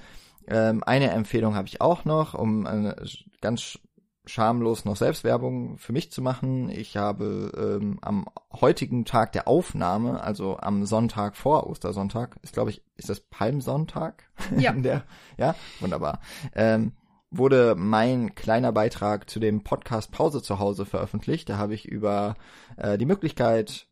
[0.48, 2.96] Ähm, eine Empfehlung habe ich auch noch, um eine
[3.42, 3.78] ganz
[4.26, 6.70] schamlos noch Selbstwerbung für mich zu machen.
[6.70, 12.70] Ich habe ähm, am heutigen Tag der Aufnahme, also am Sonntag vor Ostersonntag, ist glaube
[12.70, 14.24] ich, ist das Palmsonntag?
[14.58, 14.72] Ja.
[14.78, 15.04] der,
[15.38, 16.20] ja, wunderbar.
[16.56, 16.94] Ähm,
[17.32, 21.50] wurde mein kleiner Beitrag zu dem Podcast Pause zu Hause veröffentlicht.
[21.50, 22.36] Da habe ich über
[22.78, 23.88] äh, die Möglichkeit,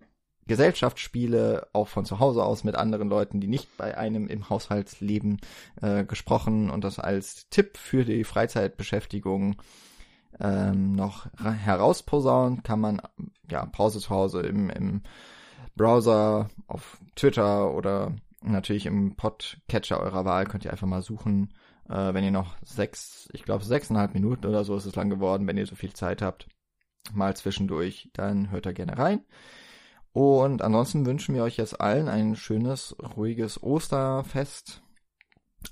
[0.48, 5.42] Gesellschaftsspiele auch von zu Hause aus mit anderen Leuten, die nicht bei einem im Haushaltsleben
[5.82, 9.58] äh, gesprochen und das als Tipp für die Freizeitbeschäftigung
[10.40, 13.02] ähm, noch herausposaunt, kann man
[13.52, 15.02] ja Pause zu Hause im, im
[15.76, 21.54] Browser, auf Twitter oder natürlich im Podcatcher eurer Wahl könnt ihr einfach mal suchen,
[21.90, 25.48] äh, wenn ihr noch sechs, ich glaube sechseinhalb Minuten oder so ist es lang geworden,
[25.48, 26.48] wenn ihr so viel Zeit habt,
[27.14, 29.26] mal zwischendurch, dann hört da gerne rein.
[30.14, 34.82] Und ansonsten wünschen wir euch jetzt allen ein schönes, ruhiges Osterfest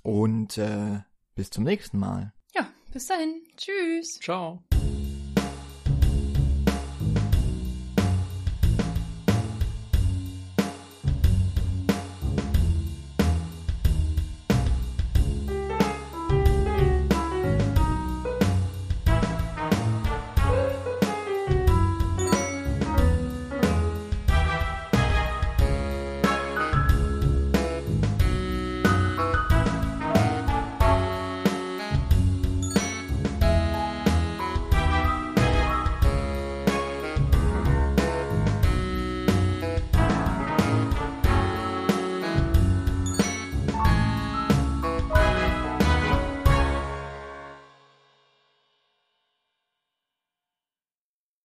[0.04, 1.00] und äh,
[1.34, 2.34] bis zum nächsten Mal.
[2.54, 3.42] Ja, bis dahin.
[3.58, 4.20] Tschüss.
[4.22, 4.64] Ciao.